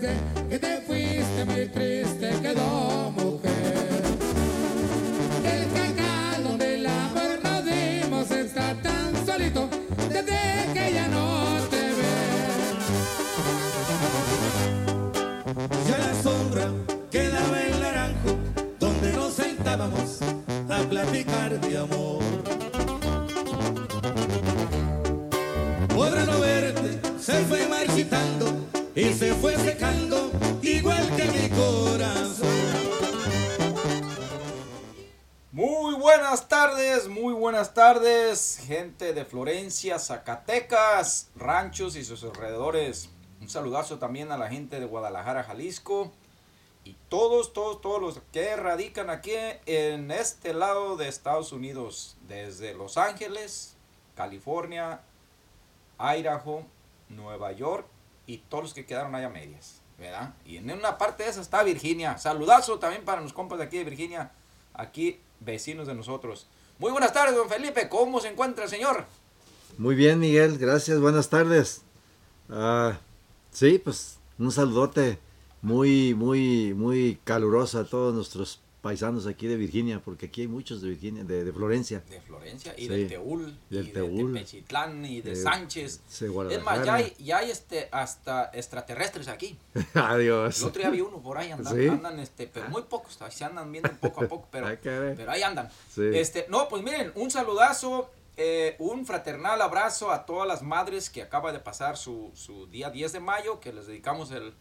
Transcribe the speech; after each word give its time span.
desde 0.00 0.49
de 39.20 39.26
Florencia, 39.26 39.98
Zacatecas, 39.98 41.28
ranchos 41.36 41.94
y 41.94 42.04
sus 42.04 42.24
alrededores. 42.24 43.10
Un 43.38 43.50
saludazo 43.50 43.98
también 43.98 44.32
a 44.32 44.38
la 44.38 44.48
gente 44.48 44.80
de 44.80 44.86
Guadalajara, 44.86 45.44
Jalisco 45.44 46.10
y 46.84 46.96
todos, 47.10 47.52
todos, 47.52 47.82
todos 47.82 48.00
los 48.00 48.22
que 48.32 48.56
radican 48.56 49.10
aquí 49.10 49.32
en 49.66 50.10
este 50.10 50.54
lado 50.54 50.96
de 50.96 51.08
Estados 51.08 51.52
Unidos, 51.52 52.16
desde 52.28 52.72
Los 52.72 52.96
Ángeles, 52.96 53.76
California, 54.14 55.02
Idaho, 55.98 56.64
Nueva 57.10 57.52
York 57.52 57.86
y 58.26 58.38
todos 58.38 58.64
los 58.64 58.74
que 58.74 58.86
quedaron 58.86 59.14
allá 59.14 59.28
medias, 59.28 59.82
¿verdad? 59.98 60.32
Y 60.46 60.56
en 60.56 60.70
una 60.70 60.96
parte 60.96 61.24
de 61.24 61.28
esa 61.28 61.42
está 61.42 61.62
Virginia. 61.62 62.16
Saludazo 62.16 62.78
también 62.78 63.04
para 63.04 63.20
los 63.20 63.34
compas 63.34 63.58
de 63.58 63.66
aquí 63.66 63.76
de 63.76 63.84
Virginia, 63.84 64.32
aquí 64.72 65.20
vecinos 65.40 65.86
de 65.86 65.94
nosotros. 65.94 66.46
Muy 66.80 66.92
buenas 66.92 67.12
tardes, 67.12 67.36
don 67.36 67.46
Felipe. 67.46 67.90
¿Cómo 67.90 68.20
se 68.20 68.28
encuentra 68.28 68.64
el 68.64 68.70
señor? 68.70 69.04
Muy 69.76 69.94
bien, 69.94 70.18
Miguel, 70.18 70.56
gracias, 70.56 70.98
buenas 70.98 71.28
tardes. 71.28 71.82
Ah, 72.48 72.98
sí, 73.50 73.78
pues 73.78 74.16
un 74.38 74.50
saludote 74.50 75.18
muy, 75.60 76.14
muy, 76.14 76.72
muy 76.72 77.18
caluroso 77.24 77.80
a 77.80 77.84
todos 77.84 78.14
nuestros 78.14 78.62
paisanos 78.80 79.26
aquí 79.26 79.46
de 79.46 79.56
Virginia, 79.56 80.00
porque 80.04 80.26
aquí 80.26 80.40
hay 80.42 80.48
muchos 80.48 80.80
de 80.80 80.88
Virginia, 80.88 81.22
de, 81.24 81.44
de 81.44 81.52
Florencia. 81.52 82.02
De 82.08 82.20
Florencia 82.20 82.74
y 82.76 82.82
Sí, 82.82 82.88
del 82.88 83.08
Teúl, 83.08 83.58
del 83.68 83.88
y 83.88 83.92
Teúl. 83.92 84.32
de 84.32 84.40
Tepechitlán 84.40 85.04
y 85.04 85.20
de 85.20 85.30
De- 85.30 85.36
Sánchez. 85.36 86.00
Es 86.50 86.62
más, 86.64 86.84
ya 86.84 86.94
hay, 86.94 87.14
ya 87.18 87.38
hay 87.38 87.50
este, 87.50 87.88
hasta 87.92 88.50
extraterrestres 88.54 89.28
aquí. 89.28 89.58
Adiós. 89.94 90.60
El 90.60 90.68
otro 90.68 90.80
día 90.82 90.90
vi 90.90 91.00
uno 91.00 91.18
por 91.20 91.36
ahí 91.38 91.50
andan, 91.50 91.74
¿Sí? 91.76 91.88
andan 91.88 92.18
este, 92.20 92.46
pero 92.46 92.68
muy 92.70 92.82
pocos, 92.82 93.18
se 93.30 93.44
andan 93.44 93.70
viendo 93.70 93.90
poco 94.00 94.24
a 94.24 94.28
poco, 94.28 94.48
pero, 94.50 94.66
pero 94.82 95.30
ahí 95.30 95.42
andan. 95.42 95.68
Sí. 95.94 96.02
Este, 96.14 96.46
no, 96.48 96.68
pues 96.68 96.82
miren, 96.82 97.12
un 97.16 97.30
saludazo, 97.30 98.10
eh, 98.36 98.76
un 98.78 99.04
fraternal 99.04 99.60
abrazo 99.60 100.10
a 100.10 100.24
todas 100.24 100.48
las 100.48 100.62
madres 100.62 101.10
que 101.10 101.20
acaba 101.22 101.52
de 101.52 101.58
pasar 101.58 101.98
su, 101.98 102.30
su 102.34 102.66
día 102.68 102.88
10 102.90 103.12
de 103.12 103.20
mayo, 103.20 103.60
que 103.60 103.72
les 103.72 103.86
dedicamos 103.86 104.30
el, 104.30 104.54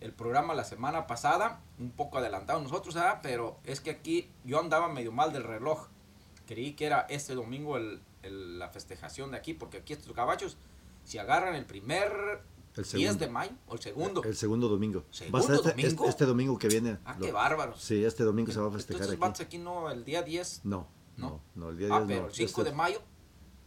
el 0.00 0.12
programa 0.12 0.54
la 0.54 0.64
semana 0.64 1.06
pasada, 1.06 1.60
un 1.78 1.90
poco 1.90 2.18
adelantado 2.18 2.60
nosotros, 2.60 2.94
¿verdad? 2.94 3.20
pero 3.22 3.58
es 3.64 3.80
que 3.80 3.90
aquí 3.90 4.30
yo 4.44 4.60
andaba 4.60 4.88
medio 4.88 5.12
mal 5.12 5.32
del 5.32 5.44
reloj. 5.44 5.88
Creí 6.46 6.74
que 6.74 6.86
era 6.86 7.00
este 7.08 7.34
domingo 7.34 7.76
el, 7.76 8.00
el- 8.22 8.58
la 8.58 8.68
festejación 8.68 9.30
de 9.32 9.38
aquí, 9.38 9.54
porque 9.54 9.78
aquí 9.78 9.92
estos 9.92 10.14
gabachos, 10.14 10.56
si 11.04 11.18
agarran 11.18 11.54
el 11.54 11.64
primer 11.66 12.12
El 12.76 12.84
10 12.84 12.88
segundo. 12.88 13.14
de 13.24 13.30
mayo 13.30 13.52
o 13.66 13.74
el 13.74 13.80
segundo, 13.80 14.22
El 14.22 14.36
segundo 14.36 14.68
domingo. 14.68 15.04
¿Segundo 15.10 15.38
Va 15.38 15.44
a 15.44 15.46
ser 15.46 15.54
este, 15.56 15.70
domingo? 15.70 15.88
este- 15.90 16.08
este 16.10 16.24
domingo 16.26 16.58
que 16.58 16.68
viene. 16.68 16.98
Ah, 17.04 17.16
lo- 17.18 17.24
qué 17.26 17.32
bárbaros. 17.32 17.80
Sí, 17.82 18.04
este 18.04 18.22
domingo 18.22 18.52
se 18.52 18.60
va 18.60 18.68
a 18.68 18.70
festejar 18.70 19.08
Entonces, 19.10 19.46
aquí. 19.46 19.56
aquí 19.56 19.58
no, 19.58 19.90
el 19.90 20.04
día 20.04 20.22
10. 20.22 20.60
No, 20.64 20.86
¿No? 21.16 21.30
no, 21.30 21.40
no, 21.54 21.70
el 21.70 21.78
día 21.78 21.88
Ah, 21.90 21.98
10 22.00 22.06
pero 22.08 22.20
no. 22.22 22.26
el 22.28 22.34
5 22.34 22.60
Este- 22.60 22.70
de 22.70 22.76
mayo, 22.76 23.00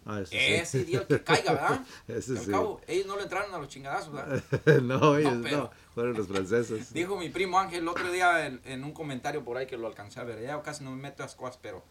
Ah, 0.09 0.22
ese 0.22 0.66
sí. 0.66 0.84
día 0.86 1.00
el 1.02 1.08
que 1.08 1.24
caiga, 1.24 1.53
¿verdad? 1.53 1.86
Ese 2.08 2.31
Al 2.38 2.46
sí. 2.46 2.52
cabo, 2.52 2.81
ellos 2.88 3.06
no 3.06 3.16
le 3.18 3.24
entraron 3.24 3.53
a 3.53 3.58
los 3.59 3.68
chingadazos, 3.68 4.12
¿verdad? 4.14 4.42
no, 4.81 5.18
ellos 5.18 5.36
no, 5.36 5.44
pero- 5.44 5.72
fueron 5.94 6.14
los 6.18 6.28
franceses. 6.28 6.92
Dijo 6.94 7.16
mi 7.18 7.30
primo 7.30 7.59
Ángel 7.59 7.80
el 7.81 7.88
otro 7.88 8.12
día 8.12 8.46
en, 8.47 8.59
en 8.66 8.84
un 8.84 8.92
comentario 8.94 9.44
por 9.44 9.58
ahí 9.58 9.68
que 9.68 9.78
lo 9.78 9.88
alcancé 9.88 10.20
a 10.20 10.24
ver. 10.24 10.42
Ya 10.42 10.62
casi 10.62 10.84
no 10.84 10.92
me 10.92 10.97
meto 11.02 11.22
a 11.24 11.25
las 11.28 11.36
cosas, 11.36 11.59
pero 11.62 11.84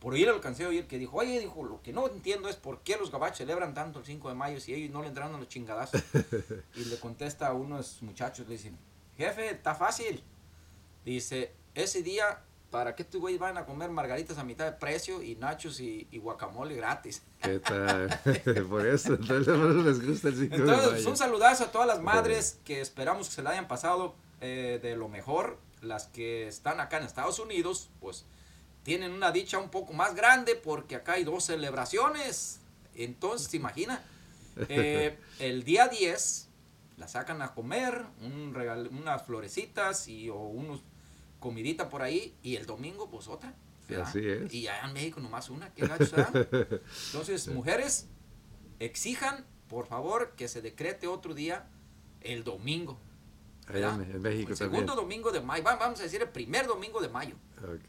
por 0.00 0.14
ahí 0.14 0.24
lo 0.24 0.34
alcancé 0.34 0.64
a 0.64 0.68
oír 0.68 0.86
que 0.86 0.98
dijo, 0.98 1.16
oye, 1.16 1.38
dijo, 1.38 1.62
lo 1.64 1.80
que 1.80 1.92
no 1.92 2.08
entiendo 2.08 2.48
es 2.48 2.56
por 2.56 2.80
qué 2.80 2.96
los 2.96 3.10
gabachos 3.12 3.38
celebran 3.38 3.72
tanto 3.72 4.00
el 4.00 4.04
5 4.04 4.28
de 4.28 4.34
mayo 4.34 4.60
si 4.60 4.74
ellos 4.74 4.90
no 4.90 5.00
le 5.00 5.08
entraron 5.08 5.34
a 5.34 5.38
los 5.38 5.48
chingadazos. 5.48 6.02
y 6.76 6.84
le 6.86 6.98
contesta 6.98 7.46
a 7.46 7.52
uno 7.52 7.76
de 7.78 7.84
sus 7.84 8.02
muchachos, 8.02 8.46
le 8.48 8.54
dice, 8.56 8.72
jefe, 9.16 9.50
está 9.50 9.74
fácil. 9.76 10.22
Dice, 11.04 11.52
ese 11.74 12.02
día, 12.02 12.40
¿para 12.72 12.96
qué 12.96 13.04
tu 13.04 13.20
güey 13.20 13.38
van 13.38 13.56
a 13.56 13.64
comer 13.64 13.90
margaritas 13.90 14.38
a 14.38 14.42
mitad 14.44 14.64
de 14.64 14.72
precio 14.72 15.22
y 15.22 15.36
nachos 15.36 15.78
y, 15.78 16.08
y 16.10 16.18
guacamole 16.18 16.74
gratis? 16.74 17.22
¿Qué 17.40 17.58
tal? 17.60 18.08
por 18.68 18.84
eso, 18.84 19.14
entonces 19.14 19.46
eso 19.54 19.82
les 19.82 20.04
gusta 20.04 20.28
el 20.28 20.36
5 20.36 20.56
de 20.56 20.62
Entonces, 20.62 21.06
un 21.06 21.16
saludazo 21.16 21.64
a 21.64 21.70
todas 21.70 21.86
las 21.86 22.00
madres 22.00 22.58
que 22.64 22.80
esperamos 22.80 23.28
que 23.28 23.34
se 23.34 23.42
la 23.42 23.50
hayan 23.50 23.68
pasado 23.68 24.16
eh, 24.40 24.80
de 24.82 24.96
lo 24.96 25.08
mejor. 25.08 25.58
Las 25.82 26.06
que 26.06 26.48
están 26.48 26.80
acá 26.80 26.98
en 26.98 27.04
Estados 27.04 27.38
Unidos, 27.38 27.90
pues 28.00 28.24
tienen 28.84 29.12
una 29.12 29.30
dicha 29.32 29.58
un 29.58 29.68
poco 29.68 29.92
más 29.92 30.14
grande 30.14 30.54
porque 30.56 30.96
acá 30.96 31.12
hay 31.12 31.24
dos 31.24 31.44
celebraciones. 31.44 32.58
Entonces, 32.96 33.48
¿se 33.50 33.56
imagina? 33.58 34.02
Eh, 34.68 35.18
el 35.38 35.64
día 35.64 35.88
10 35.88 36.48
la 36.98 37.08
sacan 37.08 37.40
a 37.40 37.54
comer, 37.54 38.04
un 38.20 38.52
regal- 38.54 38.88
unas 38.92 39.22
florecitas 39.24 40.08
y 40.08 40.28
o 40.28 40.36
unos 40.36 40.82
comidita 41.42 41.90
por 41.90 42.00
ahí 42.00 42.34
y 42.42 42.56
el 42.56 42.64
domingo 42.64 43.10
pues 43.10 43.28
otra. 43.28 43.54
¿verdad? 43.88 44.06
Así 44.08 44.26
es. 44.26 44.54
Y 44.54 44.68
allá 44.68 44.86
en 44.88 44.94
México 44.94 45.20
nomás 45.20 45.50
una, 45.50 45.74
qué 45.74 45.82
¿verdad? 45.82 46.00
Entonces, 47.06 47.48
mujeres, 47.48 48.08
exijan, 48.78 49.44
por 49.68 49.86
favor, 49.86 50.32
que 50.36 50.48
se 50.48 50.62
decrete 50.62 51.06
otro 51.06 51.34
día 51.34 51.68
el 52.22 52.44
domingo. 52.44 52.98
Allá 53.66 53.90
en, 53.94 54.22
México 54.22 54.52
el 54.52 54.58
también. 54.58 54.80
segundo 54.86 54.94
domingo 54.94 55.30
de 55.32 55.40
mayo, 55.40 55.62
va- 55.64 55.76
vamos 55.76 56.00
a 56.00 56.04
decir 56.04 56.22
el 56.22 56.28
primer 56.28 56.66
domingo 56.66 57.00
de 57.00 57.08
mayo, 57.08 57.36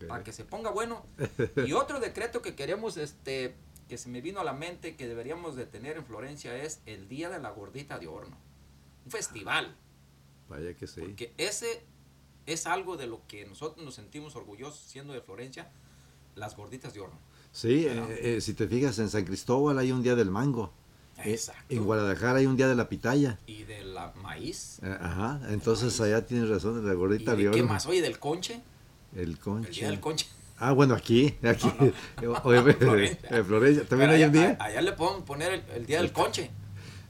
para 0.07 0.23
que 0.23 0.33
se 0.33 0.43
ponga 0.43 0.71
bueno. 0.71 1.05
Y 1.65 1.73
otro 1.73 1.99
decreto 1.99 2.41
que 2.41 2.55
queremos, 2.55 2.97
este, 2.97 3.55
que 3.87 3.97
se 3.97 4.09
me 4.09 4.21
vino 4.21 4.39
a 4.39 4.43
la 4.43 4.53
mente 4.53 4.95
que 4.95 5.07
deberíamos 5.07 5.55
de 5.55 5.65
tener 5.65 5.97
en 5.97 6.05
Florencia 6.05 6.55
es 6.55 6.81
el 6.85 7.07
Día 7.07 7.29
de 7.29 7.39
la 7.39 7.51
Gordita 7.51 7.97
de 7.99 8.07
Horno. 8.07 8.37
Un 9.05 9.11
festival, 9.11 9.75
Vaya 10.49 10.73
que 10.75 10.85
sí. 10.87 11.01
porque 11.01 11.33
ese 11.37 11.83
es 12.45 12.65
algo 12.67 12.97
de 12.97 13.07
lo 13.07 13.21
que 13.27 13.45
nosotros 13.45 13.83
nos 13.85 13.95
sentimos 13.95 14.35
orgullosos 14.35 14.79
siendo 14.79 15.13
de 15.13 15.21
Florencia, 15.21 15.69
las 16.35 16.55
gorditas 16.55 16.93
de 16.93 17.01
horno. 17.01 17.19
Sí, 17.51 17.85
eh, 17.87 18.19
eh, 18.37 18.41
si 18.41 18.53
te 18.53 18.67
fijas, 18.67 18.97
en 18.99 19.09
San 19.09 19.25
Cristóbal 19.25 19.77
hay 19.77 19.91
un 19.91 20.01
día 20.01 20.15
del 20.15 20.31
mango. 20.31 20.73
Eh, 21.19 21.31
Exacto. 21.33 21.63
En 21.73 21.83
Guadalajara 21.83 22.39
hay 22.39 22.47
un 22.47 22.57
día 22.57 22.67
de 22.67 22.75
la 22.75 22.89
pitaya. 22.89 23.37
Y 23.45 23.63
de 23.63 23.83
la 23.83 24.11
maíz. 24.23 24.79
Ajá, 24.83 25.39
entonces 25.49 25.99
allá 26.01 26.25
tienes 26.25 26.49
razón, 26.49 26.81
de 26.81 26.87
la 26.87 26.93
¿Y 26.93 26.97
gordita 26.97 27.35
de 27.35 27.45
de 27.45 27.51
qué 27.51 27.63
más? 27.63 27.85
Oye, 27.85 28.01
del 28.01 28.17
conche. 28.19 28.59
El 29.15 29.37
conche. 29.37 29.69
El 29.69 29.75
día 29.75 29.87
del 29.89 29.99
conche. 29.99 30.25
Ah, 30.57 30.71
bueno, 30.71 30.95
aquí, 30.95 31.35
aquí. 31.43 31.67
Oye, 32.43 32.57
En 32.59 32.75
Florencia. 32.77 33.29
en 33.29 33.45
Florencia, 33.45 33.85
¿también 33.87 34.09
hay 34.11 34.23
un 34.23 34.31
día? 34.31 34.57
Allá 34.59 34.81
le 34.81 34.93
podemos 34.93 35.23
poner 35.23 35.53
el, 35.53 35.63
el 35.75 35.85
día 35.85 35.99
del 36.01 36.11
conche. 36.11 36.49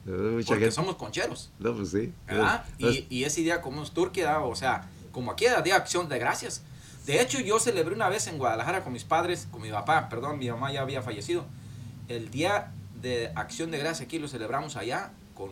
Mucha 0.04 0.48
Porque 0.48 0.64
gente. 0.64 0.70
somos 0.72 0.96
concheros. 0.96 1.50
No, 1.58 1.74
pues 1.74 1.90
sí. 1.90 2.12
¿verdad? 2.26 2.66
Eh, 2.78 3.06
Y, 3.08 3.20
y 3.20 3.24
ese 3.24 3.40
día 3.40 3.62
comemos 3.62 3.94
turquía, 3.94 4.40
o 4.40 4.54
sea, 4.54 4.90
como 5.14 5.30
aquí 5.30 5.46
era 5.46 5.62
Día 5.62 5.74
de 5.74 5.80
Acción 5.80 6.08
de 6.08 6.18
Gracias. 6.18 6.62
De 7.06 7.22
hecho, 7.22 7.38
yo 7.38 7.60
celebré 7.60 7.94
una 7.94 8.08
vez 8.08 8.26
en 8.26 8.36
Guadalajara 8.36 8.82
con 8.82 8.92
mis 8.92 9.04
padres, 9.04 9.46
con 9.50 9.62
mi 9.62 9.70
papá, 9.70 10.08
perdón, 10.08 10.38
mi 10.38 10.50
mamá 10.50 10.72
ya 10.72 10.82
había 10.82 11.02
fallecido. 11.02 11.46
El 12.08 12.30
Día 12.30 12.72
de 13.00 13.30
Acción 13.36 13.70
de 13.70 13.78
Gracias 13.78 14.06
aquí 14.06 14.18
lo 14.18 14.26
celebramos 14.26 14.76
allá 14.76 15.12
con, 15.34 15.50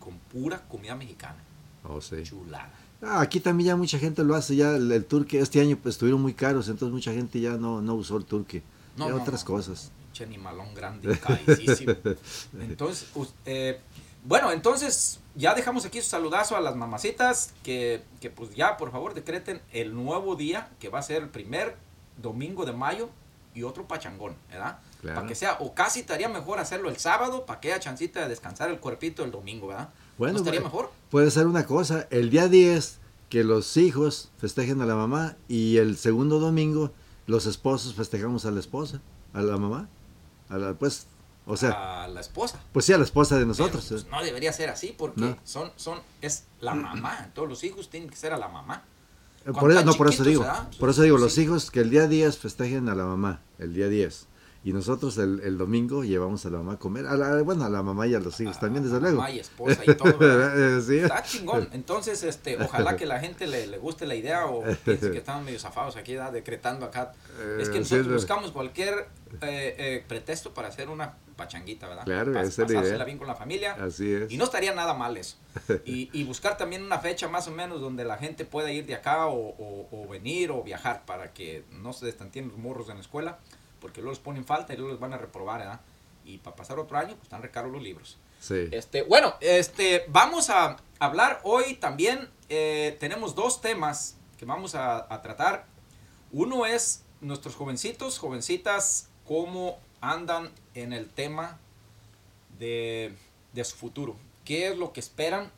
con 0.00 0.18
pura 0.18 0.66
comida 0.68 0.96
mexicana. 0.96 1.38
Oh, 1.84 2.00
sí. 2.00 2.22
Chulada. 2.24 2.72
Ah, 3.00 3.20
aquí 3.20 3.38
también 3.38 3.68
ya 3.68 3.76
mucha 3.76 3.98
gente 3.98 4.24
lo 4.24 4.34
hace, 4.34 4.56
ya 4.56 4.74
el, 4.74 4.90
el 4.90 5.04
turque 5.04 5.38
este 5.38 5.60
año 5.60 5.78
pues 5.80 5.94
estuvieron 5.94 6.20
muy 6.20 6.34
caros, 6.34 6.68
entonces 6.68 6.92
mucha 6.92 7.12
gente 7.12 7.38
ya 7.40 7.52
no, 7.52 7.80
no 7.80 7.94
usó 7.94 8.16
el 8.16 8.24
turque. 8.24 8.62
No, 8.96 9.06
ya 9.06 9.14
no, 9.14 9.22
otras 9.22 9.42
no. 9.42 9.54
cosas. 9.54 9.92
Che 10.12 10.24
animalón 10.24 10.74
grande, 10.74 11.16
carísimo. 11.18 11.94
Entonces, 12.60 13.06
eh, 13.46 13.80
bueno, 14.28 14.52
entonces 14.52 15.20
ya 15.34 15.54
dejamos 15.54 15.86
aquí 15.86 16.02
su 16.02 16.10
saludazo 16.10 16.54
a 16.54 16.60
las 16.60 16.76
mamacitas 16.76 17.54
que, 17.62 18.02
que 18.20 18.28
pues 18.28 18.54
ya 18.54 18.76
por 18.76 18.92
favor 18.92 19.14
decreten 19.14 19.62
el 19.72 19.94
nuevo 19.94 20.36
día 20.36 20.68
que 20.78 20.90
va 20.90 20.98
a 20.98 21.02
ser 21.02 21.22
el 21.22 21.30
primer 21.30 21.76
domingo 22.20 22.66
de 22.66 22.72
mayo 22.74 23.08
y 23.54 23.62
otro 23.62 23.88
pachangón, 23.88 24.36
¿verdad? 24.50 24.80
Claro. 25.00 25.14
Para 25.16 25.28
que 25.28 25.34
sea, 25.34 25.56
o 25.60 25.72
casi 25.72 26.00
estaría 26.00 26.28
mejor 26.28 26.58
hacerlo 26.58 26.90
el 26.90 26.98
sábado 26.98 27.46
para 27.46 27.58
que 27.60 27.72
haya 27.72 27.80
chancita 27.80 28.20
de 28.20 28.28
descansar 28.28 28.68
el 28.68 28.80
cuerpito 28.80 29.24
el 29.24 29.30
domingo, 29.30 29.68
¿verdad? 29.68 29.88
Bueno, 30.18 30.34
¿No 30.34 30.38
estaría 30.40 30.60
bueno. 30.60 30.74
mejor? 30.76 30.92
Puede 31.10 31.30
ser 31.30 31.46
una 31.46 31.64
cosa, 31.64 32.06
el 32.10 32.28
día 32.28 32.48
10 32.48 32.98
que 33.30 33.44
los 33.44 33.78
hijos 33.78 34.30
festejen 34.36 34.82
a 34.82 34.86
la 34.86 34.94
mamá 34.94 35.36
y 35.48 35.78
el 35.78 35.96
segundo 35.96 36.38
domingo 36.38 36.92
los 37.26 37.46
esposos 37.46 37.94
festejamos 37.94 38.44
a 38.44 38.50
la 38.50 38.60
esposa, 38.60 39.00
a 39.32 39.40
la 39.40 39.56
mamá, 39.56 39.88
a 40.50 40.58
la, 40.58 40.74
pues 40.74 41.06
O 41.48 41.56
sea, 41.56 42.04
a 42.04 42.08
la 42.08 42.20
esposa. 42.20 42.60
pues 42.72 42.84
sí, 42.84 42.92
a 42.92 42.98
la 42.98 43.04
esposa 43.04 43.34
de 43.36 43.40
Pero, 43.40 43.48
nosotros. 43.48 43.86
pues, 43.88 44.02
eh. 44.02 44.06
no 44.10 44.22
debería 44.22 44.52
ser 44.52 44.68
así 44.70 44.94
porque 44.96 45.20
No. 45.22 45.36
son, 45.44 45.72
son, 45.76 45.98
es 46.20 46.44
la 46.60 46.74
mamá. 46.74 47.30
Todos 47.34 47.48
los 47.48 47.64
hijos 47.64 47.88
tienen 47.90 48.08
que 48.10 48.16
ser 48.16 48.32
a 48.32 48.36
la 48.36 48.48
mamá. 48.48 48.84
Eh, 49.40 49.52
Cuando 49.52 49.60
Por 49.60 49.70
eso, 49.72 49.84
no, 49.84 49.94
por 49.94 50.08
eso 50.08 50.24
digo, 50.24 50.46
por 50.78 50.90
eso 50.90 51.02
digo, 51.02 51.16
Sí. 51.16 51.22
los 51.24 51.38
hijos 51.38 51.70
que 51.70 51.80
el 51.80 51.90
día 51.90 52.06
10 52.06 52.36
festejen 52.38 52.88
a 52.88 52.94
la 52.94 53.04
mamá, 53.04 53.40
el 53.58 53.72
día 53.72 53.88
10. 53.88 54.26
Y 54.64 54.72
nosotros 54.72 55.16
el, 55.18 55.40
el 55.44 55.56
domingo 55.56 56.02
llevamos 56.02 56.44
a 56.44 56.50
la 56.50 56.58
mamá 56.58 56.72
a 56.74 56.78
comer, 56.78 57.06
a 57.06 57.16
la- 57.16 57.40
bueno, 57.42 57.64
a 57.64 57.70
la 57.70 57.82
mamá 57.82 58.06
y 58.08 58.14
a 58.14 58.18
los 58.20 58.38
hijos 58.40 58.56
A- 58.56 58.60
también, 58.60 58.82
desde 58.84 59.00
luego. 59.00 59.16
Mamá 59.18 59.30
y 59.30 59.38
esposa 59.38 59.80
y 59.86 59.94
todo. 59.94 60.18
Eh, 60.20 60.82
sí. 60.84 60.98
Está 60.98 61.22
chingón. 61.22 61.68
Entonces, 61.72 62.22
este, 62.24 62.60
ojalá 62.62 62.96
que 62.96 63.06
la 63.06 63.20
gente 63.20 63.46
le, 63.46 63.68
le 63.68 63.78
guste 63.78 64.04
la 64.04 64.16
idea 64.16 64.46
o 64.46 64.64
piense 64.84 65.12
que 65.12 65.18
estamos 65.18 65.44
medio 65.44 65.60
zafados 65.60 65.96
aquí, 65.96 66.14
decretando 66.32 66.84
acá. 66.84 67.12
es 67.58 67.70
que 67.70 67.78
nosotros 67.78 68.08
buscamos 68.12 68.50
cualquier 68.50 69.08
eh, 69.40 69.74
eh, 69.78 70.04
pretexto 70.06 70.52
para 70.52 70.68
hacer 70.68 70.88
una 70.90 71.14
pachanguita, 71.38 71.88
¿verdad? 71.88 72.04
Claro, 72.04 72.32
Pas- 72.32 72.42
esa 72.48 72.64
es 72.64 72.70
la 72.70 72.82
idea. 72.82 73.04
bien 73.04 73.16
con 73.16 73.26
la 73.26 73.34
familia. 73.34 73.72
Así 73.80 74.12
es. 74.12 74.30
Y 74.30 74.36
no 74.36 74.44
estaría 74.44 74.74
nada 74.74 74.92
mal 74.92 75.16
eso. 75.16 75.36
Y, 75.86 76.10
y 76.12 76.24
buscar 76.24 76.58
también 76.58 76.82
una 76.84 76.98
fecha 76.98 77.28
más 77.28 77.48
o 77.48 77.50
menos 77.50 77.80
donde 77.80 78.04
la 78.04 78.18
gente 78.18 78.44
pueda 78.44 78.70
ir 78.70 78.84
de 78.84 78.94
acá 78.94 79.26
o, 79.28 79.38
o- 79.56 79.88
o 79.90 80.06
venir 80.08 80.50
o 80.50 80.62
viajar 80.62 81.06
para 81.06 81.32
que 81.32 81.64
no 81.70 81.94
se 81.94 82.04
destantien 82.04 82.48
los 82.48 82.58
morros 82.58 82.90
en 82.90 82.96
la 82.96 83.00
escuela, 83.00 83.38
porque 83.80 84.02
luego 84.02 84.12
les 84.12 84.20
ponen 84.20 84.44
falta 84.44 84.74
y 84.74 84.76
luego 84.76 84.90
les 84.92 85.00
van 85.00 85.14
a 85.14 85.16
reprobar, 85.18 85.60
¿verdad? 85.60 85.80
Y 86.26 86.36
para 86.38 86.54
pasar 86.56 86.78
otro 86.78 86.98
año, 86.98 87.14
pues 87.14 87.22
están 87.22 87.40
recaros 87.40 87.72
los 87.72 87.82
libros. 87.82 88.18
Sí. 88.38 88.68
Este, 88.70 89.02
bueno, 89.02 89.34
este, 89.40 90.04
vamos 90.08 90.50
a 90.50 90.76
hablar 90.98 91.40
hoy 91.44 91.74
también. 91.76 92.28
eh, 92.50 92.96
tenemos 93.00 93.34
dos 93.34 93.60
temas 93.60 94.16
que 94.36 94.44
vamos 94.44 94.74
a, 94.74 95.12
a 95.12 95.22
tratar. 95.22 95.66
Uno 96.32 96.66
es 96.66 97.04
nuestros 97.20 97.56
jovencitos, 97.56 98.18
jovencitas, 98.18 99.08
cómo 99.24 99.78
andan 100.00 100.50
en 100.74 100.92
el 100.92 101.08
tema 101.08 101.58
de, 102.58 103.12
de 103.52 103.64
su 103.64 103.76
futuro. 103.76 104.16
¿Qué 104.44 104.68
es 104.68 104.78
lo 104.78 104.92
que 104.92 105.00
esperan? 105.00 105.50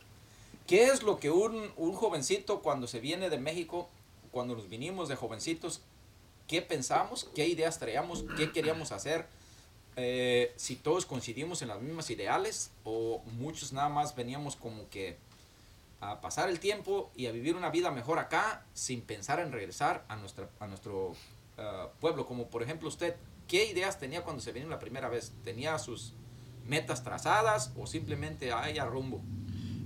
¿Qué 0.66 0.84
es 0.86 1.02
lo 1.02 1.18
que 1.18 1.30
un, 1.30 1.70
un 1.76 1.94
jovencito 1.94 2.60
cuando 2.60 2.86
se 2.86 3.00
viene 3.00 3.30
de 3.30 3.38
México, 3.38 3.88
cuando 4.30 4.54
nos 4.54 4.68
vinimos 4.68 5.08
de 5.08 5.16
jovencitos, 5.16 5.80
qué 6.46 6.62
pensamos, 6.62 7.28
qué 7.34 7.46
ideas 7.48 7.78
traíamos, 7.78 8.24
qué 8.36 8.52
queríamos 8.52 8.92
hacer? 8.92 9.26
eh, 9.96 10.52
si 10.56 10.76
todos 10.76 11.06
coincidimos 11.06 11.62
en 11.62 11.68
las 11.68 11.80
mismas 11.80 12.10
ideales 12.10 12.70
o 12.84 13.22
muchos 13.38 13.72
nada 13.72 13.88
más 13.88 14.14
veníamos 14.14 14.56
como 14.56 14.88
que 14.88 15.16
a 16.00 16.20
pasar 16.20 16.48
el 16.48 16.60
tiempo 16.60 17.10
y 17.14 17.26
a 17.26 17.32
vivir 17.32 17.56
una 17.56 17.70
vida 17.70 17.90
mejor 17.90 18.18
acá 18.18 18.64
sin 18.72 19.02
pensar 19.02 19.40
en 19.40 19.52
regresar 19.52 20.04
a, 20.08 20.16
nuestra, 20.16 20.48
a 20.58 20.66
nuestro 20.66 21.14
ah, 21.58 21.88
pueblo. 22.00 22.26
Como 22.26 22.46
por 22.46 22.62
ejemplo 22.62 22.88
usted, 22.88 23.14
¿qué 23.50 23.68
ideas 23.68 23.98
tenía 23.98 24.22
cuando 24.22 24.40
se 24.40 24.52
vino 24.52 24.68
la 24.68 24.78
primera 24.78 25.08
vez? 25.08 25.32
¿Tenía 25.42 25.76
sus 25.80 26.14
metas 26.68 27.02
trazadas 27.02 27.72
o 27.76 27.84
simplemente 27.84 28.52
ay, 28.52 28.78
a 28.78 28.84
rumbo? 28.84 29.20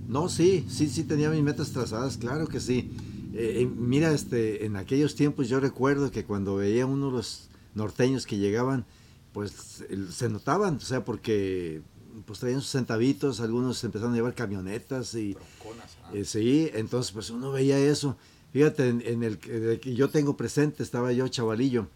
No, 0.07 0.29
sí, 0.29 0.67
sí, 0.69 0.87
sí 0.87 1.03
tenía 1.03 1.31
mis 1.31 1.41
metas 1.41 1.71
trazadas, 1.71 2.17
claro 2.17 2.47
que 2.47 2.59
sí. 2.59 2.91
Eh, 3.33 3.61
eh, 3.61 3.65
mira, 3.65 4.11
este, 4.11 4.65
en 4.65 4.75
aquellos 4.75 5.15
tiempos 5.15 5.49
yo 5.49 5.59
recuerdo 5.59 6.11
que 6.11 6.25
cuando 6.25 6.57
veía 6.57 6.85
uno 6.85 7.07
de 7.07 7.13
los 7.13 7.49
norteños 7.73 8.27
que 8.27 8.37
llegaban, 8.37 8.85
pues 9.33 9.83
se 10.11 10.29
notaban, 10.29 10.75
o 10.75 10.79
sea, 10.79 11.03
porque 11.03 11.81
pues 12.27 12.39
traían 12.39 12.61
sus 12.61 12.69
centavitos, 12.69 13.39
algunos 13.39 13.83
empezaron 13.83 14.13
a 14.13 14.15
llevar 14.15 14.35
camionetas 14.35 15.15
y 15.15 15.33
Bronconas, 15.33 15.97
ah. 16.03 16.11
eh, 16.13 16.23
sí, 16.23 16.69
entonces 16.75 17.11
pues 17.11 17.31
uno 17.31 17.51
veía 17.51 17.79
eso. 17.79 18.15
Fíjate, 18.53 18.87
en, 18.87 19.01
en 19.05 19.23
el 19.23 19.39
que 19.39 19.95
yo 19.95 20.09
tengo 20.09 20.37
presente, 20.37 20.83
estaba 20.83 21.11
yo 21.11 21.27
chavalillo. 21.27 21.87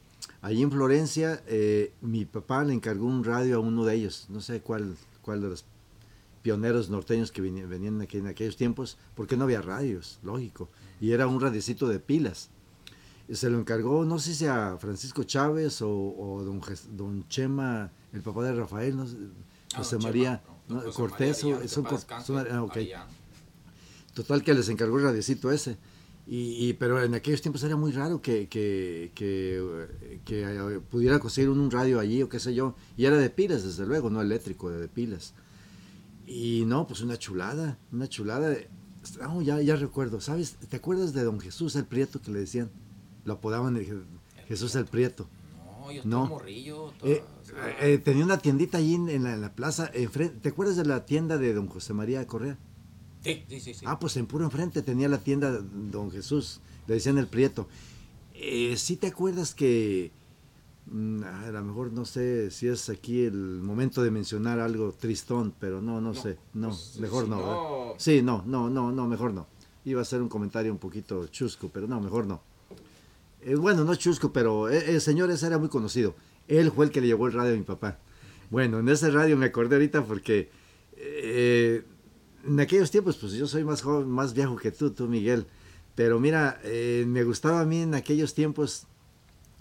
Allí 0.41 0.61
en 0.61 0.71
Florencia, 0.71 1.43
eh, 1.47 1.93
mi 2.01 2.25
papá 2.25 2.63
le 2.63 2.73
encargó 2.73 3.05
un 3.05 3.23
radio 3.23 3.57
a 3.57 3.59
uno 3.59 3.85
de 3.85 3.95
ellos, 3.95 4.25
no 4.29 4.41
sé 4.41 4.61
cuál, 4.61 4.95
cuál 5.21 5.41
de 5.41 5.49
los 5.49 5.65
pioneros 6.41 6.89
norteños 6.89 7.31
que 7.31 7.41
venían 7.41 7.71
en, 7.71 7.99
aqu- 8.01 8.19
en 8.19 8.27
aquellos 8.27 8.55
tiempos, 8.55 8.97
porque 9.15 9.35
no 9.37 9.43
había 9.43 9.61
radios, 9.61 10.19
lógico, 10.23 10.69
y 11.01 11.11
era 11.11 11.27
un 11.27 11.39
radiecito 11.41 11.87
de 11.87 11.99
pilas. 11.99 12.49
Y 13.27 13.35
se 13.35 13.49
lo 13.49 13.59
encargó, 13.59 14.05
no 14.05 14.17
sé 14.17 14.33
si 14.33 14.45
a 14.47 14.77
Francisco 14.79 15.23
Chávez 15.23 15.81
o, 15.81 15.89
o 15.91 16.43
don, 16.43 16.61
don 16.95 17.27
Chema, 17.27 17.91
el 18.13 18.21
papá 18.21 18.43
de 18.45 18.53
Rafael, 18.55 18.95
no 18.97 19.05
sé, 19.07 19.17
Ah, 19.73 19.77
José 19.79 19.97
María 19.99 20.41
Chema, 20.43 20.57
no, 20.67 20.75
¿no? 20.75 20.81
José 20.81 20.97
Cortés, 20.97 21.43
María 21.43 21.67
son 21.67 21.85
ah. 21.85 21.89
Total 24.15 24.43
que 24.43 24.53
les 24.55 24.67
encargó 24.69 24.97
el 24.97 25.03
radiecito 25.03 25.51
ese. 25.51 25.77
Y, 26.31 26.67
y- 26.69 26.73
pero 26.73 27.01
en 27.03 27.15
aquellos 27.15 27.41
tiempos 27.41 27.63
era 27.63 27.75
muy 27.75 27.91
raro 27.91 28.21
que, 28.21 28.47
que, 28.47 29.11
que, 29.15 30.19
que, 30.25 30.43
eh, 30.43 30.79
pudiera 30.87 31.17
conseguir 31.17 31.49
un, 31.49 31.59
un 31.59 31.71
radio 31.71 31.99
allí 31.99 32.21
o 32.21 32.29
qué 32.29 32.39
sé 32.39 32.53
yo. 32.53 32.75
Y 32.97 33.05
era 33.05 33.17
de 33.17 33.31
pilas, 33.31 33.63
desde 33.63 33.87
luego, 33.87 34.11
no 34.11 34.21
eléctrico, 34.21 34.69
de, 34.69 34.87
pilas. 34.87 35.33
Y 36.27 36.65
no, 36.67 36.85
pues 36.85 37.01
una 37.01 37.17
chulada, 37.17 37.79
una 37.91 38.07
chulada. 38.07 38.55
ah, 39.21 39.39
ya, 39.41 39.59
ya 39.61 39.75
recuerdo, 39.75 40.21
¿sabes? 40.21 40.57
¿Te 40.69 40.77
acuerdas 40.77 41.13
de 41.13 41.23
don 41.23 41.39
Jesús 41.39 41.75
el 41.75 41.85
Prieto 41.85 42.21
que 42.21 42.29
le 42.31 42.39
decían? 42.41 42.69
Lo 43.25 43.33
apodaban 43.33 43.75
el 43.77 43.87
Je- 43.87 44.03
Jesús 44.47 44.75
el 44.75 44.85
Prieto. 44.85 45.27
No, 45.79 45.91
yo 45.91 46.01
No. 46.05 46.25
morrillo. 46.27 46.93
Eh, 47.03 47.23
todas- 47.49 47.73
eh, 47.81 47.97
tenía 47.97 48.23
una 48.23 48.37
tiendita 48.37 48.77
allí 48.77 48.93
en, 48.93 49.09
en 49.09 49.23
la, 49.23 49.33
en 49.33 49.41
la 49.41 49.53
plaza. 49.55 49.89
enfrente- 49.95 50.39
¿Te 50.41 50.49
acuerdas 50.49 50.75
de 50.77 50.85
la 50.85 51.05
tienda 51.05 51.39
de 51.39 51.55
don 51.55 51.67
José 51.67 51.93
María 51.95 52.27
Correa? 52.27 52.59
Sí, 53.23 53.43
sí, 53.47 53.59
sí. 53.59 53.73
sí. 53.73 53.85
Ah, 53.87 53.99
pues 53.99 54.17
en 54.17 54.25
puro 54.25 54.45
enfrente 54.45 54.81
tenía 54.81 55.09
la 55.09 55.19
tienda 55.19 55.59
Don 55.61 56.11
Jesús, 56.11 56.59
le 56.87 56.95
decían 56.95 57.17
el 57.17 57.27
Prieto. 57.27 57.67
Eh, 58.33 58.75
¿Sí 58.77 58.95
te 58.95 59.07
acuerdas 59.07 59.53
que, 59.53 60.11
mm, 60.87 61.23
a 61.23 61.51
lo 61.51 61.63
mejor 61.65 61.91
no 61.91 62.05
sé 62.05 62.51
si 62.51 62.67
es 62.67 62.89
aquí 62.89 63.25
el 63.25 63.33
momento 63.33 64.01
de 64.01 64.11
mencionar 64.11 64.59
algo 64.59 64.93
tristón, 64.93 65.53
pero 65.59 65.81
no, 65.81 65.99
no, 65.99 66.13
No, 66.13 66.15
sé, 66.15 66.37
no, 66.53 66.69
pues, 66.69 66.97
mejor 66.99 67.25
si 67.25 67.29
no. 67.29 67.93
Sí, 67.97 68.21
no, 68.21 68.43
no, 68.45 68.69
no, 68.69 68.91
no, 68.91 69.07
mejor 69.07 69.33
no. 69.33 69.47
Iba 69.83 70.01
a 70.01 70.05
ser 70.05 70.21
un 70.21 70.29
comentario 70.29 70.71
un 70.71 70.77
poquito 70.77 71.27
chusco, 71.27 71.69
pero 71.73 71.87
no, 71.87 71.99
mejor 71.99 72.27
no. 72.27 72.41
Eh, 73.41 73.55
bueno, 73.55 73.83
no 73.83 73.95
chusco, 73.95 74.31
pero 74.31 74.69
eh, 74.69 74.91
el 74.91 75.01
señor 75.01 75.31
ese 75.31 75.47
era 75.47 75.57
muy 75.57 75.69
conocido. 75.69 76.15
Él 76.47 76.71
fue 76.71 76.85
el 76.85 76.91
que 76.91 77.01
le 77.01 77.07
llevó 77.07 77.27
el 77.27 77.33
radio 77.33 77.53
a 77.53 77.57
mi 77.57 77.63
papá. 77.63 77.97
Bueno, 78.49 78.79
en 78.79 78.89
ese 78.89 79.11
radio 79.11 79.37
me 79.37 79.47
acordé 79.47 79.75
ahorita 79.75 80.05
porque 80.05 80.49
eh, 80.97 81.83
en 82.49 82.59
aquellos 82.59 82.89
tiempos, 82.89 83.17
pues 83.17 83.33
yo 83.33 83.45
soy 83.45 83.63
más 83.63 83.83
joven, 83.83 84.09
más 84.09 84.33
viejo 84.33 84.55
que 84.55 84.71
tú, 84.71 84.89
tú 84.89 85.07
Miguel. 85.07 85.45
Pero 85.93 86.19
mira, 86.19 86.59
eh, 86.63 87.05
me 87.07 87.23
gustaba 87.23 87.61
a 87.61 87.65
mí 87.65 87.81
en 87.83 87.93
aquellos 87.93 88.33
tiempos 88.33 88.87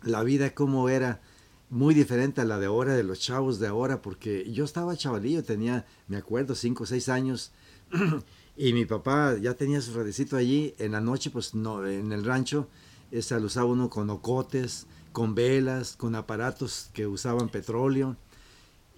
la 0.02 0.22
vida 0.22 0.54
como 0.54 0.88
era 0.88 1.20
muy 1.68 1.94
diferente 1.94 2.40
a 2.40 2.46
la 2.46 2.58
de 2.58 2.64
ahora, 2.64 2.94
de 2.94 3.02
los 3.02 3.20
chavos 3.20 3.58
de 3.58 3.66
ahora, 3.66 4.00
porque 4.00 4.50
yo 4.50 4.64
estaba 4.64 4.96
chavalillo, 4.96 5.44
tenía, 5.44 5.84
me 6.06 6.16
acuerdo, 6.16 6.54
cinco 6.54 6.84
o 6.84 6.86
seis 6.86 7.10
años, 7.10 7.52
y 8.56 8.72
mi 8.72 8.86
papá 8.86 9.36
ya 9.36 9.52
tenía 9.52 9.82
su 9.82 9.92
radicito 9.92 10.38
allí, 10.38 10.74
en 10.78 10.92
la 10.92 11.02
noche, 11.02 11.28
pues 11.28 11.54
no, 11.54 11.86
en 11.86 12.10
el 12.12 12.24
rancho, 12.24 12.68
ese 13.10 13.38
lo 13.38 13.46
usaba 13.46 13.66
uno 13.66 13.90
con 13.90 14.08
ocotes, 14.08 14.86
con 15.12 15.34
velas, 15.34 15.94
con 15.94 16.14
aparatos 16.14 16.88
que 16.94 17.06
usaban 17.06 17.50
petróleo. 17.50 18.16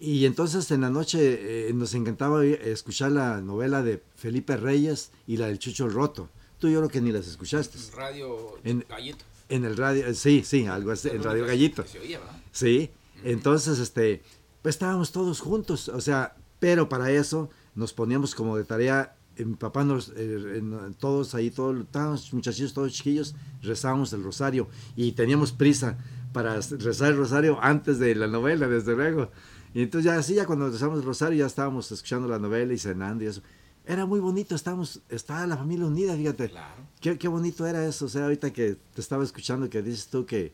Y 0.02 0.24
entonces 0.24 0.70
en 0.70 0.80
la 0.80 0.88
noche 0.90 1.68
eh, 1.68 1.72
nos 1.74 1.92
encantaba 1.94 2.42
escuchar 2.44 3.12
la 3.12 3.40
novela 3.42 3.82
de 3.82 4.02
Felipe 4.16 4.56
Reyes 4.56 5.10
y 5.26 5.36
la 5.36 5.46
del 5.48 5.58
Chucho 5.58 5.84
el 5.84 5.92
Roto. 5.92 6.30
Tú 6.58 6.68
yo 6.70 6.78
creo 6.78 6.88
que 6.90 7.00
ni 7.02 7.12
las 7.12 7.26
escuchaste. 7.26 7.78
Radio 7.94 8.54
En- 8.64 8.84
Gallito. 8.88 9.24
En 9.50 9.64
el 9.64 9.76
radio, 9.76 10.06
eh, 10.06 10.14
sí, 10.14 10.42
sí, 10.44 10.66
algo 10.66 10.92
así, 10.92 11.08
en 11.08 11.22
Radio 11.22 11.44
Gallito. 11.44 11.84
Se 11.86 11.98
oía, 11.98 12.18
¿verdad? 12.20 12.36
Sí, 12.52 12.90
entonces, 13.24 13.78
este, 13.78 14.22
pues 14.62 14.76
estábamos 14.76 15.10
todos 15.12 15.40
juntos, 15.40 15.88
o 15.88 16.00
sea, 16.00 16.34
pero 16.60 16.88
para 16.88 17.10
eso 17.10 17.50
nos 17.74 17.92
poníamos 17.92 18.34
como 18.34 18.56
de 18.56 18.64
tarea, 18.64 19.16
eh, 19.36 19.44
mi 19.44 19.56
papá 19.56 19.84
nos, 19.84 20.12
eh, 20.16 20.62
todos 20.98 21.34
ahí, 21.34 21.50
todos, 21.50 21.80
estábamos 21.80 22.32
muchachillos, 22.32 22.72
todos 22.72 22.92
chiquillos, 22.92 23.34
rezábamos 23.62 24.12
el 24.12 24.22
rosario 24.22 24.68
y 24.96 25.12
teníamos 25.12 25.52
prisa 25.52 25.98
para 26.32 26.54
rezar 26.60 27.10
el 27.10 27.16
rosario 27.18 27.58
antes 27.60 27.98
de 27.98 28.14
la 28.14 28.28
novela, 28.28 28.68
desde 28.68 28.94
luego. 28.94 29.30
Y 29.72 29.82
entonces 29.82 30.10
ya 30.10 30.18
así, 30.18 30.34
ya 30.34 30.46
cuando 30.46 30.68
rezamos 30.68 30.98
el 30.98 31.04
rosario, 31.04 31.38
ya 31.38 31.46
estábamos 31.46 31.90
escuchando 31.92 32.26
la 32.28 32.38
novela 32.38 32.72
y 32.72 32.78
cenando 32.78 33.24
y 33.24 33.28
eso. 33.28 33.42
Era 33.86 34.04
muy 34.06 34.20
bonito, 34.20 34.54
estábamos, 34.54 35.00
estaba 35.08 35.46
la 35.46 35.56
familia 35.56 35.86
unida, 35.86 36.14
fíjate. 36.16 36.50
Claro. 36.50 36.82
Qué, 37.00 37.18
qué 37.18 37.28
bonito 37.28 37.66
era 37.66 37.86
eso, 37.86 38.06
o 38.06 38.08
sea, 38.08 38.24
ahorita 38.24 38.52
que 38.52 38.76
te 38.94 39.00
estaba 39.00 39.24
escuchando 39.24 39.70
que 39.70 39.82
dices 39.82 40.08
tú 40.08 40.26
que, 40.26 40.52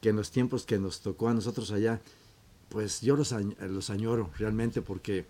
que 0.00 0.10
en 0.10 0.16
los 0.16 0.30
tiempos 0.30 0.64
que 0.66 0.78
nos 0.78 1.00
tocó 1.00 1.28
a 1.28 1.34
nosotros 1.34 1.70
allá, 1.72 2.00
pues 2.68 3.00
yo 3.00 3.16
los, 3.16 3.32
los 3.32 3.90
añoro 3.90 4.30
realmente 4.38 4.82
porque 4.82 5.26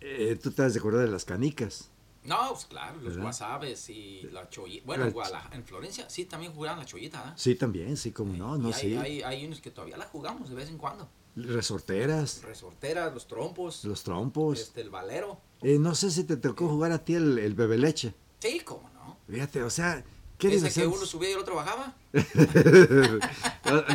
eh, 0.00 0.38
tú 0.40 0.52
te 0.52 0.62
has 0.62 0.74
de 0.74 0.80
acordar 0.80 1.04
de 1.04 1.10
las 1.10 1.24
canicas. 1.24 1.90
No, 2.24 2.50
pues 2.50 2.66
claro, 2.66 3.00
los 3.02 3.16
guasabes 3.16 3.88
y 3.88 4.28
la 4.32 4.48
chollita. 4.48 4.84
Bueno, 4.84 5.06
La 5.30 5.48
en 5.52 5.64
Florencia 5.64 6.10
sí 6.10 6.24
también 6.24 6.52
jugaban 6.52 6.78
la 6.78 6.84
chollita, 6.84 7.20
¿verdad? 7.20 7.34
Sí, 7.36 7.54
también, 7.54 7.96
sí, 7.96 8.10
como 8.10 8.32
no, 8.32 8.58
no, 8.58 8.70
Y 8.70 8.72
hay, 8.72 8.80
sí. 8.80 8.96
hay, 8.96 9.22
hay 9.22 9.46
unos 9.46 9.60
que 9.60 9.70
todavía 9.70 9.96
la 9.96 10.06
jugamos 10.06 10.48
de 10.48 10.56
vez 10.56 10.68
en 10.68 10.76
cuando. 10.78 11.08
Resorteras, 11.36 12.42
Resorteras, 12.42 13.12
los 13.14 13.26
trompos, 13.26 13.84
los 13.84 14.02
trompos. 14.02 14.58
este, 14.60 14.80
el 14.80 14.90
valero. 14.90 15.38
Eh, 15.62 15.78
no 15.78 15.94
sé 15.94 16.10
si 16.10 16.24
te 16.24 16.36
tocó 16.36 16.68
jugar 16.68 16.92
a 16.92 17.04
ti 17.04 17.14
el, 17.14 17.38
el 17.38 17.54
bebeleche. 17.54 18.14
Sí, 18.40 18.60
cómo 18.60 18.88
no. 18.94 19.16
Fíjate, 19.28 19.62
o 19.62 19.70
sea, 19.70 20.02
qué 20.38 20.54
Ese 20.54 20.72
que 20.80 20.86
uno 20.86 21.04
subía 21.04 21.30
y 21.30 21.32
el 21.34 21.38
otro 21.40 21.54
bajaba. 21.56 21.94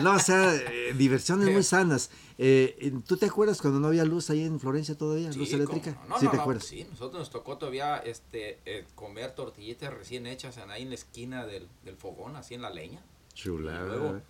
No, 0.04 0.16
o 0.16 0.20
sea, 0.20 0.54
eh, 0.56 0.94
diversiones 0.98 1.50
muy 1.52 1.64
sanas. 1.64 2.10
Eh, 2.38 2.94
¿Tú 3.08 3.16
te 3.18 3.26
acuerdas 3.28 3.62
cuando 3.62 3.80
no 3.80 3.88
había 3.88 4.04
luz 4.04 4.30
ahí 4.30 4.44
en 4.44 4.60
Florencia 4.60 4.98
todavía? 4.98 5.32
¿Luz 5.32 5.54
eléctrica? 5.54 5.94
cómo 5.96 6.10
No, 6.10 6.20
sí, 6.20 6.26
no, 6.26 6.32
te 6.32 6.38
no, 6.38 6.42
acuerdas. 6.44 6.66
sí, 6.66 6.86
nosotros 6.90 7.20
nos 7.20 7.30
tocó 7.30 7.58
todavía 7.58 7.98
este, 8.00 8.60
eh, 8.66 8.86
comer 8.96 9.34
tortillitas 9.34 9.94
recién 9.94 10.28
hechas 10.28 10.58
en- 10.58 10.70
ahí 10.72 10.82
en 10.84 10.90
la 10.90 10.96
esquina 10.96 11.46
del, 11.46 11.68
del 11.86 11.96
fogón, 11.96 12.36
así 12.36 12.54
en 12.54 12.62
la 12.64 12.70
leña. 12.70 13.02
Chulada. 13.34 13.86
Y 13.86 13.88
luego, 14.00 14.22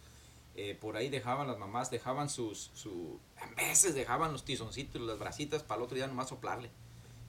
eh, 0.55 0.77
por 0.79 0.98
ahí 0.98 1.10
dejaban 1.10 1.48
las 1.48 1.58
mamás, 1.58 1.89
dejaban 1.91 2.29
sus, 2.29 2.72
su, 2.74 3.20
a 3.39 3.48
veces 3.62 3.96
dejaban 3.96 4.31
los 4.34 4.43
tizoncitos, 4.46 5.01
las 5.01 5.17
brasitas 5.20 5.63
para 5.63 5.79
el 5.79 5.84
otro 5.86 5.96
día 5.96 6.08
nomás 6.08 6.29
soplarle. 6.29 6.70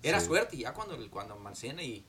Era 0.02 0.18
Sí. 0.20 0.26
suerte 0.26 0.56
ya 0.56 0.74
cuando, 0.74 0.96
cuando 1.10 1.34
almacena 1.34 1.82
y, 1.82 2.04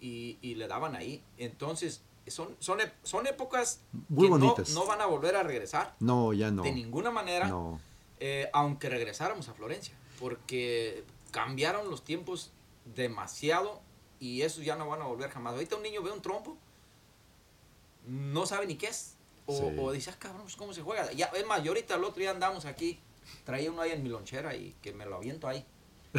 y, 0.00 0.38
y 0.42 0.54
le 0.56 0.66
daban 0.66 0.96
ahí. 0.96 1.22
Entonces, 1.38 2.02
son, 2.26 2.56
son, 2.58 2.78
son 3.04 3.26
épocas 3.28 3.80
Muy 4.08 4.24
que 4.26 4.30
bonitas. 4.30 4.70
No, 4.70 4.84
van 4.86 5.00
a 5.00 5.06
volver 5.06 5.36
a 5.36 5.44
regresar. 5.44 5.94
No, 6.00 6.32
ya 6.32 6.50
no. 6.50 6.62
De 6.64 6.72
ninguna 6.72 7.12
manera, 7.12 7.46
No. 7.46 7.80
eh, 8.18 8.50
aunque 8.52 8.88
regresáramos 8.88 9.48
a 9.48 9.54
Florencia, 9.54 9.94
porque 10.18 11.04
cambiaron 11.30 11.88
los 11.88 12.02
tiempos 12.02 12.50
demasiado 12.96 13.80
y 14.18 14.42
esos 14.42 14.64
ya 14.64 14.74
no 14.74 14.88
van 14.88 15.02
a 15.02 15.04
volver 15.04 15.30
jamás. 15.30 15.52
Ahorita 15.54 15.76
un 15.76 15.82
niño 15.84 16.02
ve 16.02 16.10
un 16.10 16.22
trompo, 16.22 16.56
no 18.06 18.46
sabe 18.46 18.66
ni 18.66 18.76
qué 18.76 18.86
es. 18.88 19.15
O, 19.46 19.56
Sí. 19.70 19.76
o 19.78 19.92
dice, 19.92 20.10
ah, 20.10 20.16
cabrón, 20.18 20.42
pues, 20.42 20.56
¿cómo 20.56 20.72
se 20.72 20.82
juega? 20.82 21.10
Ya, 21.12 21.26
es 21.26 21.46
más, 21.46 21.62
yo 21.62 21.70
ahorita 21.70 21.94
el 21.94 22.04
otro 22.04 22.20
día 22.20 22.30
andamos 22.32 22.64
aquí, 22.64 22.98
traía 23.44 23.70
uno 23.70 23.82
ahí 23.82 23.92
en 23.92 24.02
mi 24.02 24.08
lonchera 24.08 24.54
y 24.56 24.74
que 24.82 24.92
me 24.92 25.06
lo 25.06 25.16
aviento 25.16 25.46
ahí. 25.48 25.64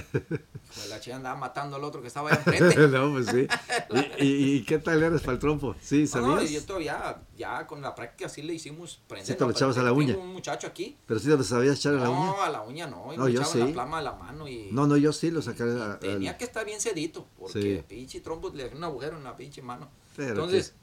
Pues 0.75 0.89
la 0.89 0.99
chica 0.99 1.15
andaba 1.15 1.37
matando 1.37 1.77
al 1.77 1.83
otro 1.85 2.01
que 2.01 2.07
estaba 2.09 2.29
ahí 2.29 2.35
enfrente. 2.37 2.87
no, 2.89 3.13
pues 3.13 3.27
sí. 3.27 3.47
¿Y, 4.19 4.25
y, 4.25 4.55
y 4.57 4.63
qué 4.65 4.79
tal 4.79 5.01
eres 5.01 5.21
para 5.21 5.33
el 5.33 5.39
trompo? 5.39 5.75
¿Sí, 5.81 6.01
No, 6.01 6.07
sabías? 6.07 6.51
y 6.51 6.55
yo 6.55 6.65
todavía, 6.65 7.21
ya 7.37 7.65
con 7.65 7.81
la 7.81 7.95
práctica 7.95 8.27
sí 8.27 8.41
le 8.41 8.53
hicimos 8.53 8.99
prender. 9.07 9.25
Sí 9.27 9.33
te 9.35 9.39
lo 9.39 9.45
¿no? 9.47 9.51
echabas 9.53 9.77
a 9.77 9.83
la 9.83 9.93
uña. 9.93 10.17
un 10.17 10.27
muchacho 10.33 10.67
aquí. 10.67 10.97
Pero 11.07 11.19
sí 11.21 11.29
te 11.29 11.37
lo 11.37 11.43
sabías 11.43 11.77
echar 11.77 11.93
a 11.95 11.99
la 12.01 12.09
uña. 12.09 12.25
No, 12.25 12.41
a 12.41 12.49
la 12.49 12.61
uña 12.63 12.85
no. 12.85 13.13
Y 13.13 13.17
No, 13.17 13.25
me 13.25 13.31
yo 13.31 13.39
echaban 13.41 13.59
la 13.61 13.65
sí. 13.67 13.71
plama 13.73 13.97
de 13.99 14.03
la 14.03 14.13
mano 14.13 14.47
y... 14.47 14.69
No, 14.73 14.87
no, 14.87 14.97
yo 14.97 15.13
sí 15.13 15.31
lo 15.31 15.41
saqué. 15.41 15.63
a- 15.63 15.99
tenía 15.99 16.37
que 16.37 16.43
estar 16.43 16.65
bien 16.65 16.81
sedito, 16.81 17.25
porque 17.39 17.61
Sí. 17.77 17.83
pinche 17.87 18.19
trompo 18.19 18.49
le 18.49 18.65
hacía 18.65 18.75
un 18.77 18.83
agujero 18.83 19.15
en 19.17 19.23
la 19.23 19.37
pinche 19.37 19.61
mano. 19.61 19.89
Pero 20.17 20.31
Entonces, 20.31 20.73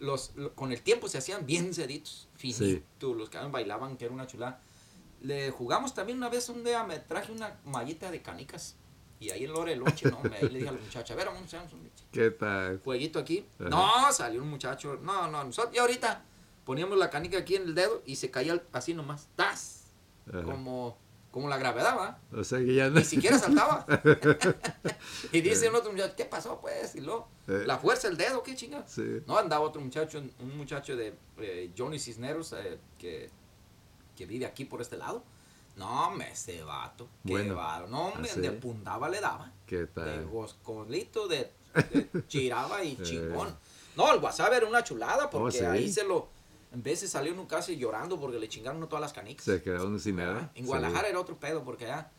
los, 0.00 0.32
lo- 0.36 0.54
con 0.54 0.72
el 0.72 0.82
tiempo 0.82 1.08
se 1.08 1.18
hacían 1.18 1.44
bien 1.46 1.74
seditos, 1.74 2.28
finitos, 2.36 2.66
Sí. 2.68 2.82
los 3.14 3.30
que 3.30 3.38
bailaban, 3.38 3.96
que 3.96 4.04
era 4.04 4.14
una 4.14 4.26
chulada. 4.26 4.60
Le 5.20 5.50
jugamos 5.50 5.94
también 5.94 6.18
una 6.18 6.28
vez, 6.28 6.48
un 6.48 6.62
día 6.62 6.84
me 6.84 6.98
traje 7.00 7.32
una 7.32 7.56
mallita 7.64 8.10
de 8.10 8.22
canicas. 8.22 8.76
Y 9.20 9.30
ahí 9.30 9.44
en 9.44 9.52
la 9.52 9.74
lonche, 9.74 10.08
no, 10.08 10.20
me, 10.22 10.36
ahí 10.36 10.48
le 10.48 10.58
dije 10.60 10.68
a 10.68 10.72
los 10.72 10.80
muchachos, 10.80 11.10
a 11.10 11.14
ver, 11.16 11.26
vamos 11.26 11.52
a 11.52 11.62
un 11.62 11.90
¿Qué 12.12 12.30
tal? 12.30 12.80
jueguito 12.84 13.18
aquí. 13.18 13.44
Ajá. 13.58 13.68
No, 13.68 14.12
salió 14.12 14.40
un 14.42 14.48
muchacho, 14.48 14.96
no, 15.02 15.26
no, 15.28 15.42
nosotros, 15.42 15.74
y 15.74 15.78
ahorita 15.78 16.22
poníamos 16.64 16.96
la 16.96 17.10
canica 17.10 17.38
aquí 17.38 17.56
en 17.56 17.62
el 17.64 17.74
dedo 17.74 18.00
y 18.06 18.14
se 18.14 18.30
caía 18.30 18.62
así 18.72 18.94
nomás, 18.94 19.26
¡tas! 19.34 19.86
Ajá. 20.28 20.42
Como, 20.44 20.96
como 21.30 21.48
la 21.48 21.58
gravedad, 21.58 21.96
¿va? 21.96 22.18
O 22.32 22.42
sea 22.42 22.58
que 22.58 22.74
ya 22.74 22.88
no. 22.88 22.96
Ni 22.98 23.04
siquiera 23.04 23.38
saltaba. 23.38 23.84
y 25.32 25.40
dice 25.40 25.68
un 25.68 25.76
otro 25.76 25.92
muchacho, 25.92 26.14
¿qué 26.16 26.24
pasó 26.24 26.60
pues? 26.60 26.94
Y 26.94 27.00
luego, 27.00 27.28
Eh. 27.46 27.64
la 27.66 27.78
fuerza 27.78 28.08
del 28.08 28.16
dedo, 28.16 28.42
¿qué 28.42 28.54
chinga? 28.54 28.84
Sí. 28.86 29.22
No, 29.26 29.38
andaba 29.38 29.64
otro 29.64 29.80
muchacho, 29.80 30.18
un 30.18 30.56
muchacho 30.56 30.96
de 30.96 31.14
eh, 31.38 31.70
Johnny 31.76 31.98
Cisneros, 31.98 32.52
eh, 32.54 32.78
que, 32.98 33.30
que 34.16 34.26
vive 34.26 34.46
aquí 34.46 34.64
por 34.64 34.80
este 34.80 34.96
lado. 34.96 35.22
No, 35.76 36.10
me 36.10 36.32
ese 36.32 36.62
vato, 36.64 37.08
qué 37.24 37.52
vato. 37.52 37.86
No, 37.86 38.12
me 38.16 38.28
¿ah, 38.28 38.32
sí? 38.34 38.40
de 38.40 38.50
puntaba 38.52 39.08
le 39.08 39.20
daba. 39.20 39.52
¿Qué 39.66 39.76
De 39.76 39.86
tal? 39.86 40.26
goscolito, 40.26 41.28
de, 41.28 41.52
de 41.92 42.08
chiraba 42.28 42.82
y 42.82 42.92
Eh. 42.94 42.98
chingón. 43.02 43.56
No, 43.96 44.12
el 44.12 44.20
WhatsApp 44.20 44.52
era 44.54 44.66
una 44.66 44.82
chulada 44.82 45.28
porque 45.30 45.58
Oh, 45.58 45.60
sí. 45.60 45.64
ahí 45.64 45.90
se 45.92 46.04
lo... 46.04 46.28
En 46.72 46.82
veces 46.82 47.10
salió 47.10 47.32
uno 47.32 47.48
casi 47.48 47.76
llorando 47.76 48.20
porque 48.20 48.38
le 48.38 48.48
chingaron 48.48 48.86
todas 48.88 49.00
las 49.00 49.12
canicas. 49.12 49.44
Se 49.44 49.62
quedó 49.62 49.86
uno 49.86 49.98
sin 49.98 50.16
nada. 50.16 50.50
En 50.54 50.66
Guadalajara 50.66 51.08
era 51.08 51.18
otro 51.20 51.36
pedo 51.36 51.64
porque 51.64 51.86
allá, 51.86 52.10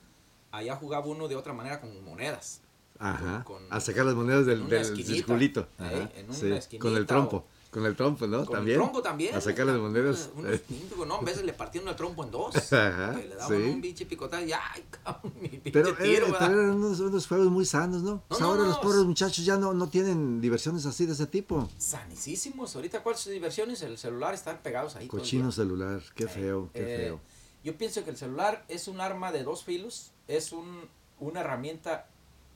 allá 0.51 0.75
jugaba 0.75 1.05
uno 1.05 1.27
de 1.27 1.35
otra 1.35 1.53
manera 1.53 1.79
con 1.79 2.03
monedas. 2.03 2.61
Ajá. 3.01 3.45
con- 3.45 3.63
a 3.69 3.79
sacar 3.79 4.05
las 4.05 4.13
monedas 4.15 4.45
del, 4.45 4.67
del 4.67 4.83
circulito. 5.05 5.69
¿eh? 5.79 6.09
En 6.17 6.25
una 6.25 6.59
sí, 6.61 6.77
Con 6.79 6.97
el 6.97 7.05
trompo. 7.05 7.37
o- 7.37 7.45
Con 7.71 7.85
el 7.85 7.95
trompo, 7.95 8.25
¿no? 8.25 8.45
Con 8.45 8.55
también. 8.55 8.77
el 8.77 8.81
trompo 8.81 9.01
también. 9.03 9.35
A 9.35 9.41
sacar 9.41 9.67
las 9.67 9.77
monedas. 9.77 10.31
Unos 10.35 10.53
eh, 10.55 10.63
no, 11.07 11.15
a 11.15 11.21
veces 11.21 11.43
le 11.43 11.53
partían 11.53 11.87
el 11.87 11.95
trompo 11.95 12.23
en 12.23 12.31
dos. 12.31 12.55
Ajá, 12.73 13.13
le 13.13 13.35
daban 13.35 13.47
sí. 13.61 13.69
un 13.69 13.81
pinche 13.81 14.05
picotazo 14.07 14.43
y 14.43 14.51
¡ay, 14.51 14.85
cabrón! 14.89 15.33
Mi 15.39 15.49
pinche 15.49 15.71
Pero, 15.71 15.89
eh, 15.89 15.95
tiro, 16.01 16.25
pero 16.25 16.31
¿verdad? 16.31 16.51
eran 16.51 16.69
unos, 16.71 16.99
unos 16.99 17.27
juegos 17.27 17.47
muy 17.51 17.65
sanos, 17.65 18.01
¿no? 18.01 18.23
No, 18.29 18.45
ahora 18.45 18.63
no, 18.63 18.67
los 18.69 18.79
pobres 18.79 19.03
muchachos 19.03 19.45
ya 19.45 19.57
no, 19.57 19.73
no 19.75 19.87
tienen 19.87 20.41
diversiones 20.41 20.85
así 20.87 21.05
de 21.05 21.13
ese 21.13 21.27
tipo. 21.27 21.69
Sanicísimos. 21.77 22.75
Ahorita, 22.75 23.03
¿cuáles 23.03 23.19
son 23.19 23.25
sus 23.25 23.33
diversiones? 23.33 23.81
El 23.83 23.97
celular, 23.99 24.33
estar 24.33 24.61
pegados 24.63 24.95
ahí. 24.95 25.07
Cochino 25.07 25.51
celular, 25.51 26.01
qué 26.15 26.27
feo, 26.27 26.69
qué 26.73 26.81
Eh, 26.81 26.97
feo. 27.05 27.19
Yo 27.63 27.77
pienso 27.77 28.03
que 28.03 28.09
el 28.09 28.17
celular 28.17 28.65
es 28.67 28.87
un 28.87 28.99
arma 28.99 29.31
de 29.31 29.43
dos 29.43 29.63
filos. 29.63 30.11
Es 30.27 30.51
un, 30.53 30.87
una 31.19 31.41
herramienta 31.41 32.07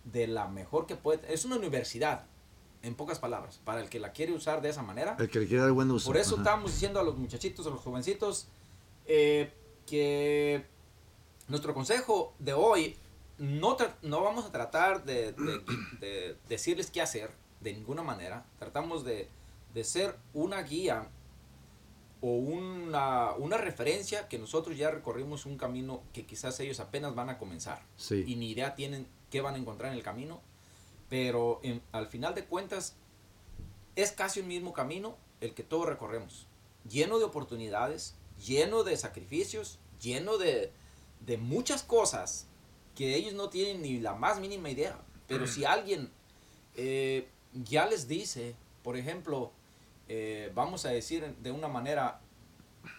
de 0.06 0.26
la 0.28 0.48
mejor 0.48 0.88
que 0.88 0.96
puede. 0.96 1.22
Es 1.32 1.46
una 1.46 1.58
universidad, 1.58 2.26
en 2.84 2.96
pocas 2.96 3.18
palabras, 3.20 3.60
para 3.64 3.82
el 3.82 3.90
que 3.90 4.00
la 4.00 4.12
quiere 4.12 4.34
usar 4.34 4.62
de 4.62 4.70
esa 4.70 4.84
manera. 4.84 5.16
El 5.20 5.30
que 5.30 5.40
le 5.40 5.48
quiere 5.48 5.64
dar 5.64 5.72
buen 5.72 5.90
uso. 5.90 6.06
Por 6.08 6.18
eso 6.18 6.36
ajá. 6.36 6.42
estábamos 6.44 6.72
diciendo 6.74 7.00
a 7.00 7.04
los 7.04 7.18
muchachitos, 7.18 7.66
a 7.66 7.70
los 7.70 7.80
jovencitos, 7.82 8.48
eh, 9.06 9.52
que 9.88 10.66
nuestro 11.48 11.74
consejo 11.74 12.34
de 12.40 12.54
hoy 12.54 12.98
no, 13.38 13.78
no 14.02 14.22
vamos 14.22 14.46
a 14.46 14.52
tratar 14.52 15.04
de, 15.06 15.32
de- 15.34 15.62
de 16.00 16.38
decirles 16.50 16.92
qué 16.92 17.02
hacer 17.02 17.32
de 17.62 17.74
ninguna 17.74 18.04
manera. 18.04 18.46
Tratamos 18.60 19.04
de, 19.06 19.30
de 19.74 19.84
ser 19.86 20.18
una 20.34 20.62
guía 20.62 21.08
o 22.20 22.36
una, 22.38 23.32
una 23.34 23.58
referencia 23.58 24.28
que 24.30 24.40
nosotros 24.40 24.78
ya 24.78 24.92
recorrimos 24.92 25.46
un 25.46 25.58
camino 25.58 26.02
que 26.14 26.26
quizás 26.26 26.60
ellos 26.62 26.80
apenas 26.80 27.16
van 27.16 27.30
a 27.30 27.38
comenzar 27.38 27.82
Sí. 27.98 28.24
y 28.28 28.36
ni 28.36 28.52
idea 28.52 28.76
tienen 28.76 29.08
qué 29.30 29.42
van 29.42 29.56
a 29.56 29.58
encontrar 29.58 29.92
en 29.92 29.98
el 29.98 30.04
camino, 30.04 30.42
pero 31.14 31.60
en- 31.62 31.84
al 31.92 32.08
final 32.08 32.34
de 32.34 32.44
cuentas 32.44 32.96
es 33.96 34.12
casi 34.14 34.40
un 34.40 34.48
mismo 34.48 34.74
camino 34.74 35.16
el 35.42 35.54
que 35.54 35.62
todos 35.62 35.86
recorremos, 35.86 36.48
lleno 36.90 37.20
de 37.20 37.26
oportunidades, 37.26 38.16
lleno 38.44 38.84
de 38.84 38.98
sacrificios, 38.98 39.78
lleno 40.02 40.40
de, 40.40 40.74
de 41.20 41.38
muchas 41.38 41.84
cosas 41.84 42.48
que 42.96 43.14
ellos 43.16 43.36
no 43.36 43.50
tienen 43.52 43.84
ni 43.84 44.00
la 44.00 44.16
más 44.16 44.40
mínima 44.40 44.72
idea, 44.72 45.00
pero 45.28 45.46
si 45.46 45.66
alguien 45.66 46.10
eh, 46.76 47.28
ya 47.54 47.86
les 47.86 48.08
dice, 48.08 48.56
por 48.82 48.98
ejemplo, 48.98 49.52
eh, 50.10 50.52
vamos 50.56 50.84
a 50.88 50.90
decir 50.90 51.36
de 51.44 51.52
una 51.52 51.68
manera, 51.68 52.22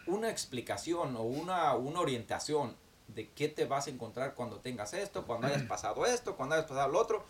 una 0.06 0.30
explicación 0.30 1.16
o 1.16 1.22
una, 1.22 1.74
una 1.74 1.98
orientación 1.98 2.76
de 3.08 3.28
qué 3.30 3.48
te 3.48 3.64
vas 3.64 3.88
a 3.88 3.90
encontrar 3.90 4.34
cuando 4.36 4.60
tengas 4.60 4.94
esto, 4.94 5.26
cuando 5.26 5.48
hayas 5.48 5.64
pasado 5.64 6.06
esto, 6.06 6.36
cuando 6.36 6.54
hayas 6.54 6.68
pasado 6.68 6.92
lo 6.92 7.00
otro. 7.00 7.24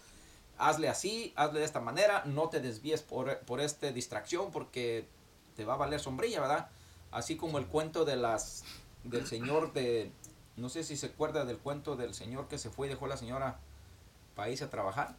Hazle 0.58 0.88
así, 0.88 1.32
hazle 1.36 1.58
de 1.60 1.64
esta 1.66 1.80
manera, 1.80 2.22
no 2.26 2.48
te 2.48 2.60
desvíes 2.60 3.02
por, 3.02 3.38
por 3.40 3.60
esta 3.60 3.90
distracción 3.90 4.50
porque 4.52 5.06
te 5.56 5.64
va 5.64 5.74
a 5.74 5.76
valer 5.76 5.98
sombrilla, 6.00 6.40
¿verdad? 6.40 6.68
Así 7.10 7.36
como 7.36 7.58
el 7.58 7.66
cuento 7.66 8.04
de 8.04 8.16
las 8.16 8.64
del 9.04 9.26
señor 9.26 9.72
de 9.72 10.10
no 10.56 10.68
sé 10.68 10.84
si 10.84 10.96
se 10.96 11.06
acuerda 11.06 11.44
del 11.44 11.58
cuento 11.58 11.96
del 11.96 12.14
señor 12.14 12.46
que 12.48 12.58
se 12.58 12.70
fue 12.70 12.86
y 12.86 12.90
dejó 12.90 13.06
a 13.06 13.08
la 13.08 13.16
señora 13.16 13.58
irse 14.48 14.64
a 14.64 14.70
trabajar 14.70 15.16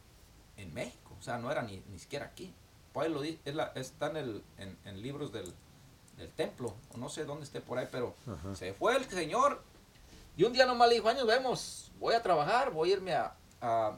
en 0.56 0.72
México, 0.74 1.14
o 1.18 1.22
sea, 1.22 1.38
no 1.38 1.50
era 1.52 1.62
ni, 1.62 1.82
ni 1.90 1.98
siquiera 1.98 2.26
aquí. 2.26 2.54
Ahí 2.94 3.10
lo 3.12 3.20
di- 3.20 3.38
es 3.44 3.54
la- 3.54 3.72
está 3.74 4.06
en, 4.08 4.16
el, 4.16 4.44
en, 4.56 4.78
en 4.86 5.02
libros 5.02 5.30
del, 5.32 5.52
del 6.16 6.30
templo, 6.32 6.72
o 6.94 6.96
no 6.96 7.10
sé 7.10 7.26
dónde 7.26 7.44
esté 7.44 7.60
por 7.60 7.76
ahí, 7.76 7.86
pero 7.92 8.14
Ajá. 8.26 8.54
se 8.56 8.72
fue 8.72 8.96
el 8.96 9.04
señor 9.04 9.62
y 10.38 10.44
un 10.44 10.52
día 10.54 10.64
nomás 10.64 10.88
le 10.88 10.94
dijo, 10.94 11.08
años 11.10 11.26
vemos, 11.26 11.92
voy 12.00 12.14
a 12.14 12.22
trabajar, 12.22 12.70
voy 12.70 12.90
a 12.90 12.92
irme 12.94 13.12
a, 13.14 13.34
a, 13.60 13.96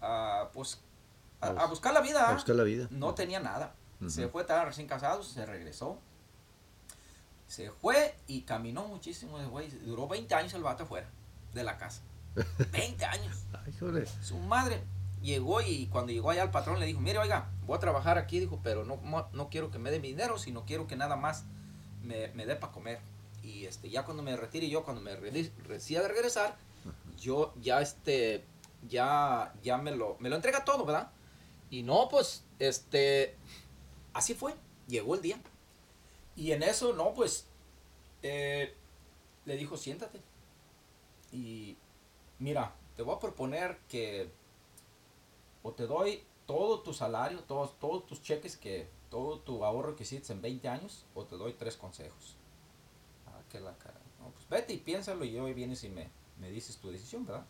a, 0.00 0.48
pues, 0.52 0.80
a, 1.40 1.48
a 1.48 1.66
buscar 1.66 1.92
la 1.92 2.00
vida. 2.00 2.28
A 2.30 2.34
buscar 2.34 2.56
la 2.56 2.64
vida. 2.64 2.88
No 2.90 3.14
tenía 3.14 3.40
nada. 3.40 3.74
Se 4.06 4.28
fue, 4.28 4.42
estaban 4.42 4.66
recién 4.66 4.86
casados, 4.86 5.26
se 5.26 5.44
regresó. 5.44 5.98
Se 7.48 7.70
fue 7.70 8.14
y 8.28 8.42
caminó 8.42 8.86
muchísimo. 8.86 9.38
güey. 9.48 9.68
Duró 9.70 10.06
20 10.06 10.32
años 10.34 10.54
el 10.54 10.62
vato 10.62 10.84
afuera 10.84 11.08
de 11.52 11.64
la 11.64 11.78
casa. 11.78 12.02
20 12.72 13.04
años. 13.04 13.36
Ay. 13.52 13.74
Su 14.22 14.38
madre 14.38 14.82
llegó 15.22 15.60
y 15.60 15.86
cuando 15.86 16.12
llegó 16.12 16.30
allá 16.30 16.44
el 16.44 16.50
patrón 16.50 16.78
le 16.78 16.86
dijo, 16.86 17.00
mire, 17.00 17.18
oiga, 17.18 17.50
voy 17.66 17.76
a 17.76 17.80
trabajar 17.80 18.18
aquí, 18.18 18.38
dijo, 18.38 18.60
pero 18.62 18.84
no, 18.84 19.00
no, 19.32 19.48
quiero 19.48 19.70
que 19.70 19.78
me 19.78 19.90
dé 19.90 19.98
mi 19.98 20.08
dinero, 20.08 20.38
sino 20.38 20.64
quiero 20.64 20.86
que 20.86 20.94
nada 20.94 21.16
más 21.16 21.44
me, 22.02 22.28
me 22.34 22.46
dé 22.46 22.54
para 22.54 22.72
comer. 22.72 23.00
Y 23.42 23.64
este, 23.64 23.90
ya 23.90 24.04
cuando 24.04 24.22
me 24.22 24.36
retire 24.36 24.68
yo, 24.68 24.84
cuando 24.84 25.02
me 25.02 25.16
decida 25.16 26.02
de 26.02 26.08
regresar, 26.08 26.56
yo 27.18 27.54
ya 27.60 27.80
este, 27.80 28.44
ya, 28.86 29.54
ya 29.62 29.78
me 29.78 29.90
lo, 29.94 30.16
me 30.20 30.28
lo 30.28 30.36
entrega 30.36 30.64
todo, 30.64 30.84
¿verdad? 30.84 31.10
Y 31.70 31.82
no, 31.82 32.08
pues, 32.08 32.44
este, 32.58 33.36
así 34.12 34.34
fue, 34.34 34.54
llegó 34.86 35.14
el 35.14 35.22
día. 35.22 35.40
Y 36.36 36.52
en 36.52 36.62
eso, 36.62 36.92
no, 36.92 37.12
pues, 37.14 37.46
eh, 38.22 38.74
le 39.44 39.56
dijo, 39.56 39.76
siéntate. 39.76 40.20
Y 41.32 41.76
mira, 42.38 42.74
te 42.96 43.02
voy 43.02 43.16
a 43.16 43.20
proponer 43.20 43.78
que 43.88 44.30
o 45.62 45.72
te 45.72 45.86
doy 45.86 46.22
todo 46.46 46.80
tu 46.80 46.94
salario, 46.94 47.40
todos, 47.40 47.78
todos 47.78 48.06
tus 48.06 48.22
cheques, 48.22 48.56
que 48.56 48.88
todo 49.10 49.40
tu 49.40 49.64
ahorro 49.64 49.96
que 49.96 50.04
hiciste 50.04 50.32
en 50.32 50.40
20 50.40 50.68
años, 50.68 51.04
o 51.14 51.24
te 51.24 51.36
doy 51.36 51.52
tres 51.52 51.76
consejos. 51.76 52.36
que 53.50 53.60
la 53.60 53.76
cara. 53.78 54.00
No, 54.20 54.30
pues 54.30 54.48
vete 54.48 54.74
y 54.74 54.78
piénsalo 54.78 55.24
y 55.24 55.38
hoy 55.38 55.54
vienes 55.54 55.82
y 55.84 55.88
me, 55.88 56.10
me 56.38 56.50
dices 56.50 56.76
tu 56.76 56.90
decisión, 56.90 57.24
¿verdad? 57.24 57.46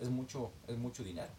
Es 0.00 0.08
mucho, 0.08 0.50
es 0.66 0.76
mucho 0.76 1.04
dinero. 1.04 1.30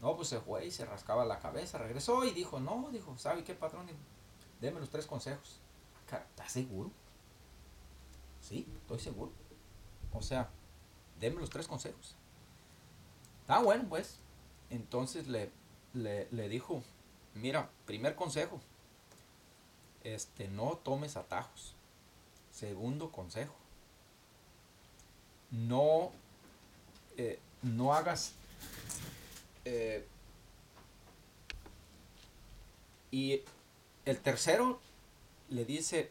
No, 0.00 0.16
pues 0.16 0.28
se 0.28 0.40
fue 0.40 0.66
y 0.66 0.70
se 0.70 0.84
rascaba 0.84 1.24
la 1.24 1.38
cabeza, 1.38 1.78
regresó 1.78 2.24
y 2.24 2.32
dijo, 2.32 2.58
no, 2.60 2.88
dijo, 2.92 3.16
¿sabe 3.18 3.44
qué, 3.44 3.54
patrón? 3.54 3.86
Deme 4.60 4.80
los 4.80 4.90
tres 4.90 5.06
consejos. 5.06 5.60
¿Estás 6.06 6.52
seguro? 6.52 6.90
Sí, 8.40 8.66
estoy 8.82 8.98
seguro. 8.98 9.32
O 10.12 10.20
sea, 10.20 10.50
deme 11.20 11.40
los 11.40 11.50
tres 11.50 11.68
consejos. 11.68 12.16
Ah, 13.48 13.60
bueno, 13.62 13.84
pues. 13.88 14.18
Entonces 14.70 15.28
le, 15.28 15.50
le, 15.94 16.28
le 16.30 16.48
dijo, 16.48 16.82
mira, 17.34 17.70
primer 17.86 18.14
consejo, 18.16 18.60
este, 20.02 20.48
no 20.48 20.78
tomes 20.82 21.16
atajos. 21.16 21.74
Segundo 22.50 23.10
consejo, 23.10 23.54
no, 25.50 26.10
eh, 27.16 27.38
no 27.62 27.94
hagas... 27.94 28.32
eh, 29.64 30.06
y 33.10 33.42
el 34.06 34.18
tercero 34.20 34.80
le 35.50 35.64
dice, 35.64 36.10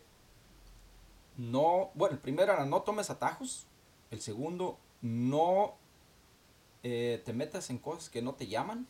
no, 1.37 1.89
bueno, 1.95 2.13
el 2.15 2.21
primero 2.21 2.53
era 2.53 2.65
no 2.65 2.83
tomes 2.83 3.09
atajos. 3.09 3.65
El 4.11 4.21
segundo, 4.21 4.77
no 5.01 5.75
eh, 6.83 7.21
te 7.25 7.33
metas 7.33 7.69
en 7.69 7.79
cosas 7.79 8.09
que 8.09 8.21
no 8.21 8.35
te 8.35 8.47
llaman. 8.47 8.87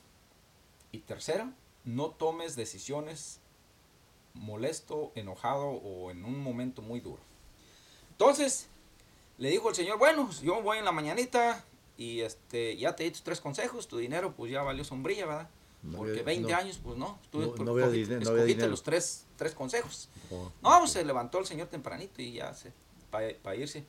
Y 0.91 0.99
tercera, 0.99 1.53
no 1.85 2.09
tomes 2.09 2.55
decisiones 2.57 3.39
molesto, 4.33 5.11
enojado 5.15 5.69
o 5.69 6.11
en 6.11 6.25
un 6.25 6.39
momento 6.43 6.81
muy 6.81 6.99
duro. 6.99 7.21
Entonces, 8.11 8.67
le 9.37 9.49
dijo 9.49 9.69
el 9.69 9.75
señor, 9.75 9.97
bueno, 9.97 10.29
yo 10.41 10.61
voy 10.61 10.79
en 10.79 10.85
la 10.85 10.91
mañanita 10.91 11.63
y 12.01 12.21
este 12.21 12.75
ya 12.77 12.95
te 12.95 13.03
di 13.03 13.11
tus 13.11 13.21
tres 13.23 13.39
consejos, 13.41 13.87
tu 13.87 13.97
dinero 13.97 14.33
pues 14.35 14.51
ya 14.51 14.61
valió 14.63 14.83
sombrilla, 14.83 15.25
¿verdad? 15.25 15.49
No 15.83 15.97
Porque 15.97 16.11
había- 16.11 16.23
20 16.23 16.51
no. 16.51 16.57
años, 16.57 16.79
pues 16.83 16.97
no, 16.97 17.19
tú 17.31 17.39
No- 17.39 17.63
no 17.65 17.71
había 17.71 17.85
escogiste- 17.87 18.67
los 18.67 18.83
tres, 18.83 19.25
tres 19.35 19.53
consejos. 19.53 20.09
Oh, 20.29 20.51
No, 20.61 20.79
pues 20.79 20.91
se 20.91 21.03
levantó 21.05 21.39
el 21.39 21.45
señor 21.45 21.67
tempranito 21.67 22.21
y 22.21 22.33
ya 22.33 22.53
se, 22.53 22.71
para 23.09 23.55
irse. 23.55 23.85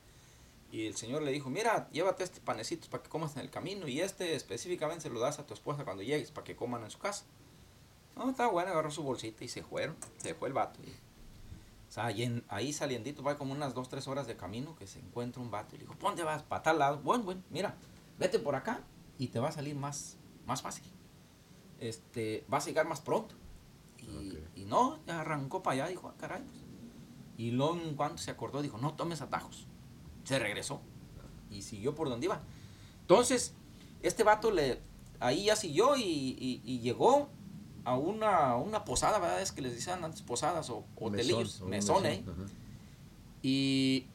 Y 0.70 0.86
el 0.86 0.96
señor 0.96 1.22
le 1.22 1.30
dijo, 1.32 1.50
mira, 1.50 1.88
llévate 1.92 2.24
este 2.24 2.40
panecito 2.40 2.88
para 2.88 3.02
que 3.02 3.10
comas 3.10 3.36
en 3.36 3.42
el 3.42 3.50
camino 3.50 3.86
y 3.88 4.00
este 4.00 4.34
específicamente 4.34 5.02
se 5.02 5.10
lo 5.10 5.20
das 5.20 5.38
a 5.38 5.46
tu 5.46 5.52
esposa 5.52 5.84
cuando 5.84 6.02
llegues 6.02 6.30
para 6.30 6.44
que 6.44 6.56
coman 6.56 6.82
en 6.82 6.90
su 6.90 6.98
casa. 6.98 7.24
No, 8.16 8.28
está 8.30 8.46
bueno, 8.48 8.70
agarró 8.72 8.90
su 8.90 9.02
bolsita 9.02 9.44
y 9.44 9.48
se 9.48 9.62
fueron, 9.62 9.96
se 10.16 10.34
fue 10.34 10.48
el 10.48 10.54
vato. 10.54 10.80
Y, 10.82 10.88
o 10.88 11.92
sea, 11.92 12.06
ahí, 12.06 12.22
en- 12.22 12.42
ahí 12.48 12.72
saliendito, 12.72 13.22
va 13.22 13.36
como 13.36 13.52
unas 13.52 13.74
dos, 13.74 13.90
tres 13.90 14.08
horas 14.08 14.26
de 14.26 14.34
camino 14.36 14.74
que 14.76 14.86
se 14.86 14.98
encuentra 14.98 15.42
un 15.42 15.50
vato 15.50 15.74
y 15.74 15.78
le 15.78 15.84
dijo, 15.84 15.94
¿dónde 16.00 16.22
vas? 16.22 16.42
Para 16.42 16.62
tal 16.62 16.78
lado. 16.78 16.98
Bueno, 17.00 17.24
bueno, 17.24 17.42
mira, 17.50 17.76
vete 18.22 18.38
por 18.38 18.54
acá 18.54 18.80
y 19.18 19.28
te 19.28 19.38
va 19.38 19.48
a 19.48 19.52
salir 19.52 19.74
más, 19.76 20.16
más 20.46 20.62
fácil. 20.62 20.84
Este, 21.80 22.44
vas 22.48 22.64
a 22.64 22.68
llegar 22.68 22.86
más 22.86 23.00
pronto. 23.00 23.34
Y, 23.98 24.30
Ok. 24.30 24.38
y 24.56 24.64
no, 24.64 24.98
ya 25.06 25.20
arrancó 25.20 25.62
para 25.62 25.74
allá, 25.84 25.86
dijo, 25.88 26.08
ah, 26.08 26.14
caray. 26.18 26.42
pues". 26.42 26.58
Y 27.36 27.50
luego 27.52 27.76
en 27.76 27.94
cuanto 27.94 28.18
se 28.22 28.30
acordó, 28.30 28.62
dijo, 28.62 28.78
no 28.78 28.94
tomes 28.94 29.20
atajos. 29.22 29.66
Se 30.24 30.38
regresó 30.38 30.80
y 31.50 31.62
siguió 31.62 31.94
por 31.94 32.08
donde 32.08 32.26
iba. 32.26 32.40
Entonces, 33.00 33.54
este 34.02 34.22
vato 34.24 34.50
le, 34.50 34.80
ahí 35.20 35.44
ya 35.46 35.56
siguió 35.56 35.96
y, 35.96 36.02
y- 36.02 36.62
y 36.64 36.80
llegó 36.80 37.28
a 37.84 37.96
una, 37.96 38.56
una 38.56 38.84
posada, 38.84 39.18
¿verdad? 39.18 39.42
Es 39.42 39.50
que 39.52 39.60
les 39.62 39.74
decían 39.74 40.04
antes 40.04 40.22
posadas 40.22 40.70
o 40.70 40.84
hotelillos, 40.96 41.62
mesón, 41.62 42.06
¿eh? 42.06 42.24
Y 43.42 44.06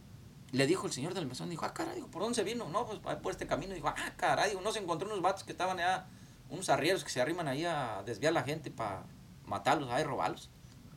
le 0.52 0.66
dijo 0.66 0.88
el 0.88 0.94
señor 0.94 1.14
del 1.14 1.28
mesón, 1.28 1.50
dijo, 1.50 1.66
ah, 1.66 1.74
caray, 1.74 1.96
dijo, 1.96 2.08
¿por 2.08 2.22
dónde 2.22 2.36
se 2.36 2.44
vino? 2.44 2.70
No, 2.70 2.86
pues 2.86 3.00
por 3.18 3.32
este 3.32 3.48
camino. 3.48 3.74
Dijo, 3.74 3.90
ah, 3.90 4.14
caray, 4.16 4.52
dijo, 4.52 4.62
no 4.62 4.72
se 4.72 4.80
encontró 4.80 5.08
unos 5.08 5.22
vatos 5.22 5.44
que 5.44 5.52
estaban 5.52 5.80
allá, 5.80 6.08
unos 6.50 6.70
arrieros 6.70 7.04
que 7.04 7.10
se 7.10 7.22
arriman 7.22 7.48
ahí 7.48 7.66
a 7.66 8.04
desviar 8.06 8.32
a 8.32 8.36
la 8.36 8.44
gente 8.44 8.72
para 8.72 9.04
matarlos, 9.46 9.90
a 9.90 10.02
robarlos. 10.04 10.50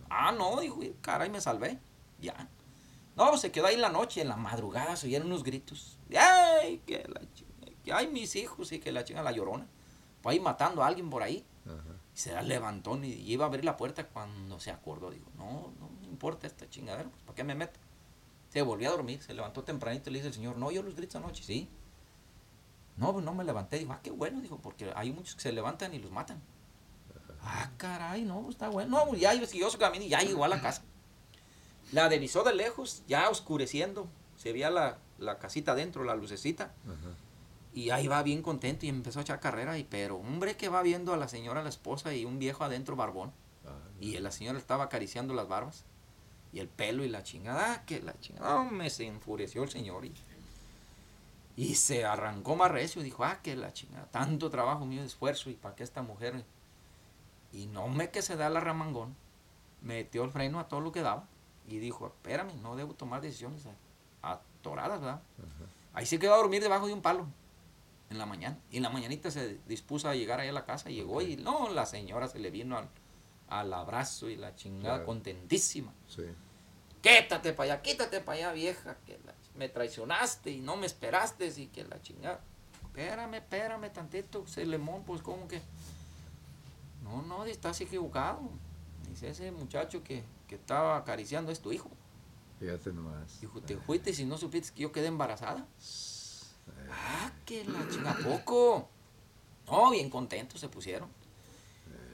Ah, 0.08 0.32
no, 0.32 0.60
dijo, 0.60 0.80
caray, 1.00 1.30
me 1.30 1.40
salvé. 1.40 1.78
Ya. 2.20 2.48
No, 3.16 3.36
se 3.36 3.50
quedó 3.50 3.66
ahí 3.66 3.74
en 3.74 3.80
la 3.80 3.90
noche, 3.90 4.20
en 4.22 4.28
la 4.28 4.36
madrugada 4.36 4.96
se 4.96 5.06
oyeron 5.06 5.26
unos 5.28 5.42
gritos. 5.42 5.98
¡Ay, 6.16 6.82
que 6.86 7.04
la 7.08 7.20
chinga! 7.34 7.50
que 7.84 7.92
¡Ay, 7.92 8.08
mis 8.08 8.36
hijos! 8.36 8.72
Y 8.72 8.78
que 8.78 8.92
la 8.92 9.04
chinga 9.04 9.22
la 9.22 9.32
llorona. 9.32 9.66
Pues 10.22 10.34
ahí 10.34 10.40
matando 10.40 10.82
a 10.82 10.86
alguien 10.86 11.10
por 11.10 11.22
ahí. 11.22 11.44
Ajá. 11.66 11.96
Y 12.14 12.18
se 12.18 12.42
levantó 12.42 12.96
y 13.02 13.06
y 13.06 13.32
iba 13.32 13.44
a 13.44 13.48
abrir 13.48 13.64
la 13.64 13.76
puerta 13.76 14.06
cuando 14.06 14.60
se 14.60 14.70
acordó. 14.70 15.10
Dijo, 15.10 15.30
no, 15.36 15.72
no 15.80 15.88
me 16.00 16.06
importa 16.06 16.46
esta 16.46 16.68
chingadera, 16.68 17.08
pues 17.08 17.22
¿para 17.24 17.34
qué 17.34 17.44
me 17.44 17.54
meto? 17.54 17.80
Se 18.50 18.62
volvió 18.62 18.88
a 18.88 18.92
dormir, 18.92 19.22
se 19.22 19.32
levantó 19.32 19.62
tempranito 19.62 20.10
y 20.10 20.12
le 20.12 20.18
dice 20.18 20.28
el 20.28 20.34
señor, 20.34 20.56
no, 20.58 20.70
yo 20.70 20.82
los 20.82 20.94
gritos 20.96 21.16
anoche, 21.16 21.42
sí. 21.42 21.68
No, 22.96 23.12
pues 23.12 23.24
no 23.24 23.32
me 23.32 23.44
levanté. 23.44 23.78
Dijo, 23.78 23.92
ah, 23.92 24.00
qué 24.02 24.10
bueno, 24.10 24.40
dijo, 24.40 24.58
porque 24.58 24.92
hay 24.94 25.12
muchos 25.12 25.34
que 25.36 25.40
se 25.42 25.52
levantan 25.52 25.94
y 25.94 25.98
los 25.98 26.10
matan. 26.10 26.40
Ah, 27.42 27.70
caray, 27.78 28.22
no, 28.22 28.42
pues 28.42 28.56
está 28.56 28.68
bueno. 28.68 28.98
No, 28.98 29.06
pues 29.06 29.20
ya 29.20 29.32
siguió 29.46 29.70
su 29.70 29.78
camino 29.78 30.04
y 30.04 30.08
ya 30.08 30.20
llegó 30.20 30.44
a 30.44 30.48
la 30.48 30.60
casa. 30.60 30.82
La 31.92 32.08
divisó 32.08 32.42
de 32.42 32.54
lejos, 32.54 33.02
ya 33.06 33.30
oscureciendo. 33.30 34.06
Se 34.36 34.52
veía 34.52 34.70
la, 34.70 34.98
la 35.18 35.38
casita 35.38 35.72
adentro, 35.72 36.04
la 36.04 36.14
lucecita. 36.14 36.74
Ajá. 36.84 37.14
Y 37.72 37.90
ahí 37.90 38.08
va 38.08 38.22
bien 38.22 38.42
contento 38.42 38.84
y 38.84 38.88
empezó 38.88 39.20
a 39.20 39.22
echar 39.22 39.40
carrera. 39.40 39.78
Y, 39.78 39.84
pero 39.84 40.16
hombre 40.16 40.56
que 40.56 40.68
va 40.68 40.82
viendo 40.82 41.14
a 41.14 41.16
la 41.16 41.28
señora, 41.28 41.62
la 41.62 41.68
esposa 41.68 42.14
y 42.14 42.24
un 42.24 42.38
viejo 42.38 42.64
adentro 42.64 42.96
barbón. 42.96 43.32
Ah, 43.66 43.70
Y 44.00 44.18
la 44.18 44.32
señora 44.32 44.58
estaba 44.58 44.84
acariciando 44.84 45.34
las 45.34 45.48
barbas. 45.48 45.84
Y 46.52 46.58
el 46.58 46.68
pelo 46.68 47.04
y 47.04 47.08
la 47.08 47.22
chingada. 47.22 47.72
ah, 47.72 47.86
que 47.86 48.00
la 48.00 48.18
chingada. 48.18 48.64
Me 48.64 48.90
se 48.90 49.06
enfureció 49.06 49.62
el 49.62 49.70
señor. 49.70 50.04
Y, 50.04 50.12
y 51.56 51.74
se 51.76 52.04
arrancó 52.04 52.56
más 52.56 52.70
recio. 52.70 53.02
Dijo, 53.02 53.24
ah, 53.24 53.40
que 53.42 53.56
la 53.56 53.72
chingada. 53.72 54.06
Tanto 54.06 54.50
trabajo 54.50 54.84
mío 54.84 55.02
esfuerzo. 55.02 55.50
Y 55.50 55.54
para 55.54 55.74
qué 55.76 55.84
esta 55.84 56.02
mujer. 56.02 56.44
Y 57.52 57.66
no 57.66 57.88
me 57.88 58.10
que 58.10 58.22
se 58.22 58.36
da 58.36 58.48
la 58.50 58.60
ramangón. 58.60 59.14
Metió 59.82 60.24
el 60.24 60.30
freno 60.30 60.60
a 60.60 60.68
todo 60.68 60.80
lo 60.80 60.92
que 60.92 61.02
daba. 61.02 61.26
Y 61.68 61.78
dijo, 61.78 62.06
espérame, 62.06 62.60
no 62.62 62.74
debo 62.76 62.94
tomar 62.94 63.20
decisiones 63.20 63.62
atoradas, 64.22 65.00
¿verdad? 65.00 65.22
Ahí 65.92 66.06
se 66.06 66.18
quedó 66.18 66.34
a 66.34 66.38
dormir 66.38 66.62
debajo 66.62 66.86
de 66.86 66.94
un 66.94 67.02
palo 67.02 67.26
en 68.10 68.18
la 68.18 68.26
mañana. 68.26 68.58
Y 68.70 68.78
en 68.78 68.82
la 68.82 68.90
mañanita 68.90 69.30
se 69.30 69.58
dispuso 69.66 70.08
a 70.08 70.14
llegar 70.14 70.40
ahí 70.40 70.48
a 70.48 70.52
la 70.52 70.66
casa. 70.66 70.90
Llegó 70.90 71.22
y 71.22 71.36
no, 71.36 71.70
la 71.70 71.86
señora 71.86 72.26
se 72.28 72.40
le 72.40 72.50
vino 72.50 72.76
al, 72.76 72.88
al 73.50 73.72
abrazo 73.74 74.28
y 74.30 74.36
la 74.36 74.54
chingada 74.56 74.94
Claro. 74.94 75.06
contentísima. 75.06 75.92
Sí. 76.08 76.22
Quítate 77.02 77.52
para 77.52 77.74
allá, 77.74 77.82
quítate 77.82 78.20
para 78.20 78.38
allá, 78.38 78.52
vieja. 78.52 78.96
Que 79.06 79.18
la- 79.26 79.34
me 79.56 79.68
traicionaste 79.68 80.50
y 80.50 80.60
no 80.60 80.76
me 80.76 80.86
esperaste. 80.86 81.52
Y 81.56 81.66
que 81.66 81.84
la 81.84 82.00
chingada. 82.00 82.40
Espérame, 82.86 83.34
espérame 83.34 83.90
tantito, 83.92 84.46
Celemón, 84.46 85.02
pues 85.04 85.20
como 85.22 85.46
que. 85.48 85.60
No, 87.02 87.22
no, 87.22 87.44
estás 87.44 87.80
equivocado. 87.80 88.40
Dice 89.08 89.30
ese 89.30 89.50
muchacho 89.50 90.02
que, 90.04 90.22
que 90.46 90.54
estaba 90.56 90.96
acariciando 90.96 91.50
es 91.50 91.60
tu 91.60 91.72
hijo. 91.72 91.90
Fíjate 92.60 92.92
nomás. 92.92 93.40
Dijo, 93.40 93.60
te 93.62 93.76
fuiste 93.78 94.12
si 94.12 94.24
no 94.24 94.36
supiste 94.38 94.72
que 94.74 94.82
yo 94.82 94.92
quedé 94.92 95.06
embarazada. 95.06 95.66
Ah, 96.90 97.32
que 97.46 97.64
la 97.64 97.88
chinga 97.88 98.14
poco. 98.22 98.88
No, 99.66 99.90
bien 99.90 100.10
contentos 100.10 100.60
se 100.60 100.68
pusieron. 100.68 101.08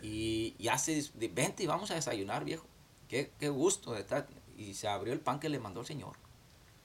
Y 0.09 0.55
ya 0.63 0.79
se 0.79 0.97
dis- 0.97 1.13
de- 1.15 1.29
vente 1.29 1.65
y 1.65 1.67
vamos 1.67 1.91
a 1.91 1.95
desayunar, 1.95 2.45
viejo. 2.45 2.65
Qué, 3.09 3.33
qué 3.41 3.49
gusto 3.49 3.93
de 3.93 4.01
estar. 4.01 4.29
Y 4.57 4.75
se 4.75 4.87
abrió 4.89 5.13
el 5.13 5.21
pan 5.21 5.41
que 5.41 5.49
le 5.49 5.59
mandó 5.59 5.81
el 5.81 5.87
señor. 5.87 6.13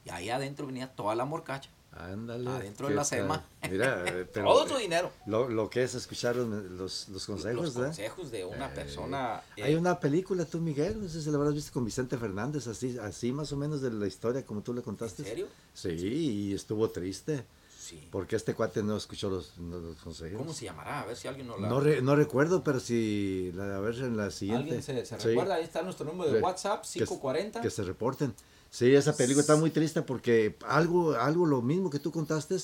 Y 0.06 0.10
ahí 0.10 0.30
adentro 0.32 0.66
venía 0.66 0.88
toda 0.96 1.14
la 1.14 1.26
morcacha. 1.26 1.70
Ándale. 1.92 2.50
Adentro 2.50 2.88
de 2.88 2.94
¿qué 2.94 2.96
la 2.96 3.04
sema. 3.04 3.46
Mira, 3.70 4.04
eh, 4.08 4.26
pero 4.34 4.46
Todo 4.48 4.68
su 4.68 4.78
dinero. 4.78 5.12
lo, 5.28 5.50
lo 5.50 5.70
que 5.70 5.84
es 5.84 5.94
escuchar 5.94 6.36
los, 6.36 6.48
los, 6.72 7.10
los 7.10 7.26
consejos, 7.26 7.64
Los 7.66 7.74
consejos 7.74 8.32
de 8.32 8.44
una 8.46 8.68
Eh, 8.68 8.76
persona. 8.76 9.44
eh, 9.58 9.64
Hay 9.64 9.76
una 9.76 10.00
película, 10.00 10.46
tú, 10.46 10.60
Miguel, 10.60 11.02
no 11.04 11.08
sé 11.10 11.22
si 11.22 11.30
la 11.30 11.38
habrás 11.38 11.54
visto 11.54 11.72
con 11.74 11.84
Vicente 11.86 12.18
Fernández, 12.18 12.66
así, 12.68 12.98
así 12.98 13.32
más 13.34 13.52
o 13.52 13.58
menos 13.58 13.82
de 13.82 13.92
la 13.92 14.08
historia 14.08 14.44
como 14.46 14.62
tú 14.62 14.74
le 14.74 14.80
¿En 14.80 14.86
contaste. 14.86 15.24
serio? 15.24 15.48
Sí, 15.74 15.90
y 15.90 16.54
estuvo 16.54 16.90
triste, 16.90 17.46
Sí. 17.92 18.08
porque 18.12 18.36
este 18.38 18.54
cuate 18.56 18.82
no 18.84 18.96
escuchó 18.96 19.30
los, 19.30 19.58
los 19.58 19.98
consejos. 19.98 20.38
¿Cómo 20.38 20.54
se 20.54 20.66
llamará? 20.66 21.02
A 21.02 21.06
ver 21.06 21.16
si 21.18 21.28
alguien 21.28 21.48
nos 21.48 21.60
la. 21.60 21.68
No, 21.68 21.80
re- 21.82 22.02
no 22.02 22.16
recuerdo, 22.16 22.64
pero 22.64 22.80
si, 22.80 23.52
la, 23.54 23.76
a 23.76 23.80
ver 23.82 23.96
en 23.96 24.16
la 24.18 24.32
siguiente. 24.32 24.64
¿Alguien 24.76 24.82
se, 24.84 25.06
se 25.06 25.20
Sí, 25.20 25.28
recuerda? 25.28 25.56
Ahí 25.56 25.64
está 25.66 25.82
nuestro 25.82 26.06
número 26.06 26.32
de 26.32 26.38
Sí. 26.40 26.44
WhatsApp, 26.44 26.84
que- 26.84 27.00
540. 27.00 27.60
Que 27.62 27.70
se 27.70 27.84
reporten. 27.84 28.34
Sí, 28.70 28.96
esa 28.96 29.16
película 29.18 29.42
está 29.42 29.58
muy 29.58 29.70
triste 29.72 30.02
porque 30.02 30.56
algo, 30.66 31.14
algo 31.16 31.46
lo 31.46 31.62
mismo 31.62 31.90
que 31.90 32.00
tú 32.00 32.10
contaste, 32.12 32.56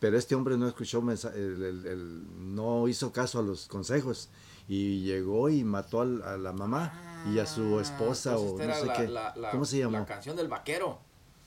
pero 0.00 0.16
este 0.16 0.34
hombre 0.34 0.56
no 0.56 0.66
escuchó, 0.66 1.00
el- 1.00 1.62
el- 1.62 1.86
el- 1.86 2.54
no 2.54 2.88
hizo 2.88 3.12
caso 3.12 3.38
a 3.38 3.42
los 3.42 3.66
consejos 3.66 4.30
y 4.66 5.02
llegó 5.02 5.50
y 5.50 5.62
mató 5.64 6.00
al- 6.00 6.22
a, 6.22 6.38
la 6.38 6.52
mamá 6.54 7.26
y 7.30 7.38
a 7.38 7.46
su 7.46 7.78
Ah, 7.78 7.82
esposa 7.82 8.30
entonces 8.32 8.66
o 8.66 8.68
no 8.68 8.74
sé 8.80 8.86
la- 8.86 8.92
qué. 8.94 9.08
la- 9.08 9.34
la- 9.36 9.50
¿Cómo 9.50 9.66
se 9.66 9.78
llamó? 9.78 9.98
La 9.98 10.06
canción 10.06 10.34
del 10.36 10.48
vaquero. 10.48 10.98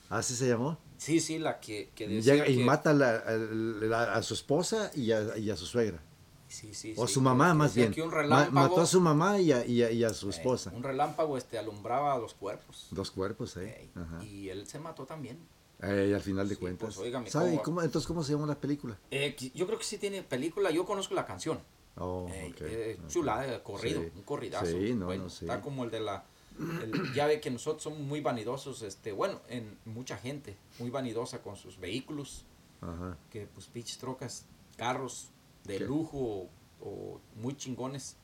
¿Así 0.08 0.36
se 0.36 0.46
llamó? 0.46 0.78
Sí, 0.98 1.20
sí, 1.20 1.38
la 1.38 1.60
que, 1.60 1.90
que 1.94 2.08
decía 2.08 2.34
Llega 2.34 2.48
y 2.48 2.56
que- 2.58 2.64
mata 2.64 2.90
a, 2.90 2.94
la- 2.94 3.16
a 3.18 3.32
la- 3.32 4.14
a 4.14 4.22
su 4.22 4.34
esposa 4.34 4.90
y 4.94 5.12
a, 5.12 5.36
y 5.36 5.50
a 5.50 5.56
su 5.56 5.66
suegra. 5.66 6.00
Sí, 6.48 6.72
sí, 6.74 6.94
O 6.96 7.06
sí, 7.08 7.14
su 7.14 7.20
mamá, 7.20 7.52
más 7.54 7.74
bien. 7.74 7.92
que 7.92 8.02
un 8.02 8.08
Ma- 8.08 8.14
relámpago, 8.16 8.52
mató 8.52 8.80
a 8.80 8.86
su 8.86 9.00
mamá 9.00 9.38
y 9.40 9.52
a, 9.52 9.66
y 9.66 9.82
a- 9.82 9.90
y 9.90 10.04
a 10.04 10.10
su 10.14 10.28
eh, 10.28 10.30
esposa. 10.30 10.70
un 10.74 10.82
relámpago 10.82 11.36
este, 11.36 11.58
alumbraba 11.58 12.16
los 12.18 12.34
cuerpos. 12.34 12.86
Dos 12.92 13.10
cuerpos, 13.10 13.56
¿eh? 13.56 13.90
Ajá. 13.94 14.24
y 14.24 14.48
él 14.48 14.66
se 14.66 14.78
mató 14.78 15.04
también. 15.04 15.38
Eh, 15.82 16.12
al 16.14 16.22
final 16.22 16.48
de 16.48 16.56
cuentas. 16.56 16.94
pues, 16.94 16.98
óigame, 17.06 17.28
¿Sabe 17.30 17.50
¿cómo- 17.50 17.62
cómo, 17.62 17.82
entonces 17.82 18.06
cómo 18.06 18.22
se 18.24 18.32
llama 18.32 18.46
la 18.46 18.58
película? 18.58 18.96
Eh, 19.10 19.36
yo 19.54 19.66
creo 19.66 19.78
que 19.78 19.84
sí 19.84 19.98
tiene 19.98 20.22
película, 20.22 20.70
yo 20.70 20.86
conozco 20.86 21.14
la 21.14 21.26
canción. 21.26 21.58
Oh, 21.98 22.24
ok, 22.26 22.60
ok. 22.62 23.08
chulada, 23.08 23.42
de 23.42 23.62
corrido, 23.62 24.00
un 24.00 24.22
corridazo. 24.22 24.66
Sí, 24.66 24.94
no, 24.94 25.06
bueno, 25.06 25.24
no, 25.24 25.30
sí. 25.30 25.44
Está 25.46 25.60
como 25.60 25.84
el 25.84 25.90
de 25.90 26.00
la... 26.00 26.24
el- 26.58 27.12
ya 27.14 27.26
ve 27.26 27.40
que 27.40 27.50
nosotros 27.50 27.82
somos 27.82 27.98
muy 28.00 28.20
vanidosos, 28.20 28.82
este, 28.82 29.12
bueno, 29.12 29.40
en 29.48 29.78
mucha 29.84 30.16
gente, 30.16 30.56
muy 30.78 30.90
vanidosa 30.90 31.42
con 31.42 31.56
sus 31.56 31.78
vehículos, 31.78 32.44
Ajá. 32.80 33.16
que 33.30 33.46
pues 33.46 33.66
pinches 33.66 33.98
trocas, 33.98 34.46
carros 34.76 35.30
de 35.64 35.78
¿Qué? 35.78 35.84
lujo 35.84 36.18
o, 36.18 36.48
o 36.80 37.20
muy 37.36 37.56
chingones, 37.56 38.16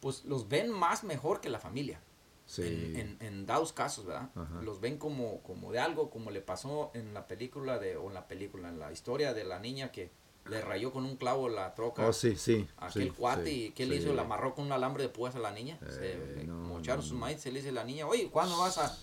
pues 0.00 0.24
los 0.24 0.48
ven 0.48 0.70
más 0.70 1.04
mejor 1.04 1.40
que 1.40 1.48
la 1.48 1.58
familia. 1.58 2.00
Sí. 2.46 2.62
En, 2.62 2.96
en- 2.96 3.16
en 3.20 3.46
dados 3.46 3.72
casos, 3.72 4.06
¿verdad? 4.06 4.30
Ajá. 4.36 4.62
Los 4.62 4.80
ven 4.80 4.98
como, 4.98 5.40
como 5.42 5.72
de 5.72 5.80
algo, 5.80 6.10
como 6.10 6.30
le 6.30 6.40
pasó 6.40 6.92
en 6.94 7.12
la 7.12 7.26
película 7.26 7.78
de, 7.80 7.96
o 7.96 8.06
en 8.06 8.14
la 8.14 8.28
película, 8.28 8.68
en 8.68 8.78
la 8.78 8.92
historia 8.92 9.34
de 9.34 9.42
la 9.42 9.58
niña 9.58 9.90
que 9.90 10.10
le 10.48 10.60
rayó 10.60 10.92
con 10.92 11.04
un 11.04 11.16
clavo 11.16 11.48
la 11.48 11.74
troca 11.74 12.06
Oh, 12.06 12.12
sí, 12.12 12.36
sí. 12.36 12.68
aquel 12.78 13.04
sí, 13.04 13.10
cuate 13.10 13.44
sí, 13.46 13.64
y 13.66 13.70
¿qué 13.70 13.86
le 13.86 13.96
hizo? 13.96 14.14
Le 14.14 14.20
amarró 14.20 14.54
con 14.54 14.66
un 14.66 14.72
alambre 14.72 15.02
de 15.02 15.08
púas 15.08 15.34
a 15.34 15.38
la 15.38 15.50
niña. 15.50 15.78
Eh, 15.82 16.36
se 16.40 16.44
no, 16.46 16.54
mocharon 16.54 17.00
no, 17.00 17.08
sus 17.08 17.18
maíz, 17.18 17.40
se 17.40 17.50
le 17.50 17.58
dice 17.58 17.70
a 17.70 17.72
la 17.72 17.84
niña, 17.84 18.06
oye, 18.06 18.28
¿cuándo 18.30 18.58
vas 18.58 18.78
a, 18.78 18.96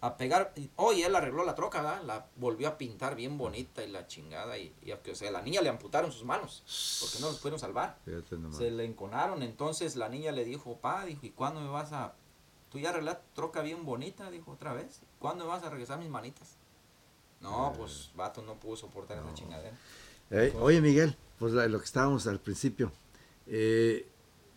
a 0.00 0.16
pegar? 0.16 0.52
Oye, 0.76 1.06
él 1.06 1.14
arregló 1.14 1.44
la 1.44 1.54
troca, 1.54 1.82
¿verdad? 1.82 2.02
La 2.04 2.26
volvió 2.36 2.68
a 2.68 2.78
pintar 2.78 3.14
bien 3.14 3.38
bonita 3.38 3.84
y 3.84 3.90
la 3.90 4.06
chingada. 4.06 4.58
Y, 4.58 4.74
y 4.82 4.92
o 4.92 5.14
sea, 5.14 5.30
la 5.30 5.42
niña 5.42 5.60
le 5.62 5.68
amputaron 5.68 6.10
sus 6.10 6.24
manos 6.24 6.62
porque 7.00 7.20
no 7.20 7.28
los 7.28 7.38
pudieron 7.38 7.60
salvar. 7.60 7.98
Se 8.50 8.70
le 8.70 8.84
enconaron, 8.84 9.42
entonces 9.42 9.96
la 9.96 10.08
niña 10.08 10.32
le 10.32 10.44
dijo, 10.44 10.76
pa, 10.78 11.04
dijo, 11.04 11.26
¿y 11.26 11.30
cuándo 11.30 11.60
me 11.60 11.68
vas 11.68 11.92
a... 11.92 12.14
Tú 12.70 12.78
ya 12.78 12.90
arreglaste 12.90 13.24
troca 13.34 13.62
bien 13.62 13.84
bonita, 13.84 14.30
dijo 14.30 14.52
otra 14.52 14.72
vez. 14.72 15.02
¿Cuándo 15.18 15.44
me 15.44 15.50
vas 15.50 15.62
a 15.64 15.70
regresar 15.70 15.98
mis 15.98 16.08
manitas? 16.08 16.56
No, 17.40 17.72
pues, 17.76 18.10
vato 18.14 18.42
no 18.42 18.54
pudo 18.54 18.76
soportar 18.76 19.18
esa 19.18 19.32
chingadera. 19.34 19.76
Eh, 20.30 20.54
oye, 20.60 20.80
Miguel, 20.80 21.16
pues 21.38 21.52
la- 21.52 21.66
lo 21.68 21.78
que 21.78 21.84
estábamos 21.84 22.26
al 22.26 22.40
principio, 22.40 22.92
eh, 23.46 24.06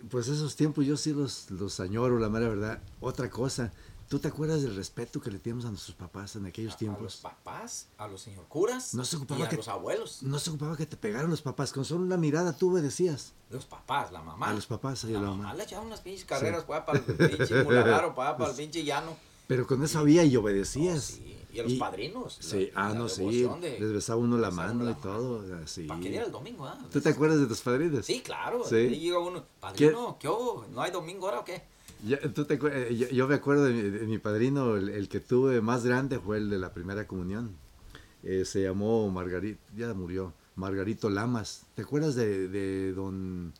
pues 0.09 0.27
esos 0.27 0.55
tiempos 0.55 0.85
yo 0.85 0.97
sí 0.97 1.13
los, 1.13 1.49
los 1.51 1.79
añoro, 1.79 2.19
la 2.19 2.29
mera 2.29 2.47
verdad. 2.49 2.79
Otra 2.99 3.29
cosa, 3.29 3.71
¿tú 4.09 4.19
te 4.19 4.27
acuerdas 4.27 4.61
del 4.61 4.75
respeto 4.75 5.19
que 5.21 5.31
le 5.31 5.39
teníamos 5.39 5.65
a 5.65 5.69
nuestros 5.69 5.95
papás 5.95 6.35
en 6.35 6.45
aquellos 6.45 6.73
A, 6.73 6.75
a 6.75 6.75
los 6.75 6.79
tiempos? 6.79 7.15
papás, 7.23 7.87
a 7.97 8.07
los 8.07 8.21
señor 8.21 8.45
curas 8.47 8.93
No 8.93 9.03
se 9.05 9.15
ocupaba 9.15 9.39
y 9.39 9.43
a 9.43 9.49
que- 9.49 9.55
los 9.57 9.67
abuelos. 9.67 10.21
No 10.21 10.37
se 10.39 10.49
ocupaba 10.49 10.75
que 10.77 10.85
te 10.85 10.97
pegaran 10.97 11.29
los 11.29 11.41
papás, 11.41 11.71
con 11.73 11.85
solo 11.85 12.03
una 12.03 12.17
mirada 12.17 12.53
tú 12.53 12.71
obedecías. 12.71 13.33
Los 13.49 13.65
papás, 13.65 14.11
la 14.11 14.21
mamá. 14.21 14.49
A 14.49 14.53
los 14.53 14.67
papás 14.67 15.03
a 15.05 15.07
la 15.07 15.13
la 15.13 15.19
mamá. 15.21 15.35
mamá. 15.43 15.53
le 15.55 15.63
echaban 15.63 15.87
unas 15.87 16.01
pinches 16.01 16.25
carreras, 16.25 16.65
para 16.65 16.93
el 16.99 17.03
pinche 17.03 17.63
muladaro, 17.63 18.13
para, 18.13 18.37
para 18.37 18.51
el 18.51 18.55
pinche 18.57 18.83
llano. 18.83 19.15
Pero 19.47 19.65
con 19.67 19.83
eso 19.83 19.99
había 19.99 20.23
y 20.23 20.33
No, 20.33 20.41
obedecías. 20.41 21.03
sí. 21.03 21.37
Y 21.53 21.59
a 21.59 21.63
los 21.63 21.73
Y- 21.73 21.77
padrinos. 21.77 22.37
Sí, 22.41 22.71
la- 22.73 22.85
ah, 22.85 22.89
la 22.89 22.95
no, 22.95 23.07
sí. 23.09 23.43
de- 23.61 23.79
Les 23.79 23.93
besaba 23.93 24.19
uno 24.19 24.37
la 24.39 24.49
mano 24.49 24.89
y 24.89 24.93
todo. 24.95 25.43
así. 25.63 25.83
¿Para 25.83 25.99
qué 25.99 26.09
día 26.09 26.17
era 26.19 26.25
el 26.25 26.31
domingo, 26.31 26.65
ah? 26.65 26.79
¿Tú 26.91 26.99
te 26.99 27.09
acuerdas 27.09 27.39
de 27.39 27.45
tus 27.45 27.61
padrinos? 27.61 28.05
Sí, 28.05 28.21
claro. 28.21 28.63
Sí. 28.65 28.75
Ahí 28.75 28.99
llega 28.99 29.19
uno, 29.19 29.43
padrino, 29.59 30.17
¿qué 30.19 30.27
hubo? 30.27 30.65
¿No 30.73 30.81
hay 30.81 30.91
domingo 30.91 31.27
ahora 31.27 31.41
o 31.41 31.45
qué? 31.45 31.61
Ya, 32.05 32.19
¿tú 32.33 32.43
te 32.45 32.55
eh, 32.55 32.95
yo, 32.97 33.07
yo 33.09 33.27
me 33.27 33.35
acuerdo 33.35 33.65
de 33.65 33.73
mi, 33.73 33.81
de 33.83 34.05
mi 34.07 34.17
padrino, 34.17 34.75
el, 34.75 34.89
el 34.89 35.07
que 35.07 35.19
tuve 35.19 35.61
más 35.61 35.85
grande 35.85 36.19
fue 36.19 36.37
el 36.37 36.49
de 36.49 36.57
la 36.57 36.73
primera 36.73 37.05
comunión. 37.07 37.55
Eh, 38.23 38.45
se 38.45 38.63
llamó 38.63 39.09
Margarito, 39.09 39.59
ya 39.77 39.93
murió, 39.93 40.33
Margarito 40.55 41.09
Lamas. 41.09 41.65
¿Te 41.75 41.83
acuerdas 41.83 42.15
de, 42.15 42.47
de 42.49 42.93
don... 42.93 43.53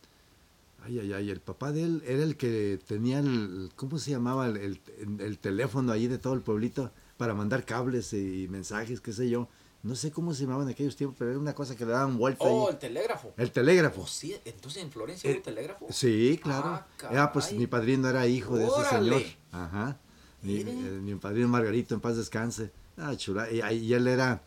Ay, 0.86 1.00
ay, 1.00 1.14
ay, 1.14 1.30
el 1.30 1.40
papá 1.40 1.72
de 1.72 1.84
él 1.84 2.04
era 2.06 2.24
el 2.24 2.36
que 2.36 2.80
tenía 2.88 3.20
el, 3.20 3.70
¿cómo 3.78 3.98
se 4.00 4.12
llamaba? 4.12 4.48
El, 4.48 4.58
el- 4.58 4.82
el 5.22 5.38
teléfono 5.38 5.92
ahí 5.94 6.08
de 6.08 6.18
todo 6.18 6.34
el 6.34 6.42
pueblito 6.42 6.92
para 7.24 7.34
mandar 7.34 7.64
cables 7.64 8.12
y 8.12 8.48
mensajes, 8.50 9.00
qué 9.00 9.14
sé 9.14 9.30
yo. 9.30 9.48
No 9.82 9.96
sé 9.96 10.12
cómo 10.12 10.34
se 10.34 10.44
llamaban 10.44 10.68
en 10.68 10.74
aquellos 10.74 10.98
tiempos, 10.98 11.16
pero 11.18 11.32
era 11.32 11.40
una 11.40 11.54
cosa 11.56 11.74
que 11.74 11.86
le 11.86 11.94
daban 11.94 12.18
vuelta 12.18 12.44
Oh, 12.44 12.68
ahí. 12.68 12.74
el 12.74 12.80
telégrafo. 12.80 13.34
El 13.38 13.50
telégrafo. 13.52 14.02
Oh, 14.02 14.08
sí, 14.08 14.36
entonces 14.44 14.84
en 14.84 14.92
Florencia 14.92 15.30
hay 15.30 15.36
Eh, 15.36 15.38
un 15.38 15.44
telégrafo. 15.44 15.88
Sí, 15.90 16.38
claro. 16.44 16.68
Ah, 16.68 16.86
Ah, 17.14 17.32
pues 17.32 17.54
mi 17.54 17.66
padrino 17.66 18.10
era 18.10 18.28
hijo 18.28 18.58
de 18.58 18.66
ese 18.66 18.84
señor. 18.90 19.22
Ajá. 19.54 19.98
Mi, 20.42 20.58
eh, 20.60 20.66
mi 21.02 21.16
padrino 21.16 21.48
Margarito, 21.48 21.96
en 21.96 22.02
paz 22.02 22.18
descanse. 22.18 22.72
Ah, 22.98 23.16
chula. 23.16 23.50
Y, 23.50 23.62
y 23.78 23.94
él 23.94 24.08
era, 24.10 24.42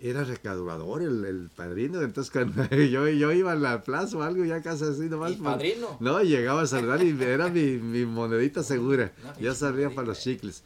era 0.00 0.22
recaudador, 0.24 1.00
el, 1.02 1.24
el 1.24 1.50
padrino. 1.56 2.02
Entonces, 2.02 2.30
cuando 2.30 2.62
yo, 2.76 3.08
yo 3.08 3.32
iba 3.32 3.52
a 3.52 3.56
la 3.56 3.82
plaza 3.82 4.18
o 4.18 4.22
algo, 4.22 4.44
ya 4.44 4.60
casi 4.60 4.84
así 4.84 5.08
nomás. 5.08 5.32
¿Y 5.32 5.36
por- 5.36 5.44
padrino? 5.52 5.96
No, 6.00 6.22
llegaba 6.22 6.60
a 6.60 6.66
saludar 6.66 7.02
y 7.02 7.16
era 7.22 7.48
mi, 7.48 7.78
mi 7.78 8.04
monedita 8.04 8.62
segura. 8.62 9.12
Ya 9.40 9.54
salía 9.54 9.88
para 9.90 10.08
los 10.08 10.20
chicles. 10.20 10.62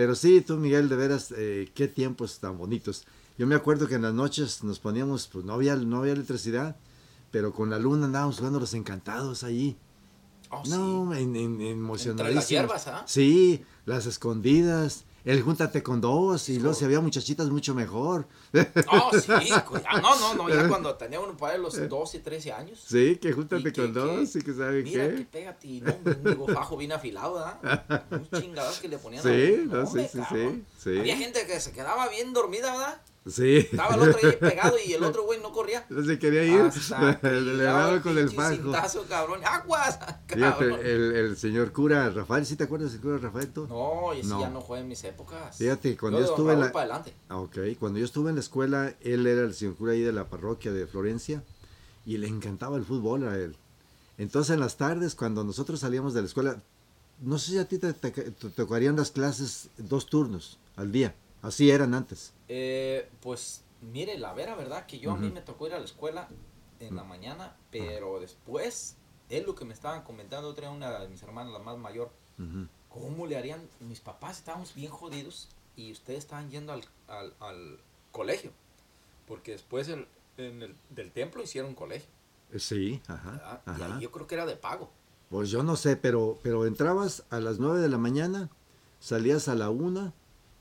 Pero 0.00 0.14
sí, 0.14 0.40
tú, 0.40 0.56
Miguel, 0.56 0.88
de 0.88 0.96
veras, 0.96 1.30
eh, 1.36 1.70
qué 1.74 1.86
tiempos 1.86 2.38
tan 2.38 2.56
bonitos. 2.56 3.04
Yo 3.36 3.46
me 3.46 3.54
acuerdo 3.54 3.86
que 3.86 3.96
en 3.96 4.00
las 4.00 4.14
noches 4.14 4.64
nos 4.64 4.78
poníamos, 4.78 5.28
pues 5.30 5.44
no 5.44 5.52
había, 5.52 5.76
no 5.76 5.98
había 5.98 6.14
electricidad, 6.14 6.74
pero 7.30 7.52
con 7.52 7.68
la 7.68 7.78
luna 7.78 8.06
andábamos 8.06 8.38
jugando 8.38 8.58
los 8.60 8.72
encantados 8.72 9.44
allí. 9.44 9.76
Oh, 10.48 10.62
No, 10.68 11.12
sí. 11.14 11.20
en, 11.20 11.36
en, 11.36 11.60
emocionadísimos. 11.60 12.06
Entre 12.06 12.34
las 12.34 12.48
hierbas, 12.48 12.86
¿ah? 12.86 13.04
Sí, 13.06 13.62
las 13.84 14.06
escondidas, 14.06 15.04
el 15.30 15.42
júntate 15.42 15.82
con 15.82 16.00
dos, 16.00 16.48
y 16.48 16.58
luego 16.58 16.74
si 16.74 16.84
había 16.84 17.00
muchachitas 17.00 17.48
mucho 17.50 17.74
mejor. 17.74 18.26
Oh, 18.90 19.10
sí. 19.18 19.50
cu- 19.66 19.76
ah, 19.88 20.00
No, 20.00 20.18
no, 20.18 20.34
no. 20.34 20.48
Ya 20.48 20.68
cuando 20.68 20.94
tenía 20.96 21.20
uno 21.20 21.36
para 21.36 21.56
los 21.58 21.88
12, 21.88 22.18
13 22.20 22.52
años. 22.52 22.82
Sí, 22.86 23.16
que 23.16 23.32
júntate 23.32 23.72
que- 23.72 23.80
con 23.82 23.92
dos, 23.92 24.30
que- 24.32 24.38
y 24.38 24.42
que 24.42 24.52
sabe 24.54 24.82
Mira 24.82 25.08
que 25.10 25.14
qué. 25.16 25.22
pégate 25.24 25.68
y 25.68 25.80
no, 25.80 25.94
un 26.04 26.24
digo, 26.24 26.46
fajo 26.48 26.76
bien 26.76 26.92
afilado, 26.92 27.34
¿verdad? 27.34 28.04
Un 28.10 28.28
chingadazo 28.40 28.80
que 28.82 28.88
le 28.88 28.98
ponían 28.98 29.20
a 29.20 29.22
Sí, 29.30 29.60
uno. 29.64 29.74
no, 29.76 29.84
Hombre, 29.84 30.08
sí, 30.12 30.20
sí, 30.28 30.64
sí. 30.78 30.98
Había 30.98 31.16
gente 31.16 31.46
que 31.46 31.60
se 31.60 31.72
quedaba 31.72 32.08
bien 32.08 32.32
dormida, 32.32 32.72
¿verdad? 32.72 33.00
Sí. 33.26 33.58
Estaba 33.58 33.94
el 33.96 34.00
otro 34.10 34.28
ahí 34.28 34.36
pegado 34.40 34.76
y 34.84 34.92
el 34.94 35.04
otro 35.04 35.24
güey 35.24 35.40
no 35.40 35.52
corría. 35.52 35.84
No 35.90 36.02
se 36.04 36.18
quería 36.18 36.42
ir, 36.44 36.62
le 37.22 37.62
daba 37.62 38.00
con 38.00 38.16
el 38.16 38.30
fajo. 38.30 38.54
cintazo, 38.54 39.04
cabrón. 39.08 39.40
¡Aguas! 39.44 39.98
Fíjate, 40.26 40.38
cabrón! 40.68 40.80
el, 40.82 41.14
el 41.16 41.36
señor 41.36 41.70
cura 41.72 42.08
Rafael, 42.10 42.46
¿sí 42.46 42.56
te 42.56 42.64
acuerdas 42.64 42.92
del 42.92 43.00
cura 43.02 43.18
Rafael 43.18 43.48
tú? 43.52 43.66
No, 43.66 44.14
y 44.14 44.20
ese 44.20 44.28
No. 44.30 44.40
ya 44.40 44.48
no 44.48 44.62
fue 44.62 44.80
en 44.80 44.88
mis 44.88 45.04
épocas. 45.04 45.58
Fíjate, 45.58 45.96
cuando 45.98 46.18
yo 46.20 46.24
yo 46.26 46.30
estuve 46.32 46.54
en 46.54 46.60
la- 46.60 46.72
para 46.72 46.84
adelante. 46.86 47.14
Ah, 47.28 47.38
Ok, 47.40 47.58
cuando 47.78 47.98
yo 47.98 48.04
estuve 48.06 48.30
en 48.30 48.36
la 48.36 48.40
escuela, 48.40 48.94
él 49.02 49.26
era 49.26 49.42
el 49.42 49.54
señor 49.54 49.74
cura 49.76 49.92
ahí 49.92 50.00
de 50.00 50.12
la 50.12 50.28
parroquia 50.28 50.72
de 50.72 50.86
Florencia 50.86 51.42
y 52.06 52.16
le 52.16 52.26
encantaba 52.26 52.78
el 52.78 52.84
fútbol 52.86 53.28
a 53.28 53.36
él. 53.36 53.54
Entonces 54.16 54.54
en 54.54 54.60
las 54.60 54.76
tardes, 54.78 55.14
cuando 55.14 55.44
nosotros 55.44 55.80
salíamos 55.80 56.14
de 56.14 56.22
la 56.22 56.26
escuela, 56.26 56.62
no 57.20 57.38
sé 57.38 57.52
si 57.52 57.58
a 57.58 57.66
ti 57.68 57.76
te, 57.78 57.92
te- 57.92 58.10
te 58.10 58.48
tocarían 58.50 58.96
las 58.96 59.10
clases 59.10 59.68
dos 59.76 60.06
turnos 60.06 60.58
al 60.76 60.90
día, 60.90 61.14
así 61.42 61.70
eran 61.70 61.94
antes. 61.94 62.32
Eh, 62.48 63.08
pues, 63.20 63.62
mire, 63.80 64.18
la 64.18 64.32
vera 64.32 64.54
verdad 64.54 64.86
que 64.86 64.98
yo 64.98 65.12
a 65.12 65.16
mí 65.16 65.30
me 65.30 65.40
tocó 65.40 65.66
ir 65.66 65.74
a 65.74 65.78
la 65.78 65.84
escuela 65.84 66.28
en 66.80 66.96
la 66.96 67.04
mañana, 67.04 67.56
pero 67.70 68.20
después, 68.20 68.96
es 69.28 69.46
lo 69.46 69.54
que 69.54 69.64
me 69.64 69.74
estaban 69.74 70.02
comentando, 70.02 70.48
otra 70.48 70.70
una 70.70 70.98
de 71.00 71.08
mis 71.08 71.22
hermanas, 71.22 71.52
la 71.52 71.58
más 71.60 71.78
mayor. 71.78 72.10
¿cómo 72.88 73.26
le 73.26 73.36
harían? 73.36 73.60
Mis 73.80 74.00
papás 74.00 74.38
estábamos 74.38 74.74
bien 74.74 74.90
jodidos 74.90 75.48
y 75.76 75.92
ustedes 75.92 76.20
estaban 76.20 76.50
yendo 76.50 76.72
al, 76.72 76.82
al, 77.06 77.34
al 77.40 77.78
colegio, 78.12 78.50
porque 79.28 79.52
después 79.52 79.88
el, 79.88 80.06
en 80.38 80.62
el, 80.62 80.74
del 80.90 81.12
templo 81.12 81.42
hicieron 81.42 81.74
colegio, 81.74 82.08
Eh, 82.52 82.58
Sí, 82.58 83.00
ajá, 83.06 83.62
Y 83.66 83.70
ajá. 83.70 83.94
ahí 83.96 84.02
yo 84.02 84.10
creo 84.10 84.26
que 84.26 84.34
era 84.34 84.46
de 84.46 84.56
pago. 84.56 84.90
Pues 85.28 85.50
yo 85.50 85.62
no 85.62 85.76
sé, 85.76 85.96
pero, 85.96 86.38
pero 86.42 86.66
entrabas 86.66 87.22
a 87.30 87.38
las 87.38 87.60
9 87.60 87.78
de 87.78 87.88
la 87.88 87.98
mañana, 87.98 88.48
salías 88.98 89.46
a 89.48 89.54
la 89.54 89.70
1 89.70 90.12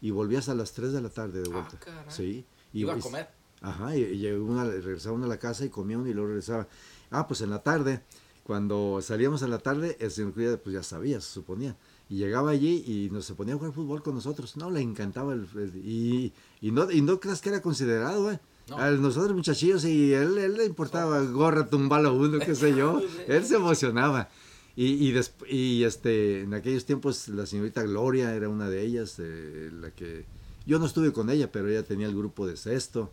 y 0.02 0.12
volvías 0.12 0.50
a 0.50 0.56
las 0.56 0.72
3 0.74 0.94
de 0.94 1.02
la 1.02 1.10
tarde 1.10 1.42
de 1.42 1.50
Ah, 1.50 1.54
vuelta. 1.54 1.80
caray. 1.80 2.04
Sí. 2.10 2.46
Y, 2.74 2.82
Iba 2.82 2.94
a 2.94 3.00
comer. 3.00 3.28
Ajá, 3.62 3.96
y, 3.96 4.02
y 4.04 4.28
una, 4.32 4.64
regresaba 4.66 5.16
uno 5.16 5.26
a 5.26 5.30
la 5.30 5.38
casa 5.40 5.66
y 5.66 5.70
comía 5.70 5.98
uno 5.98 6.08
y 6.08 6.14
luego 6.14 6.30
regresaba. 6.30 6.68
Ah, 7.12 7.28
pues 7.28 7.42
en 7.42 7.50
la 7.50 7.62
tarde, 7.64 8.02
cuando 8.44 9.00
salíamos 9.02 9.42
en 9.42 9.50
la 9.50 9.60
tarde, 9.60 9.98
el 10.00 10.12
señor 10.12 10.34
cura, 10.34 10.58
pues 10.58 10.74
ya 10.74 10.84
sabía, 10.84 11.20
se 11.20 11.32
suponía. 11.32 11.76
Y 12.10 12.16
llegaba 12.18 12.52
allí 12.52 12.84
y 12.88 13.10
nos 13.12 13.26
se 13.26 13.34
ponía 13.36 13.54
a 13.56 13.58
jugar 13.58 13.74
fútbol 13.74 14.02
con 14.02 14.16
nosotros. 14.16 14.56
No, 14.58 14.72
le 14.72 14.82
encantaba 14.82 15.34
el... 15.34 15.48
el- 15.56 15.76
y, 15.86 16.34
y, 16.62 16.72
no, 16.72 16.90
y 16.90 17.02
no 17.02 17.20
creas 17.20 17.42
que 17.42 17.50
era 17.50 17.62
considerado, 17.62 18.32
¿eh? 18.32 18.40
No. 18.70 18.78
A 18.78 18.92
nosotros 18.92 19.36
muchachillos 19.36 19.84
y 19.86 20.14
él, 20.14 20.38
él 20.38 20.54
le 20.56 20.66
importaba 20.66 21.20
gorra, 21.24 21.68
tumbalo 21.70 22.14
uno, 22.14 22.38
qué 22.40 22.54
sé 22.56 22.76
yo. 22.76 23.02
él 23.28 23.44
se 23.46 23.56
emocionaba. 23.56 24.30
Y, 24.76 25.10
y, 25.10 25.14
y 25.50 25.84
este, 25.84 26.42
en 26.42 26.54
aquellos 26.54 26.86
tiempos 26.86 27.28
la 27.28 27.46
señorita 27.46 27.84
Gloria 27.84 28.34
era 28.34 28.48
una 28.50 28.70
de 28.70 28.82
ellas, 28.84 29.16
eh, 29.20 29.70
la 29.74 29.92
que... 29.92 30.26
Yo 30.66 30.80
no 30.80 30.86
estuve 30.86 31.12
con 31.12 31.30
ella, 31.30 31.52
pero 31.52 31.68
ella 31.70 31.84
tenía 31.84 32.08
el 32.08 32.16
grupo 32.16 32.46
de 32.48 32.56
sexto. 32.56 33.12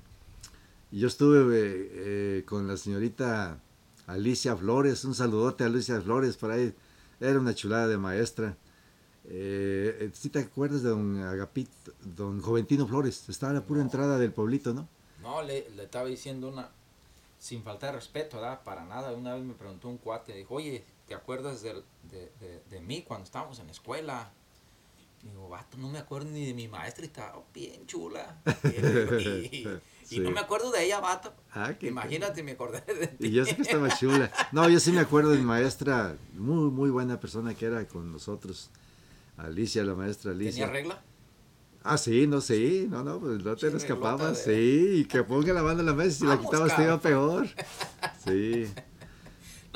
Y 0.93 1.01
yo 1.01 1.09
estuve 1.09 1.39
eh, 1.41 1.91
eh, 2.39 2.43
con 2.47 2.69
la 2.69 2.77
señorita 2.77 3.61
Alicia 4.07 4.57
Flores, 4.57 5.05
un 5.05 5.15
saludote 5.15 5.65
a 5.65 5.69
Alicia 5.69 6.01
Flores, 6.01 6.37
por 6.37 6.51
ahí 6.53 6.75
era 7.19 7.41
una 7.41 7.55
chulada 7.55 7.89
de 7.89 7.99
maestra. 7.99 8.57
Eh, 9.25 9.97
eh, 10.01 10.11
¿Sí 10.13 10.29
te 10.29 10.39
acuerdas 10.39 10.83
de 10.83 10.91
don 10.91 11.17
Agapit, 11.23 11.69
don 12.05 12.41
Joventino 12.41 12.87
Flores? 12.87 13.29
Estaba 13.29 13.51
a 13.51 13.55
la 13.55 13.65
pura 13.67 13.81
No. 13.81 13.87
entrada 13.87 14.19
del 14.19 14.33
pueblito, 14.33 14.73
¿no? 14.75 14.89
No, 15.23 15.43
le, 15.43 15.69
le 15.71 15.85
estaba 15.85 16.07
diciendo 16.09 16.49
una... 16.49 16.69
sin 17.39 17.63
falta 17.65 17.87
de 17.87 17.93
respeto, 17.93 18.37
¿verdad? 18.37 18.63
Para 18.63 18.85
nada. 18.85 19.13
Una 19.13 19.35
vez 19.35 19.43
me 19.45 19.55
preguntó 19.55 19.89
un 19.89 19.99
cuate, 19.99 20.35
dijo, 20.37 20.55
oye, 20.55 20.85
¿te 21.07 21.15
acuerdas 21.15 21.63
de, 21.63 21.83
de- 22.11 22.63
de 22.69 22.81
mí 22.81 23.03
cuando 23.07 23.25
estábamos 23.25 23.59
en 23.59 23.67
la 23.67 23.73
escuela? 23.73 24.31
Digo, 25.23 25.49
vato, 25.49 25.77
no 25.79 25.89
me 25.89 25.99
acuerdo 25.99 26.29
ni 26.31 26.47
de 26.47 26.55
mi 26.55 26.69
maestra 26.69 27.05
y 27.05 27.09
estaba 27.09 27.43
bien 27.53 27.85
chula. 27.87 28.37
Y, 28.65 28.77
y- 29.27 29.81
y 30.11 30.21
no 30.21 30.31
me 30.31 30.41
acuerdo 30.41 30.71
de 30.71 30.85
ella, 30.85 31.01
vato. 31.01 31.35
Ah, 31.53 31.75
Imagínate, 31.81 32.43
me 32.45 32.53
acordé 32.53 32.81
de 32.95 33.07
ti. 33.09 33.27
Y 33.29 33.31
yo 33.33 33.45
sé 33.45 33.57
que 33.57 33.63
estaba 33.63 33.89
chula. 33.97 34.31
No, 34.53 34.69
yo 34.69 34.79
sí 34.79 34.93
me 34.93 35.01
acuerdo 35.01 35.31
de 35.31 35.39
mi 35.39 35.45
maestra, 35.45 36.17
muy, 36.35 36.71
muy 36.71 36.91
buena 36.91 37.19
persona 37.19 37.55
que 37.55 37.67
era 37.67 37.87
con 37.89 38.13
nosotros. 38.13 38.71
Alicia, 39.37 39.83
la 39.85 39.95
maestra 39.95 40.31
¿Tenía 40.33 40.47
Alicia. 40.49 40.67
regla? 40.69 41.03
Ah, 41.83 41.99
sí, 41.99 42.27
no, 42.27 42.41
sí, 42.41 42.87
no, 42.91 43.03
no, 43.05 43.21
pues 43.21 43.45
no 43.45 43.55
te 43.57 43.69
escapabas, 43.69 44.45
de- 44.45 44.55
sí, 44.57 45.01
y 45.01 45.05
que 45.07 45.23
ponga 45.23 45.53
la 45.53 45.63
mano 45.63 45.81
en 45.81 45.87
la 45.87 45.95
mesa 45.95 46.09
y 46.11 46.13
si 46.21 46.27
la 46.27 46.39
quitabas 46.41 46.77
te 46.77 46.83
iba 46.83 47.01
peor. 47.01 47.49
Sí, 48.25 48.67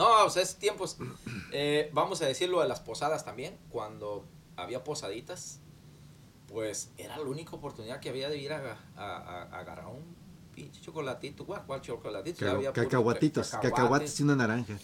No, 0.01 0.25
o 0.25 0.31
sea, 0.31 0.43
es 0.43 0.57
tiempos. 0.57 0.97
eh, 1.53 1.91
vamos 1.93 2.23
a 2.23 2.27
decirlo 2.27 2.61
de 2.63 2.69
las 2.69 2.81
posadas 2.81 3.25
también. 3.25 3.57
Cuando 3.71 4.25
había 4.57 4.83
posaditas, 4.83 5.61
pues 6.49 6.91
era 6.99 7.17
la 7.19 7.25
única 7.25 7.55
oportunidad 7.55 8.01
que 8.01 8.09
había 8.09 8.29
de 8.29 8.39
ir 8.39 8.53
a, 8.53 8.77
a- 8.97 9.17
a- 9.17 9.43
a 9.43 9.59
agarrar 9.61 9.87
un 9.87 10.17
pinche 10.55 10.81
chocolatito. 10.81 11.45
¿Cuál, 11.47 11.65
cuál 11.67 11.81
chocolatito? 11.81 12.45
Ya 12.45 12.53
había 12.53 12.73
cacahuatitos, 12.73 13.49
ca- 13.51 13.61
cacahuates 13.61 14.19
y 14.21 14.23
una 14.23 14.37
naranja. 14.37 14.75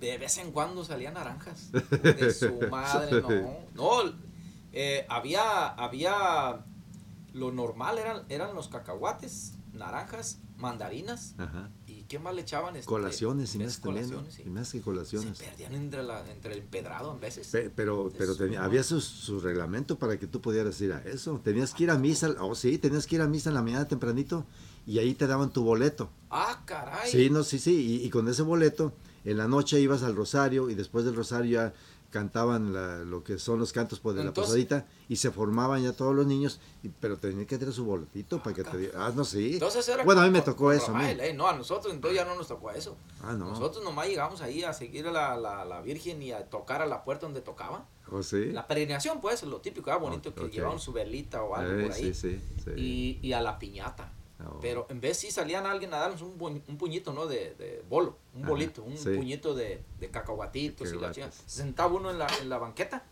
De 0.00 0.18
vez 0.18 0.38
en 0.38 0.50
cuando 0.52 0.84
salían 0.84 1.14
naranjas. 1.14 1.70
De 1.72 2.32
su 2.32 2.58
madre, 2.70 3.20
no. 3.74 4.02
No, 4.04 4.12
eh, 4.72 5.06
había, 5.08 5.68
había. 5.68 6.64
Lo 7.32 7.52
normal 7.52 7.98
eran, 7.98 8.24
eran 8.28 8.54
los 8.54 8.66
cacahuates, 8.68 9.52
naranjas, 9.72 10.38
mandarinas. 10.56 11.34
Ajá. 11.38 11.70
¿Y 12.10 12.16
qué 12.16 12.18
más 12.18 12.34
le 12.34 12.40
echaban? 12.40 12.74
Este, 12.74 12.88
Colaciones 12.88 13.54
y 13.54 13.58
más. 13.60 13.78
Colaciones, 13.78 14.34
sí. 14.34 14.42
Y 14.44 14.50
más 14.50 14.72
que 14.72 14.78
Se 14.78 14.84
colaciones. 14.84 15.38
perdían 15.38 15.74
entre, 15.76 16.02
la, 16.02 16.28
entre 16.28 16.54
el 16.54 16.58
empedrado 16.58 17.12
en 17.14 17.20
veces. 17.20 17.46
Pe- 17.46 17.70
Pero, 17.70 18.10
pero 18.18 18.34
tenía- 18.34 18.64
había 18.64 18.82
su, 18.82 19.00
su 19.00 19.38
reglamento 19.38 19.96
para 19.96 20.18
que 20.18 20.26
tú 20.26 20.40
pudieras 20.40 20.80
ir 20.80 20.92
a 20.92 20.98
eso. 21.04 21.40
Tenías 21.44 21.72
que 21.72 21.84
ir 21.84 21.90
a 21.92 21.96
misa, 21.98 22.34
oh 22.40 22.56
sí, 22.56 22.78
tenías 22.78 23.06
que 23.06 23.14
ir 23.14 23.22
a 23.22 23.28
misa 23.28 23.50
en 23.50 23.54
la 23.54 23.62
mañana 23.62 23.86
tempranito 23.86 24.44
y 24.88 24.98
ahí 24.98 25.14
te 25.14 25.28
daban 25.28 25.52
tu 25.52 25.62
boleto. 25.62 26.10
ah, 26.30 26.62
caray. 26.66 27.08
Sí, 27.08 27.30
no, 27.30 27.44
sí, 27.44 27.60
sí, 27.60 27.76
y, 28.02 28.04
y 28.04 28.10
con 28.10 28.26
ese 28.26 28.42
boleto 28.42 28.92
en 29.24 29.36
la 29.36 29.46
noche 29.46 29.78
ibas 29.80 30.02
al 30.02 30.16
rosario 30.16 30.68
y 30.68 30.74
después 30.74 31.04
del 31.04 31.14
rosario 31.14 31.52
ya 31.52 31.74
cantaban 32.10 32.72
la- 32.72 32.98
lo 33.04 33.22
que 33.22 33.38
son 33.38 33.58
los 33.60 33.72
cantos 33.72 34.00
pues, 34.00 34.16
de 34.16 34.22
la 34.24 34.28
Entonces- 34.30 34.50
posadita 34.50 34.86
y 35.08 35.16
se 35.16 35.30
formaban 35.30 35.82
ya 35.82 35.92
todos 35.92 36.14
los 36.14 36.26
niños, 36.26 36.60
y- 36.82 36.88
pero 36.88 37.16
tenían 37.18 37.46
que 37.46 37.56
tener 37.56 37.72
su 37.72 37.84
boletito 37.84 38.42
para 38.42 38.54
que 38.54 38.64
te 38.64 38.76
di- 38.78 38.88
Ah, 38.96 39.12
no, 39.14 39.24
sí. 39.24 39.54
Entonces 39.54 39.88
era 39.88 40.02
bueno, 40.04 40.20
a 40.20 40.24
mí 40.24 40.30
me 40.30 40.42
tocó 40.42 40.72
eso, 40.72 40.86
a 40.86 40.94
mí. 40.94 41.00
Rafael, 41.00 41.20
¿eh? 41.20 41.32
No, 41.34 41.46
a 41.48 41.52
nosotros 41.54 41.94
entonces 41.94 42.18
ya 42.18 42.24
no 42.24 42.34
nos 42.34 42.48
tocó 42.48 42.70
eso. 42.72 42.96
Ah, 43.22 43.32
no. 43.32 43.46
Nosotros 43.50 43.82
nomás 43.84 44.08
llegamos 44.08 44.40
ahí 44.42 44.62
a 44.64 44.72
seguir 44.72 45.06
a 45.06 45.12
la, 45.12 45.36
la, 45.36 45.64
la 45.64 45.80
Virgen 45.80 46.20
y 46.22 46.32
a 46.32 46.44
tocar 46.50 46.82
a 46.82 46.86
la 46.86 47.04
puerta 47.04 47.26
donde 47.26 47.40
tocaba. 47.40 47.86
¿Oh, 48.12 48.22
sí? 48.24 48.46
La 48.46 48.66
peregrinación, 48.66 49.20
pues, 49.20 49.42
lo 49.44 49.60
típico, 49.60 49.90
ah, 49.92 49.96
bonito, 49.96 50.30
Ok, 50.30 50.34
que 50.34 50.48
llevaban 50.50 50.80
su 50.80 50.92
velita 50.92 51.42
o 51.44 51.54
algo 51.54 51.78
Eh, 51.78 51.82
por 51.84 51.92
ahí. 51.92 52.12
sí, 52.12 52.14
sí, 52.14 52.40
sí. 52.64 52.70
Y, 52.76 53.18
y 53.22 53.32
a 53.34 53.40
la 53.40 53.58
piñata. 53.58 54.12
Oh. 54.48 54.58
Pero 54.60 54.86
en 54.90 55.00
vez 55.00 55.18
sí 55.18 55.30
salían 55.30 55.66
alguien 55.66 55.92
a 55.94 55.98
darnos 55.98 56.22
un, 56.22 56.38
buen- 56.38 56.62
un 56.68 56.76
puñito, 56.78 57.12
¿no? 57.12 57.26
De, 57.26 57.54
de 57.58 57.82
bolo, 57.88 58.16
un 58.34 58.42
Ajá, 58.42 58.50
bolito, 58.50 58.82
un 58.82 58.96
sí. 58.96 59.10
puñito 59.10 59.54
de, 59.54 59.82
de 59.98 60.08
cacahuatitos 60.08 60.92
y 60.92 60.96
la 60.98 61.10
chingada. 61.12 61.32
Se 61.32 61.42
sentaba 61.62 61.92
uno 61.94 62.10
en 62.10 62.18
la, 62.18 62.26
en 62.40 62.48
la 62.48 62.58
banqueta, 62.58 63.04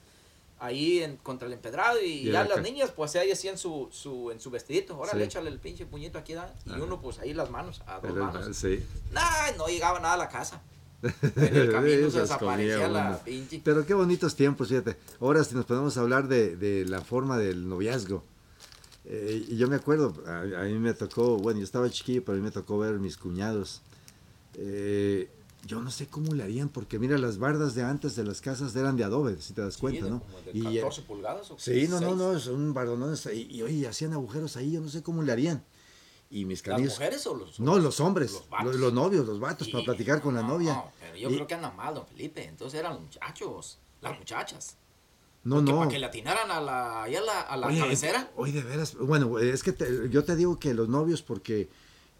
ahí 0.60 1.02
en, 1.02 1.16
contra 1.18 1.46
el 1.46 1.52
empedrado, 1.54 2.00
y, 2.00 2.06
Y 2.28 2.32
ya 2.32 2.44
las 2.44 2.62
niñas, 2.62 2.90
pues 2.90 3.14
ahí 3.16 3.30
hacían 3.30 3.58
su, 3.58 3.88
su, 3.92 4.30
en 4.30 4.40
su 4.40 4.50
vestidito. 4.50 4.94
Ahora 4.94 5.12
Sí. 5.12 5.18
le 5.18 5.24
échale 5.24 5.50
el 5.50 5.58
pinche 5.58 5.86
puñito 5.86 6.18
aquí, 6.18 6.34
¿da? 6.34 6.52
y 6.66 6.70
Ajá. 6.70 6.82
uno, 6.82 7.00
pues 7.00 7.18
ahí 7.18 7.34
las 7.34 7.50
manos, 7.50 7.82
a 7.86 8.00
dos 8.00 8.12
manos. 8.14 8.56
sí. 8.56 8.84
Nah, 9.12 9.52
no 9.56 9.66
llegaba 9.68 10.00
nada 10.00 10.14
a 10.14 10.18
la 10.18 10.28
casa. 10.28 10.62
En 11.36 11.56
el 11.56 11.70
camino 11.70 12.10
se 12.10 12.20
desaparecía 12.22 12.88
la 12.88 13.18
pinche. 13.24 13.60
Pero 13.64 13.86
qué 13.86 13.94
bonitos 13.94 14.34
tiempos, 14.34 14.68
fíjate. 14.68 14.96
Ahora 15.20 15.44
si 15.44 15.54
nos 15.54 15.64
podemos 15.64 15.96
hablar 15.96 16.26
de, 16.26 16.56
de 16.56 16.84
la 16.86 17.00
forma 17.02 17.38
del 17.38 17.68
noviazgo. 17.68 18.24
Eh, 19.10 19.46
y 19.48 19.56
yo 19.56 19.68
me 19.68 19.76
acuerdo, 19.76 20.12
a, 20.26 20.40
a 20.40 20.64
mí 20.64 20.74
me 20.74 20.92
tocó, 20.92 21.38
bueno, 21.38 21.60
yo 21.60 21.64
estaba 21.64 21.88
chiquillo, 21.88 22.22
pero 22.24 22.36
a 22.36 22.38
mí 22.40 22.44
me 22.44 22.50
tocó 22.50 22.78
ver 22.78 22.98
mis 22.98 23.16
cuñados. 23.16 23.80
Eh, 24.54 25.30
yo 25.66 25.80
no 25.80 25.90
sé 25.90 26.06
cómo 26.06 26.34
le 26.34 26.42
harían, 26.44 26.68
porque 26.68 26.98
mira, 26.98 27.16
las 27.18 27.38
bardas 27.38 27.74
de 27.74 27.82
antes 27.82 28.14
de 28.16 28.24
las 28.24 28.40
casas 28.40 28.76
eran 28.76 28.96
de 28.96 29.04
adobe, 29.04 29.40
si 29.40 29.54
te 29.54 29.62
das 29.62 29.76
cuenta, 29.78 30.06
¿no? 30.06 30.22
de 30.44 30.56
Y, 30.58 30.76
eh, 30.78 30.80
14 30.82 31.02
pulgadas 31.02 31.50
o 31.50 31.58
Sí, 31.58 31.88
no, 31.88 32.00
no, 32.00 32.14
16. 32.14 32.16
no, 32.18 32.36
es 32.36 32.46
un 32.48 32.74
bardonón. 32.74 33.16
Y, 33.34 33.56
y 33.56 33.62
oye, 33.62 33.88
hacían 33.88 34.12
agujeros 34.12 34.56
ahí, 34.56 34.72
yo 34.72 34.80
no 34.80 34.88
sé 34.88 35.02
cómo 35.02 35.22
le 35.22 35.32
harían. 35.32 35.64
Y 36.30 36.44
mis 36.44 36.58
¿Las 36.58 36.74
canillos. 36.74 36.92
mujeres 36.94 37.26
o 37.26 37.34
los 37.34 37.58
No, 37.58 37.78
los 37.78 38.00
hombres, 38.00 38.32
Los 38.32 38.40
los, 38.42 38.50
vatos. 38.50 38.76
los 38.76 38.92
novios, 38.92 39.26
los 39.26 39.40
vatos, 39.40 39.68
para 39.68 39.84
platicar 39.84 40.20
con 40.20 40.34
la 40.34 40.42
no, 40.42 40.48
novia. 40.48 40.74
no, 40.74 40.92
pero 41.00 41.16
yo 41.16 41.30
Y- 41.30 41.34
creo 41.34 41.46
que 41.46 41.54
anda 41.54 41.70
mal, 41.70 41.94
don 41.94 42.06
Felipe. 42.06 42.44
Entonces 42.44 42.78
eran 42.78 42.92
los 42.92 43.02
muchachos, 43.02 43.78
las 44.02 44.18
muchachas. 44.18 44.76
No, 45.48 45.56
Porque 45.56 45.70
no. 45.72 45.78
Para 45.78 45.90
que 45.90 45.98
le 45.98 46.06
atinaran 46.06 46.50
a 46.50 46.60
la, 46.60 47.04
a 47.04 47.08
la, 47.08 47.40
a 47.40 47.56
la 47.56 47.66
Oye, 47.68 47.78
cabecera. 47.80 48.30
Oye, 48.36 48.52
de 48.52 48.62
veras. 48.62 48.94
Bueno, 48.96 49.38
es 49.38 49.62
que 49.62 49.72
te- 49.72 50.08
yo 50.10 50.24
te 50.24 50.36
digo 50.36 50.58
que 50.58 50.74
los 50.74 50.88
novios, 50.88 51.22
porque 51.22 51.68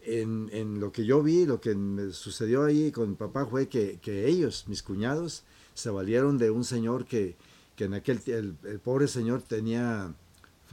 en, 0.01 0.49
en 0.51 0.79
lo 0.79 0.91
que 0.91 1.05
yo 1.05 1.21
vi, 1.21 1.45
lo 1.45 1.59
que 1.61 1.75
me 1.75 2.11
sucedió 2.11 2.63
ahí 2.63 2.91
con 2.91 3.09
mi 3.09 3.15
papá 3.15 3.45
fue 3.45 3.67
que, 3.67 3.99
que 4.01 4.27
ellos, 4.27 4.65
mis 4.67 4.81
cuñados, 4.81 5.43
se 5.73 5.89
valieron 5.89 6.37
de 6.37 6.49
un 6.51 6.63
señor 6.63 7.05
que, 7.05 7.35
que 7.75 7.83
en 7.85 7.93
aquel 7.93 8.19
el, 8.27 8.55
el 8.63 8.79
pobre 8.79 9.07
señor 9.07 9.41
tenía 9.41 10.13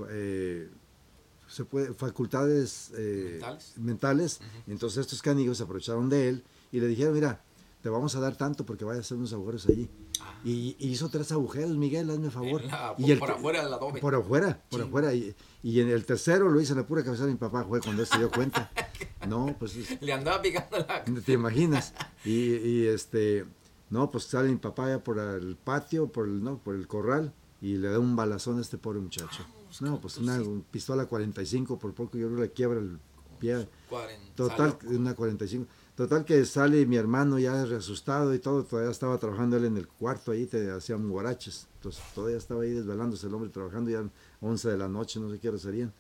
eh, 0.09 0.69
se 1.49 1.64
puede, 1.64 1.95
facultades 1.95 2.90
eh, 2.97 3.31
Mentales. 3.35 3.73
mentales. 3.77 4.40
Entonces 4.66 4.99
estos 4.99 5.23
canigos 5.23 5.59
se 5.59 5.62
aprovecharon 5.64 6.09
de 6.09 6.29
él 6.29 6.45
y 6.73 6.81
le 6.81 6.88
dijeron, 6.88 7.14
mira, 7.14 7.40
te 7.87 7.90
vamos 7.90 8.16
a 8.16 8.20
dar 8.20 8.35
tanto 8.35 8.66
porque 8.66 8.85
vaya 8.85 8.99
a 8.99 9.01
hacer 9.03 9.16
unos 9.16 9.33
agujeros 9.33 9.64
allí. 9.68 9.88
Y, 10.44 10.75
y 10.81 10.88
hizo 10.88 11.09
tres 11.09 11.31
agujeros, 11.31 11.77
Miguel, 11.77 12.11
hazme 12.11 12.31
favor. 12.33 12.64
La- 12.64 12.96
y 12.99 13.03
por- 13.03 13.11
el 13.12 13.18
por 13.20 13.29
que- 13.29 13.35
afuera 13.37 13.62
del 13.64 13.72
adobe. 13.72 14.01
Por 14.01 14.14
afuera, 14.16 14.61
por 14.68 14.81
Sí. 14.81 14.87
afuera. 14.88 15.14
Y, 15.14 15.37
y 15.62 15.79
en 15.81 15.88
el 15.88 16.05
tercero 16.05 16.49
lo 16.51 16.61
hice 16.61 16.72
en 16.72 16.79
la 16.79 16.87
pura 16.88 17.05
cabeza 17.05 17.27
de 17.27 17.31
mi 17.31 17.38
papá, 17.38 17.62
fue 17.62 17.81
cuando 17.81 18.03
él 18.03 18.09
se 18.09 18.18
dio 18.18 18.29
cuenta. 18.31 18.70
No, 19.29 19.55
pues 19.59 19.77
es- 19.77 20.03
Le 20.03 20.12
andaba 20.12 20.42
picando 20.42 20.79
la. 20.79 21.05
te 21.25 21.33
imaginas. 21.33 21.94
Y, 22.25 22.55
y, 22.57 22.87
este, 22.88 23.44
no, 23.90 24.11
pues 24.11 24.25
sale 24.25 24.49
mi 24.49 24.57
papá 24.57 24.88
ya 24.88 24.99
por 25.05 25.20
el 25.20 25.55
patio, 25.55 26.09
por 26.09 26.27
el, 26.27 26.42
no, 26.42 26.59
por 26.59 26.75
el 26.75 26.88
corral, 26.88 27.33
y 27.61 27.77
le 27.77 27.88
da 27.88 28.01
un 28.01 28.16
balazón 28.16 28.59
a 28.59 28.62
este 28.62 28.79
pobre 28.79 28.99
muchacho. 28.99 29.46
No, 29.81 30.01
pues 30.01 30.18
una 30.18 30.40
un 30.42 30.62
pistola 30.68 31.07
45, 31.07 31.79
por 31.79 31.94
poco 31.94 32.18
yo 32.18 32.27
creo 32.29 32.40
le 32.40 32.51
quiebra 32.51 32.81
el 32.81 32.99
pie. 33.38 33.68
40, 33.90 34.35
Total, 34.35 34.77
una 34.88 35.14
45. 35.14 35.66
Total 35.97 36.27
que 36.27 36.45
sale 36.45 36.85
mi 36.85 36.97
hermano 36.97 37.39
ya 37.39 37.63
asustado 37.63 38.35
y 38.35 38.39
todo, 38.39 38.65
todavía 38.65 38.91
estaba 38.91 39.17
trabajando 39.17 39.57
él 39.57 39.65
en 39.65 39.79
el 39.79 39.89
cuarto 39.89 40.31
ahí, 40.31 40.45
te 40.45 40.71
hacían 40.71 41.09
guaraches. 41.09 41.69
Entonces 41.77 42.03
todavía 42.15 42.37
estaba 42.37 42.65
ahí 42.65 42.73
desvelándose 42.73 43.27
el 43.27 43.35
hombre 43.35 43.49
trabajando 43.49 43.91
ya 43.91 44.05
11 44.43 44.69
de 44.69 44.77
la 44.77 44.89
noche, 44.89 45.19
no 45.21 45.31
sé 45.31 45.39
qué 45.39 45.49
hora 45.49 45.59
serían. 45.59 45.95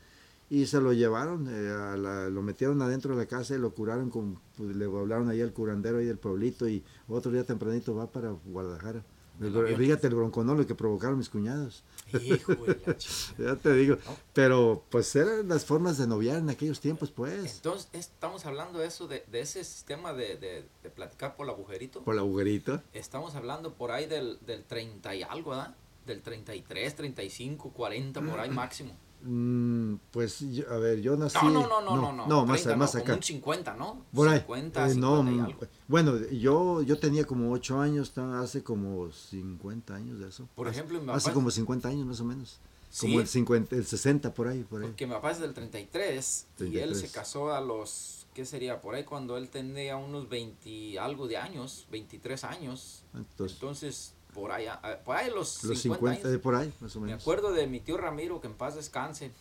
Y 0.50 0.66
se 0.66 0.82
lo 0.82 0.92
llevaron, 0.92 1.46
eh, 1.48 2.30
lo 2.30 2.42
metieron 2.42 2.82
adentro 2.82 3.16
de 3.16 3.22
la 3.22 3.26
casa 3.26 3.54
y 3.54 3.58
lo 3.58 3.70
curaron, 3.70 4.10
con, 4.10 4.38
pues, 4.58 4.76
le 4.76 4.84
hablaron 4.84 5.30
ahí 5.30 5.40
al 5.40 5.54
curandero 5.54 5.96
ahí 5.96 6.04
del 6.04 6.18
pueblito 6.18 6.68
y 6.68 6.84
otro 7.08 7.32
día 7.32 7.44
tempranito 7.44 7.94
va 7.94 8.12
para 8.12 8.32
Guadalajara. 8.44 9.02
El- 9.40 9.76
fíjate 9.76 10.06
el 10.06 10.14
bronconolo 10.14 10.66
que 10.66 10.74
provocaron 10.74 11.18
mis 11.18 11.28
cuñados. 11.28 11.84
Hijo 12.22 12.54
de 12.54 12.80
la. 12.86 12.96
Ya 13.38 13.56
te 13.56 13.74
digo. 13.74 13.98
Pero 14.32 14.84
pues 14.90 15.14
eran 15.16 15.48
las 15.48 15.64
formas 15.64 15.98
de 15.98 16.06
noviar 16.06 16.38
en 16.38 16.48
aquellos 16.50 16.80
tiempos, 16.80 17.10
pues. 17.10 17.56
Entonces, 17.56 17.88
estamos 17.92 18.46
hablando 18.46 18.78
de 18.78 18.86
eso, 18.86 19.06
de, 19.08 19.24
de 19.30 19.40
ese 19.40 19.62
sistema 19.64 20.12
de, 20.12 20.36
de, 20.36 20.64
de 20.82 20.90
platicar 20.90 21.36
por 21.36 21.46
el 21.46 21.50
agujerito. 21.54 22.02
Por 22.02 22.14
el 22.14 22.20
agujerito. 22.20 22.82
Estamos 22.92 23.34
hablando 23.34 23.74
por 23.74 23.90
ahí 23.90 24.06
del, 24.06 24.38
del 24.46 24.64
30 24.64 25.14
y 25.16 25.22
algo, 25.22 25.50
¿verdad? 25.50 25.74
Del 26.06 26.22
33, 26.22 26.94
35, 26.94 27.70
40, 27.70 28.20
por 28.22 28.38
ahí 28.40 28.50
máximo. 28.50 28.96
Mm, 29.26 29.96
pues, 30.12 30.40
yo- 30.40 30.70
a 30.70 30.78
ver, 30.78 31.00
yo 31.00 31.16
nací... 31.16 31.36
No, 31.42 31.50
no, 31.50 31.66
no, 31.68 31.80
no, 31.82 31.96
no, 31.96 32.12
no. 32.12 32.26
No, 32.26 32.46
más, 32.46 32.62
30 32.62 32.76
más 32.76 32.90
como 32.92 33.02
acá. 33.04 33.14
un 33.14 33.22
50, 33.22 33.74
¿no? 33.74 34.04
Por 34.14 34.28
ahí. 34.28 34.38
50, 34.40 34.86
Eh, 34.86 34.90
50 34.94 35.00
no, 35.24 35.30
y 35.30 35.34
mm, 35.34 35.40
algo. 35.44 35.60
bueno, 35.88 36.16
yo, 36.30 36.82
yo 36.82 36.98
tenía 36.98 37.24
como 37.24 37.50
8 37.52 37.80
años, 37.80 38.16
hace 38.16 38.62
como 38.62 39.10
50 39.10 39.94
años 39.94 40.18
de 40.20 40.28
eso. 40.28 40.48
Por 40.54 40.68
Hace- 40.68 40.78
ejemplo, 40.78 41.00
mi 41.00 41.10
Hace 41.10 41.24
papá- 41.26 41.34
como 41.34 41.50
50 41.50 41.88
años 41.88 42.06
más 42.06 42.20
o 42.20 42.24
menos. 42.24 42.58
Sí. 42.88 43.08
Como 43.08 43.20
el, 43.20 43.26
50, 43.26 43.74
el 43.76 43.84
60 43.84 44.32
por 44.32 44.46
ahí, 44.48 44.62
por 44.62 44.80
ahí. 44.80 44.86
Porque 44.88 45.06
mi 45.06 45.12
papá 45.12 45.32
es 45.32 45.40
del 45.40 45.52
33, 45.52 46.46
y 46.60 46.62
él 46.64 46.70
33. 46.70 47.00
se 47.00 47.08
casó 47.10 47.52
a 47.52 47.60
los, 47.60 48.26
¿qué 48.32 48.46
sería? 48.46 48.80
Por 48.80 48.94
ahí 48.94 49.04
cuando 49.04 49.36
él 49.36 49.48
tenía 49.50 49.96
unos 49.96 50.28
20 50.28 50.98
algo 50.98 51.26
de 51.26 51.36
años, 51.36 51.86
23 51.90 52.44
años. 52.44 53.02
Entonces, 53.12 53.56
Entonces, 53.56 54.12
por 54.36 54.52
ahí, 54.52 54.66
ah, 54.68 55.00
por 55.04 55.16
ahí 55.16 55.30
los, 55.30 55.64
los 55.64 55.78
50, 55.80 55.82
50, 56.20 56.28
años. 56.28 56.40
por 56.40 56.54
ahí, 56.54 56.72
más 56.80 56.94
o 56.94 57.00
Me 57.00 57.06
menos. 57.06 57.22
acuerdo 57.22 57.52
de 57.52 57.66
mi 57.66 57.80
tío 57.80 57.96
Ramiro, 57.96 58.40
que 58.40 58.46
en 58.46 58.54
paz 58.54 58.76
descanse. 58.76 59.32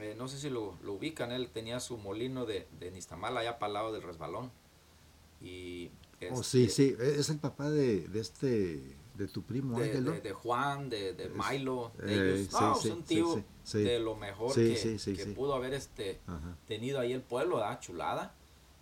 Eh, 0.00 0.16
no 0.18 0.26
sé 0.26 0.38
si 0.40 0.50
lo, 0.50 0.76
lo 0.82 0.94
ubican, 0.94 1.30
él 1.30 1.50
tenía 1.52 1.78
su 1.78 1.96
molino 1.98 2.46
de, 2.46 2.66
de 2.80 2.90
Nistamala 2.90 3.40
allá 3.40 3.58
para 3.60 3.68
el 3.68 3.74
lado 3.74 3.92
del 3.92 4.02
resbalón. 4.02 4.50
Y 5.40 5.90
Oh, 6.30 6.40
este, 6.40 6.44
sí, 6.44 6.68
sí, 6.70 6.96
e- 6.98 7.16
es 7.20 7.28
el 7.28 7.38
papá 7.38 7.68
de, 7.70 8.08
de 8.08 8.20
este, 8.20 8.96
de 9.14 9.28
tu 9.28 9.42
primo 9.42 9.78
de, 9.78 9.86
Ángel, 9.88 10.04
¿no? 10.04 10.12
de- 10.12 10.20
de 10.22 10.32
Juan, 10.32 10.88
de, 10.88 11.12
de 11.12 11.28
Milo, 11.28 11.92
de 11.98 12.14
eh, 12.14 12.34
ellos. 12.40 12.52
No, 12.52 12.74
sí, 12.76 12.88
es 12.88 12.94
un 12.94 13.02
tío 13.02 13.34
sí, 13.34 13.44
sí. 13.62 13.82
de 13.82 13.98
lo 13.98 14.16
mejor 14.16 14.54
que, 14.54 15.32
pudo 15.36 15.54
haber 15.54 15.74
este 15.74 16.20
Ajá. 16.26 16.56
tenido 16.66 16.98
ahí 16.98 17.12
el 17.12 17.20
pueblo, 17.20 17.56
¿verdad? 17.56 17.78
chulada. 17.80 18.34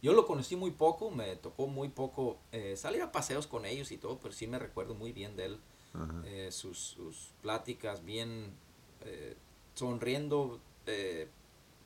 Yo 0.02 0.12
lo 0.14 0.26
conocí 0.26 0.56
muy 0.56 0.72
poco, 0.72 1.10
me 1.10 1.36
tocó 1.36 1.68
muy 1.68 1.88
poco 1.88 2.38
eh, 2.50 2.76
salir 2.76 3.02
a 3.02 3.12
paseos 3.12 3.46
con 3.46 3.64
ellos 3.64 3.92
y 3.92 3.98
todo, 3.98 4.18
pero 4.18 4.34
sí 4.34 4.46
me 4.48 4.58
recuerdo 4.58 4.94
muy 4.94 5.12
bien 5.12 5.36
de 5.36 5.44
él. 5.46 5.60
Eh, 6.24 6.50
sus, 6.50 6.78
sus 6.78 7.30
pláticas 7.40 8.04
bien 8.04 8.52
eh, 9.02 9.36
sonriendo, 9.74 10.60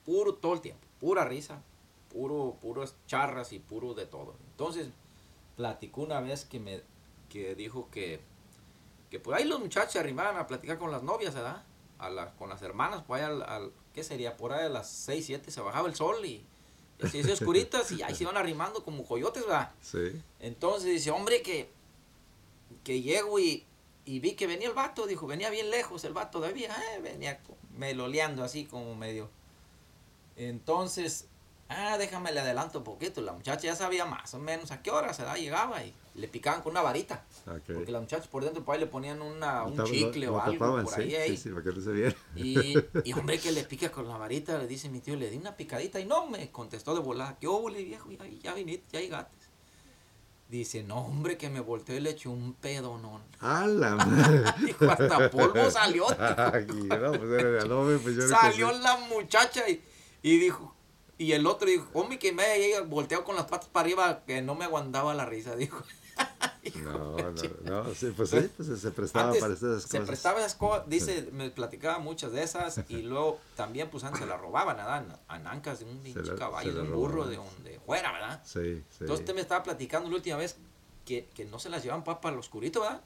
puro 0.05 0.35
todo 0.35 0.55
el 0.55 0.61
tiempo, 0.61 0.87
pura 1.01 1.25
risa, 1.25 1.63
puro, 2.11 2.57
puros 2.61 2.95
charras 3.07 3.53
y 3.53 3.59
puro 3.59 3.95
de 3.95 4.07
todo. 4.07 4.35
Entonces, 4.51 4.89
platicó 5.57 6.03
una 6.03 6.21
vez 6.21 6.45
que 6.45 6.61
me 6.61 6.81
que 7.29 7.55
dijo 7.57 7.91
que, 7.91 8.21
que 9.11 9.19
por 9.19 9.35
ahí 9.35 9.45
los 9.45 9.59
muchachos 9.59 9.93
se 9.95 9.99
arrimaban 9.99 10.37
a 10.37 10.47
platicar 10.47 10.79
con 10.79 10.93
las 10.93 11.03
novias, 11.03 11.35
¿verdad? 11.35 11.65
A 11.99 12.09
la- 12.09 12.35
con 12.37 12.49
las 12.49 12.63
hermanas, 12.63 13.03
pues 13.07 13.21
ahí 13.23 13.27
al, 13.31 13.43
al- 13.43 13.73
¿qué 13.93 14.05
sería? 14.05 14.37
Por 14.37 14.53
ahí 14.53 14.65
a 14.67 14.69
las 14.69 14.89
6, 14.89 15.27
7 15.27 15.51
se 15.51 15.61
bajaba 15.61 15.89
el 15.89 15.95
sol 15.97 16.25
y, 16.25 16.47
se 17.11 17.33
oscuritas 17.33 17.93
y 17.93 18.03
ahí 18.03 18.15
se 18.15 18.25
iban 18.25 18.37
arrimando 18.37 18.83
como 18.85 19.05
coyotes, 19.05 19.43
¿verdad? 19.43 19.73
Sí. 19.83 20.21
Entonces 20.41 20.91
dice, 20.91 21.11
hombre, 21.11 21.43
que, 21.43 21.69
que 22.85 23.03
llego 23.03 23.39
y, 23.39 23.65
y 24.05 24.21
vi 24.21 24.33
que 24.33 24.47
venía 24.47 24.69
el 24.69 24.75
vato, 24.75 25.07
dijo, 25.07 25.27
venía 25.27 25.51
bien 25.51 25.71
lejos 25.71 26.05
el 26.05 26.13
vato 26.13 26.39
todavía, 26.39 26.75
eh, 26.95 27.01
venía 27.01 27.41
meloleando 27.77 28.43
así 28.45 28.65
como 28.65 28.95
medio. 28.95 29.29
Entonces, 30.37 31.27
ah, 31.69 31.99
déjame 31.99 32.33
le 32.33 32.41
adelanto 32.41 32.79
un 32.79 32.85
poquito, 32.85 33.21
la 33.21 33.33
muchacha 33.33 33.63
ya 33.63 33.77
sabía 33.77 34.05
más 34.07 34.33
o 34.35 34.39
menos 34.39 34.71
a 34.71 34.83
qué 34.83 34.91
hora 34.91 35.13
se 35.13 35.23
da, 35.23 35.35
llegaba 35.37 35.83
y 35.85 35.93
le 36.17 36.29
picaban 36.29 36.63
con 36.63 36.73
una 36.73 36.83
varita, 36.83 37.25
porque 37.67 37.93
la 37.93 38.01
muchacha 38.01 38.29
por 38.31 38.43
dentro 38.43 38.65
por 38.65 38.75
ahí 38.75 38.81
le 38.81 38.87
ponían 38.87 39.21
una, 39.21 39.65
un 39.65 39.85
chicle 39.85 40.29
o 40.29 40.41
algo 40.41 40.53
tapaban, 40.53 40.85
por 40.85 40.95
sí, 40.95 41.15
ahí. 41.15 41.37
sí, 41.37 41.45
sí, 41.45 41.49
para 41.51 41.63
que 41.63 41.73
no 41.73 41.81
se 41.81 41.93
viera. 41.93 42.17
Y, 42.35 42.75
y 43.05 43.13
hombre 43.19 43.39
que 43.39 43.53
le 43.53 43.65
pica 43.65 43.91
con 43.91 44.09
la 44.09 44.17
varita, 44.17 44.59
le 44.59 44.67
dice 44.67 44.89
mi 44.89 45.01
tío, 45.01 45.17
le 45.17 45.31
di 45.31 45.37
una 45.37 45.57
picadita 45.57 46.01
y 46.01 46.07
no 46.07 46.27
me 46.27 46.51
contestó 46.51 46.95
de 46.95 47.01
volada, 47.01 47.37
¿qué 47.39 47.47
óvole 47.47 47.85
viejo? 47.85 48.11
Ya, 48.11 48.27
ya 48.43 48.55
viniste, 48.55 48.87
ya 48.93 49.01
llegaste. 49.01 49.37
Dice, 50.49 50.85
no 50.85 50.99
hombre 50.99 51.37
que 51.37 51.51
me 51.51 51.59
volteó 51.59 51.97
y 51.97 52.01
le 52.01 52.11
echó 52.11 52.31
un 52.31 52.55
pedo, 52.55 52.99
no. 52.99 53.21
¡A 53.41 53.67
la 53.67 53.97
madre! 53.97 54.45
Dijo, 54.65 54.89
hasta 54.89 55.29
polvo 55.29 55.71
salió. 55.71 56.07
no, 56.09 57.13
pues 57.13 57.31
era 57.41 57.51
de 57.51 57.61
Adobe, 57.61 57.99
pues 57.99 58.15
yo 58.15 58.29
salió 58.29 58.71
la 58.73 58.97
muchacha 59.09 59.69
y, 59.69 59.83
y 60.23 60.39
dijo, 60.39 60.73
y 61.19 61.33
el 61.33 61.47
otro 61.47 61.69
dijo, 61.69 61.89
hombre 61.95 62.19
que 62.19 62.33
me 62.33 62.45
haya 62.45 62.83
volteado 62.83 63.25
con 63.25 63.37
las 63.37 63.47
patas 63.47 63.69
para 63.69 63.87
arriba, 63.87 64.23
que 64.27 64.41
no 64.41 64.55
me 64.55 64.65
aguantaba 64.65 65.15
la 65.15 65.27
risa, 65.27 65.57
dijo. 65.57 65.83
No, 66.85 67.17
no, 67.33 67.33
no, 67.65 67.95
sí, 67.95 68.13
pues 68.17 68.31
sí, 68.31 68.49
pues 68.57 68.81
se 68.81 68.91
prestaba 68.91 69.27
Antes 69.29 69.41
para 69.43 69.55
esas 69.55 69.83
se 69.83 69.89
cosas. 69.99 70.07
prestaba 70.07 70.39
esas 70.41 70.55
cosas, 70.55 70.89
dice, 70.89 71.29
me 71.33 71.51
platicaba 71.51 71.99
muchas 71.99 72.33
de 72.33 72.43
esas 72.43 72.81
y 72.89 73.03
luego 73.03 73.39
también 73.57 73.89
pues 73.91 74.05
antes 74.05 74.21
se 74.21 74.27
la 74.27 74.37
robaban, 74.37 74.77
¿verdad? 74.77 75.05
En- 75.31 75.37
En 75.37 75.47
ancas 75.47 75.79
de 75.81 75.85
un 75.87 75.99
pinche 75.99 76.35
caballo, 76.35 76.71
se 76.71 76.77
de 76.77 76.83
un 76.83 76.93
burro, 76.93 77.25
robaban. 77.25 77.31
de 77.31 77.37
donde 77.37 77.81
fuera, 77.81 78.13
¿verdad? 78.13 78.43
Sí, 78.45 78.83
sí. 78.91 78.97
Entonces 79.01 79.21
usted 79.21 79.35
me 79.35 79.41
estaba 79.41 79.63
platicando 79.63 80.09
la 80.11 80.17
última 80.17 80.37
vez 80.37 80.57
que, 81.05 81.29
que 81.35 81.45
no 81.45 81.59
se 81.59 81.69
las 81.69 81.83
llevaban 81.83 82.03
para 82.05 82.31
el 82.35 82.39
oscurito, 82.39 82.81
¿verdad? 82.81 83.03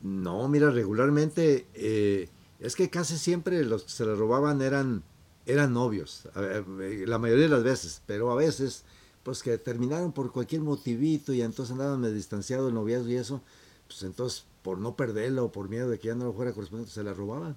No, 0.00 0.48
mira, 0.48 0.70
regularmente 0.70 1.66
eh, 1.74 2.28
es 2.60 2.76
que 2.76 2.90
casi 2.90 3.16
siempre 3.18 3.64
los 3.64 3.84
que 3.84 3.90
se 3.90 4.04
le 4.04 4.14
robaban 4.14 4.60
eran, 4.62 5.02
eran 5.46 5.72
novios, 5.72 6.28
a 6.34 6.42
eh, 6.42 7.04
la 7.06 7.18
mayoría 7.18 7.44
de 7.44 7.50
las 7.50 7.62
veces, 7.62 8.02
pero 8.06 8.30
a 8.30 8.34
veces, 8.34 8.84
pues 9.24 9.42
que 9.42 9.58
terminaron 9.58 10.12
por 10.12 10.30
cualquier 10.30 10.60
motivito 10.60 11.32
y 11.32 11.42
entonces 11.42 11.72
andaban 11.72 12.14
distanciado 12.14 12.68
el 12.68 12.74
noviazgo 12.74 13.08
y 13.08 13.16
eso, 13.16 13.40
pues 13.88 14.02
entonces 14.04 14.44
por 14.62 14.78
no 14.78 14.94
perderlo 14.94 15.46
o 15.46 15.52
por 15.52 15.68
miedo 15.68 15.90
de 15.90 15.98
que 15.98 16.08
ya 16.08 16.14
no 16.14 16.26
lo 16.26 16.32
fuera 16.32 16.52
correspondiente, 16.52 16.94
se 16.94 17.02
la 17.02 17.12
robaban. 17.12 17.56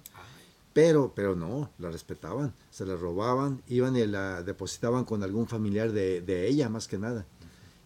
Pero, 0.72 1.12
pero 1.14 1.34
no, 1.34 1.70
la 1.78 1.90
respetaban, 1.90 2.52
se 2.70 2.84
la 2.84 2.96
robaban, 2.96 3.62
iban 3.68 3.96
y 3.96 4.06
la 4.06 4.42
depositaban 4.42 5.04
con 5.04 5.22
algún 5.22 5.46
familiar 5.46 5.92
de, 5.92 6.20
de 6.20 6.48
ella 6.48 6.68
más 6.68 6.86
que 6.86 6.98
nada. 6.98 7.26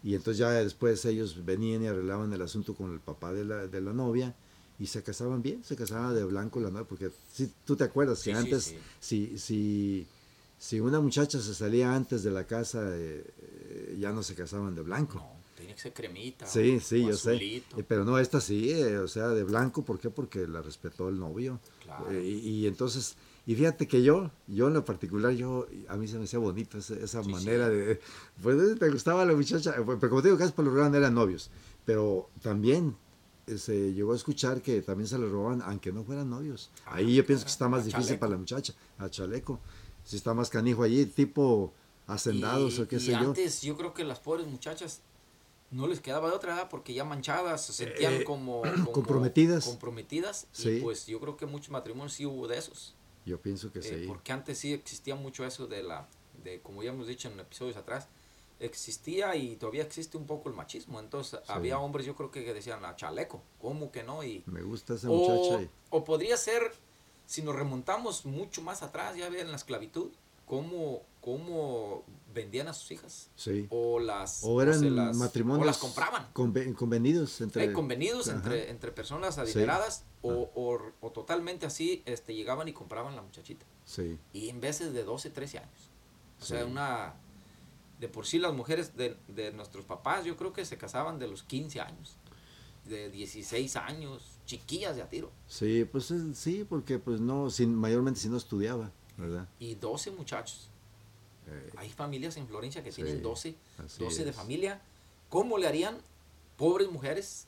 Y 0.03 0.15
entonces 0.15 0.39
ya 0.39 0.51
después 0.51 1.03
ellos 1.05 1.45
venían 1.45 1.83
y 1.83 1.87
arreglaban 1.87 2.33
el 2.33 2.41
asunto 2.41 2.75
con 2.75 2.91
el 2.91 2.99
papá 2.99 3.33
de 3.33 3.45
la, 3.45 3.67
de 3.67 3.81
la 3.81 3.93
novia 3.93 4.35
y 4.77 4.87
se 4.87 5.01
casaban 5.01 5.41
bien, 5.41 5.63
se 5.63 5.75
casaban 5.75 6.13
de 6.13 6.25
blanco 6.25 6.59
la 6.59 6.69
novia, 6.69 6.85
porque 6.87 7.09
si 7.31 7.51
tú 7.65 7.75
te 7.75 7.85
acuerdas 7.85 8.21
que 8.21 8.31
sí, 8.31 8.37
antes, 8.37 8.63
sí. 8.65 8.77
Si, 8.99 9.37
si, 9.37 10.07
si 10.59 10.79
una 10.81 10.99
muchacha 10.99 11.39
se 11.39 11.53
salía 11.53 11.95
antes 11.95 12.23
de 12.23 12.31
la 12.31 12.45
casa, 12.45 12.81
eh, 12.91 13.23
eh, 13.75 13.97
ya 13.99 14.11
no 14.11 14.21
se 14.23 14.35
casaban 14.35 14.75
de 14.75 14.81
blanco. 14.81 15.17
No, 15.17 15.31
tenía 15.57 15.73
que 15.75 15.81
ser 15.81 15.93
cremita. 15.93 16.45
Sí, 16.45 16.77
o- 16.77 16.79
sí, 16.79 17.03
o 17.05 17.09
yo 17.09 17.17
sé. 17.17 17.31
azulito. 17.31 17.79
Eh, 17.79 17.83
Pero 17.87 18.05
no, 18.05 18.17
esta 18.19 18.39
sí, 18.39 18.69
eh, 18.71 18.97
o 18.99 19.07
sea, 19.07 19.29
de 19.29 19.43
blanco, 19.43 19.83
¿por 19.83 19.99
qué? 19.99 20.09
Porque 20.09 20.47
la 20.47 20.61
respetó 20.61 21.09
el 21.09 21.19
novio. 21.19 21.59
Claro. 21.83 22.11
Eh, 22.11 22.23
y, 22.23 22.49
y 22.49 22.67
entonces, 22.67 23.15
y 23.45 23.55
fíjate 23.55 23.87
que 23.87 24.03
yo, 24.03 24.31
yo 24.47 24.67
en 24.67 24.73
lo 24.75 24.85
particular, 24.85 25.33
yo, 25.33 25.67
a 25.89 25.95
mí 25.97 26.07
se 26.07 26.17
me 26.17 26.25
hacía 26.25 26.39
bonito 26.39 26.77
esa, 26.77 26.95
esa 26.95 27.23
Sí, 27.23 27.29
manera 27.31 27.67
sí. 27.69 27.75
de, 27.75 27.99
pues 28.41 28.79
te 28.79 28.89
gustaba 28.89 29.25
la 29.25 29.33
muchacha, 29.33 29.73
pero 29.75 30.09
como 30.09 30.21
te 30.21 30.27
digo, 30.29 30.37
casi 30.37 30.51
por 30.53 30.65
lo 30.65 30.71
general 30.71 30.95
eran 30.95 31.13
novios, 31.15 31.49
pero 31.85 32.29
también 32.41 32.95
se 33.57 33.93
llegó 33.93 34.13
a 34.13 34.15
escuchar 34.15 34.61
que 34.61 34.81
también 34.81 35.07
se 35.07 35.19
le 35.19 35.27
robaban, 35.27 35.61
aunque 35.63 35.91
no 35.91 36.05
fueran 36.05 36.29
novios. 36.29 36.71
Ah, 36.85 36.95
Ahí 36.95 37.13
yo 37.15 37.25
pienso 37.25 37.43
que 37.43 37.51
está 37.51 37.67
más 37.67 37.83
difícil 37.83 38.05
chaleco. 38.05 38.19
para 38.21 38.31
la 38.31 38.37
muchacha, 38.37 38.73
a 38.97 39.09
chaleco. 39.09 39.59
Si 40.05 40.15
está 40.15 40.33
más 40.33 40.49
canijo 40.49 40.81
allí, 40.83 41.05
tipo 41.05 41.73
hacendados 42.07 42.77
y, 42.77 42.81
o 42.81 42.87
qué 42.87 42.97
y 42.97 42.99
sé 42.99 43.11
yo. 43.11 43.17
antes 43.19 43.61
yo 43.61 43.77
creo 43.77 43.93
que 43.93 44.03
las 44.03 44.19
pobres 44.19 44.45
muchachas 44.47 45.01
no 45.71 45.87
les 45.87 45.99
quedaba 46.01 46.29
de 46.29 46.35
otra 46.35 46.53
edad 46.55 46.69
porque 46.69 46.93
ya 46.93 47.03
manchadas 47.03 47.65
se 47.65 47.73
sentían 47.73 48.13
Eh, 48.13 48.23
como, 48.23 48.61
como 48.75 48.91
comprometidas. 48.91 49.65
comprometidas 49.65 50.47
Sí. 50.51 50.69
y 50.77 50.81
pues 50.81 51.05
yo 51.07 51.19
creo 51.19 51.37
que 51.37 51.45
muchos 51.45 51.69
matrimonios 51.69 52.13
sí 52.13 52.25
hubo 52.25 52.47
de 52.47 52.57
esos 52.57 52.95
Yo 53.25 53.39
pienso 53.41 53.71
que 53.71 53.79
Eh, 53.79 53.83
sí. 53.83 54.05
porque 54.07 54.31
antes 54.33 54.57
sí 54.59 54.73
existía 54.73 55.15
mucho 55.15 55.45
eso 55.45 55.67
de 55.67 55.81
la 55.83 56.07
de 56.43 56.59
como 56.61 56.83
ya 56.83 56.91
hemos 56.91 57.07
dicho 57.07 57.29
en 57.29 57.39
episodios 57.39 57.77
atrás 57.77 58.07
existía 58.59 59.35
y 59.35 59.55
todavía 59.55 59.83
existe 59.83 60.17
un 60.17 60.25
poco 60.25 60.49
el 60.49 60.55
machismo 60.55 60.99
entonces 60.99 61.39
había 61.47 61.79
hombres 61.79 62.05
yo 62.05 62.15
creo 62.15 62.31
que 62.31 62.41
decían 62.53 62.83
a 62.85 62.95
chaleco 62.95 63.41
cómo 63.61 63.91
que 63.91 64.03
no 64.03 64.23
y 64.23 64.43
Me 64.45 64.61
gusta 64.61 64.93
esa 64.95 65.09
o, 65.09 65.13
muchacha. 65.13 65.61
y- 65.61 65.69
o 65.89 66.03
podría 66.03 66.37
ser, 66.37 66.71
si 67.25 67.41
nos 67.41 67.55
remontamos 67.55 68.25
mucho 68.25 68.61
más 68.61 68.81
atrás, 68.83 69.15
ya 69.15 69.29
ven 69.29 69.49
la 69.51 69.57
esclavitud, 69.57 70.11
cómo, 70.45 71.01
cómo 71.23 72.03
vendían 72.33 72.67
a 72.67 72.73
sus 72.73 72.91
hijas. 72.91 73.29
Sí. 73.35 73.67
O 73.69 73.99
las, 73.99 74.41
O 74.43 74.61
eran 74.61 74.95
las- 74.95 75.15
matrimonios 75.15 75.63
O 75.63 75.65
las 75.65 75.77
compraban. 75.77 76.27
conve- 76.33 76.73
convenidos 76.75 77.39
entre... 77.41 77.61
Hay 77.63 77.73
convenidos 77.73 78.27
Ajá. 78.27 78.37
entre, 78.37 78.69
entre 78.71 78.91
personas 78.91 79.37
adineradas 79.37 80.03
o, 80.21 80.49
o, 80.55 80.79
o 80.99 81.11
totalmente 81.11 81.65
así 81.65 82.01
este, 82.05 82.33
llegaban 82.35 82.67
y 82.67 82.73
compraban 82.73 83.15
la 83.15 83.21
muchachita. 83.21 83.65
Sí, 83.85 84.17
Y 84.33 84.49
en 84.49 84.59
veces 84.59 84.93
de 84.93 85.03
12, 85.03 85.29
13 85.29 85.59
años. 85.59 85.89
O 86.41 86.45
sea, 86.45 86.65
una... 86.65 87.13
De 87.99 88.09
por 88.09 88.25
sí 88.25 88.37
las 88.39 88.53
mujeres 88.53 88.97
de, 88.97 89.15
de 89.29 89.53
nuestros 89.53 89.85
papás 89.85 90.25
yo 90.25 90.35
creo 90.35 90.51
que 90.51 90.65
se 90.65 90.77
casaban 90.77 91.19
de 91.19 91.27
los 91.27 91.43
15 91.43 91.79
años. 91.79 92.17
De 92.85 93.09
16 93.09 93.77
años, 93.77 94.23
chiquillas 94.45 94.97
de 94.97 95.03
a 95.03 95.09
tiro. 95.09 95.31
sí, 95.47 95.85
pues 95.89 96.11
eh, 96.11 96.19
sí, 96.33 96.65
porque 96.67 96.99
pues 96.99 97.21
no, 97.21 97.49
sin, 97.49 97.73
mayormente 97.75 98.19
si 98.19 98.27
no 98.27 98.35
estudiaba, 98.35 98.91
¿verdad? 99.15 99.47
y 99.57 99.75
12 99.75 100.11
muchachos. 100.11 100.69
Eh, 101.47 101.71
Hay 101.77 101.89
familias 101.89 102.37
en 102.37 102.47
Florencia 102.47 102.83
que 102.83 102.91
Sí, 102.91 103.03
tienen 103.03 103.21
12, 103.21 103.55
así 103.77 104.03
12 104.03 104.25
de 104.25 104.33
familia. 104.33 104.81
¿Cómo 105.29 105.57
le 105.57 105.67
harían 105.67 105.97
pobres 106.57 106.89
mujeres 106.89 107.47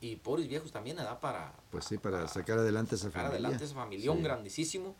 y 0.00 0.16
pobres 0.16 0.48
viejos 0.48 0.72
también, 0.72 0.98
edad 0.98 1.20
para, 1.20 1.54
pues 1.70 1.84
sí, 1.84 1.98
para 1.98 2.26
sacar 2.28 2.58
adelante 2.58 2.94
esa 2.96 3.04
sacar 3.08 3.24
familia. 3.26 3.48
adelante 3.48 3.64
ese 3.64 3.74
familión 3.74 4.18
Sí. 4.18 4.22
grandísimo? 4.24 4.96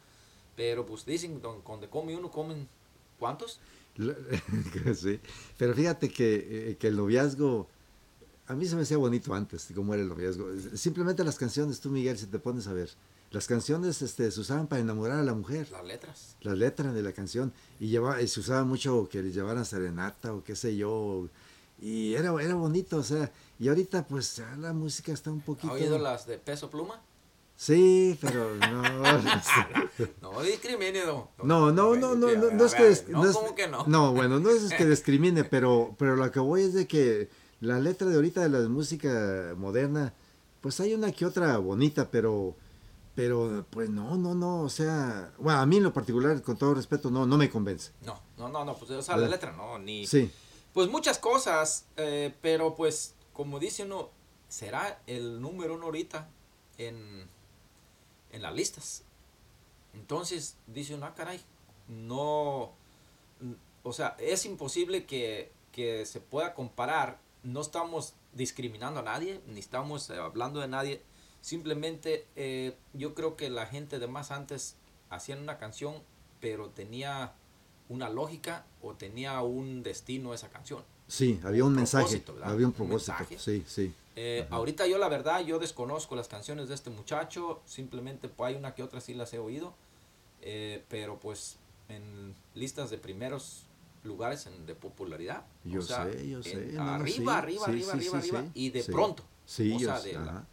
Pero 0.55 0.87
pues 0.87 1.05
dicen, 1.05 1.41
don- 1.43 1.63
donde 1.65 1.89
come 1.89 2.17
uno, 2.17 2.31
comen 2.31 2.69
¿cuántos? 3.19 3.61
Sí, 4.95 5.21
pero 5.59 5.75
fíjate 5.75 6.11
que, 6.11 6.71
eh, 6.71 6.77
que 6.77 6.89
el 6.89 6.97
noviazgo, 6.97 7.69
a 8.47 8.55
mí 8.55 8.67
se 8.67 8.77
me 8.77 8.83
hacía 8.83 8.97
bonito 8.99 9.35
antes, 9.35 9.69
cómo 9.75 9.95
era 9.95 10.03
el 10.03 10.09
noviazgo. 10.09 10.49
Simplemente 10.75 11.25
las 11.25 11.37
canciones, 11.39 11.81
tú 11.81 11.91
Miguel, 11.91 12.17
si 12.19 12.27
te 12.27 12.39
pones 12.39 12.67
a 12.69 12.73
ver, 12.73 12.91
las 13.37 13.47
canciones 13.47 14.01
este, 14.01 14.31
se 14.31 14.41
usaban 14.41 14.67
para 14.67 14.81
enamorar 14.81 15.19
a 15.19 15.23
la 15.23 15.35
mujer. 15.35 15.69
Las 15.71 15.85
letras. 15.85 16.37
las 16.41 16.57
letras 16.57 16.95
de 16.95 17.03
la 17.03 17.13
canción 17.13 17.53
y, 17.79 17.89
lleva, 17.89 18.23
y 18.23 18.29
se 18.29 18.41
usaba 18.41 18.65
mucho 18.65 19.09
que 19.11 19.23
les 19.23 19.35
llevaran 19.35 19.65
serenata 19.67 20.33
o 20.33 20.43
qué 20.43 20.57
sé 20.57 20.75
yo 20.77 21.29
y 21.81 22.15
era, 22.15 22.33
era 22.43 22.55
bonito 22.55 22.97
o 22.97 23.03
sea 23.03 23.31
y 23.59 23.69
ahorita 23.69 24.07
pues 24.07 24.37
ya 24.37 24.57
la 24.57 24.73
música 24.73 25.13
está 25.13 25.31
un 25.31 25.41
¿Ha 25.41 25.45
poquito 25.45 25.73
oído 25.75 25.99
las 25.99 26.27
de 26.27 26.39
peso 26.39 26.71
pluma? 26.71 27.03
sí 27.57 28.17
pero 28.23 28.55
no 28.55 28.83
No 30.23 30.43
discrimine, 30.43 31.01
don. 31.05 31.25
no 31.43 31.71
no 31.73 31.95
no 31.95 32.15
no 32.15 32.35
no, 32.35 32.51
no 32.51 32.65
es 32.65 32.75
que 32.75 33.13
No, 33.13 33.23
no 33.23 33.29
es- 33.31 33.37
¿cómo 33.37 33.55
que 33.55 33.69
no? 33.69 33.85
no 33.87 34.15
bueno 34.15 34.41
no 34.41 34.49
es 34.49 34.73
que 34.73 34.87
discrimine 34.97 35.45
pero 35.45 35.95
pero 35.99 36.17
lo 36.17 36.31
que 36.33 36.41
voy 36.41 36.63
es 36.63 36.73
de 36.73 36.87
que 36.87 37.29
la 37.61 37.79
letra 37.81 38.07
de 38.09 38.15
ahorita 38.17 38.41
de 38.41 38.49
la 38.49 38.67
música 38.69 39.53
moderna 39.59 40.15
pues 40.63 40.81
hay 40.81 40.95
una 40.95 41.13
que 41.13 41.27
otra 41.27 41.59
bonita 41.59 42.09
pero 42.11 42.57
pero 43.17 43.67
pues 43.71 43.91
no 43.91 44.17
no 44.17 44.35
no 44.35 44.61
o 44.61 44.69
sea 44.69 45.33
bueno 45.39 45.59
a 45.59 45.67
mí 45.67 45.79
en 45.79 45.83
lo 45.83 45.93
particular 45.93 46.41
con 46.43 46.57
todo 46.57 46.75
respeto 46.75 47.11
no 47.11 47.27
no 47.27 47.37
me 47.37 47.51
convence 47.51 47.91
No, 48.05 48.21
no, 48.37 48.49
no, 48.49 48.65
no, 48.65 48.77
pues 48.77 48.91
o 48.93 49.03
sea, 49.03 49.17
la 49.17 49.27
letra 49.27 49.51
no, 49.53 49.79
ni... 49.79 50.07
sí 50.07 50.31
Pues 50.73 50.89
muchas 50.89 51.19
cosas, 51.19 51.87
eh, 51.97 52.33
pero 52.43 52.75
pues 52.77 53.15
como 53.33 53.59
dice 53.59 53.85
uno, 53.85 54.11
será 54.49 55.01
el 55.07 55.41
número 55.41 55.75
uno 55.75 55.87
ahorita 55.87 56.29
en, 56.79 57.27
en 58.31 58.43
las 58.43 58.55
listas. 58.55 59.03
Entonces 59.93 60.57
dice 60.67 60.95
uno, 60.95 61.07
ah, 61.07 61.15
caray, 61.15 61.41
no, 61.89 62.73
o 63.83 63.93
sea, 63.93 64.17
es 64.19 64.45
imposible 64.47 65.05
que, 65.07 65.53
que 65.73 66.07
se 66.07 66.21
pueda 66.21 66.55
comparar. 66.55 67.19
No 67.43 67.61
estamos 67.61 68.15
discriminando 68.33 69.01
a 69.01 69.03
nadie, 69.03 69.41
ni 69.47 69.61
estamos 69.61 70.11
hablando 70.11 70.61
de 70.61 70.69
nadie. 70.69 71.03
Simplemente 71.51 72.27
eh, 72.35 72.75
yo 72.93 73.15
creo 73.15 73.37
que 73.37 73.51
la 73.51 73.67
gente 73.67 74.01
de 74.01 74.09
más 74.09 74.33
antes 74.33 74.75
hacían 75.11 75.39
una 75.39 75.59
canción, 75.59 75.95
pero 76.41 76.71
tenía 76.71 77.35
una 77.89 78.09
lógica 78.09 78.67
o 78.83 78.95
tenía 78.95 79.41
un 79.43 79.85
destino 79.85 80.35
esa 80.35 80.49
canción. 80.49 80.83
Sí, 81.07 81.39
había 81.45 81.63
un, 81.63 81.71
Un 81.71 81.77
mensaje, 81.77 82.21
¿verdad? 82.27 82.51
había 82.51 82.67
un 82.67 82.73
Un 82.73 82.89
propósito. 82.89 83.13
mensaje. 83.13 83.39
Sí, 83.39 83.63
sí. 83.65 83.95
Eh, 84.17 84.49
ahorita 84.51 84.89
yo 84.89 84.99
la 84.99 85.09
verdad, 85.09 85.39
yo 85.45 85.61
desconozco 85.61 86.17
las 86.17 86.27
canciones 86.27 86.67
de 86.67 86.75
este 86.75 86.91
muchacho, 86.91 87.63
simplemente 87.65 88.27
pues, 88.29 88.49
hay 88.49 88.57
una 88.57 88.75
que 88.75 88.83
otra 88.83 89.01
sí 89.01 89.15
las 89.15 89.33
he 89.33 89.39
oído, 89.39 89.73
eh, 90.43 90.83
pero 90.89 91.21
pues 91.21 91.59
en 91.89 92.35
listas 92.57 92.91
de 92.91 92.99
primeros 92.99 93.67
lugares 94.03 94.47
en- 94.47 94.67
de 94.67 94.75
popularidad. 94.75 95.45
Yo 95.63 95.79
o 95.79 95.83
sea, 95.85 96.11
sé, 96.11 96.29
yo 96.29 96.43
sé. 96.43 96.73
no, 96.73 96.83
arriba, 96.83 97.07
sí, 97.07 97.39
arriba, 97.39 97.65
sí, 97.67 97.71
arriba, 97.71 97.93
sí, 97.93 97.99
arriba, 97.99 98.19
arriba, 98.19 98.45
y 98.53 98.71
de 98.71 98.83
pronto. 98.83 99.23
Sí, 99.45 99.73
o 99.73 99.79
yo 99.79 99.87
sea, 99.97 100.01
de 100.01 100.13
la-. 100.15 100.45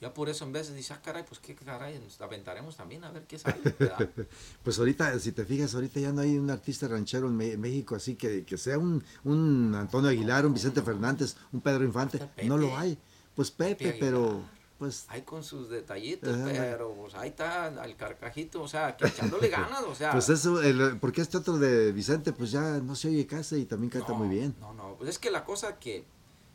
Ya 0.00 0.14
por 0.14 0.28
eso 0.28 0.44
en 0.44 0.52
veces 0.52 0.74
dices, 0.74 0.92
ah, 0.92 1.00
caray, 1.02 1.24
pues 1.26 1.40
qué 1.40 1.54
caray, 1.54 1.98
nos 1.98 2.20
aventaremos 2.20 2.76
también 2.76 3.04
a 3.04 3.10
ver 3.10 3.26
qué 3.26 3.38
sale. 3.38 3.60
Pues 4.64 4.78
ahorita, 4.78 5.18
si 5.18 5.32
te 5.32 5.44
fijas, 5.44 5.74
ahorita 5.74 6.00
ya 6.00 6.12
no 6.12 6.20
hay 6.22 6.38
un 6.38 6.50
artista 6.50 6.88
ranchero 6.88 7.26
en, 7.28 7.36
Me- 7.36 7.56
México 7.56 7.94
así 7.94 8.14
que, 8.14 8.44
que 8.44 8.56
sea 8.58 8.78
un, 8.78 9.02
un 9.24 9.74
Antonio 9.74 10.10
Aguilar, 10.10 10.46
un 10.46 10.54
Vicente 10.54 10.82
Fernández, 10.82 11.36
un 11.52 11.60
Pedro 11.60 11.84
Infante. 11.84 12.18
Pepe. 12.18 12.44
No 12.46 12.56
lo 12.56 12.76
hay. 12.76 12.96
Pues 13.34 13.50
Pepe, 13.50 13.84
Pepe 13.86 13.98
pero 14.00 14.42
pues 14.78 15.04
Ahí 15.08 15.20
con 15.22 15.44
sus 15.44 15.68
detallitos, 15.68 16.34
Ajá. 16.34 16.46
pero 16.46 16.94
pues 16.94 17.14
ahí 17.14 17.28
está 17.28 17.66
al 17.66 17.96
carcajito, 17.96 18.62
o 18.62 18.68
sea, 18.68 18.96
que 18.96 19.06
echándole 19.06 19.48
ganas, 19.50 19.82
o 19.82 19.94
sea. 19.94 20.12
Pues 20.12 20.30
eso, 20.30 20.62
el- 20.62 20.98
porque 20.98 21.20
este 21.20 21.36
otro 21.36 21.58
de 21.58 21.92
Vicente, 21.92 22.32
pues 22.32 22.50
ya 22.50 22.78
no 22.78 22.96
se 22.96 23.08
oye 23.08 23.26
casi 23.26 23.56
y 23.56 23.64
también 23.66 23.90
canta 23.90 24.12
No, 24.12 24.18
muy 24.20 24.28
bien. 24.34 24.54
No, 24.58 24.72
no, 24.72 24.94
pues 24.96 25.10
es 25.10 25.18
que 25.18 25.30
la 25.30 25.44
cosa 25.44 25.78
que, 25.78 26.06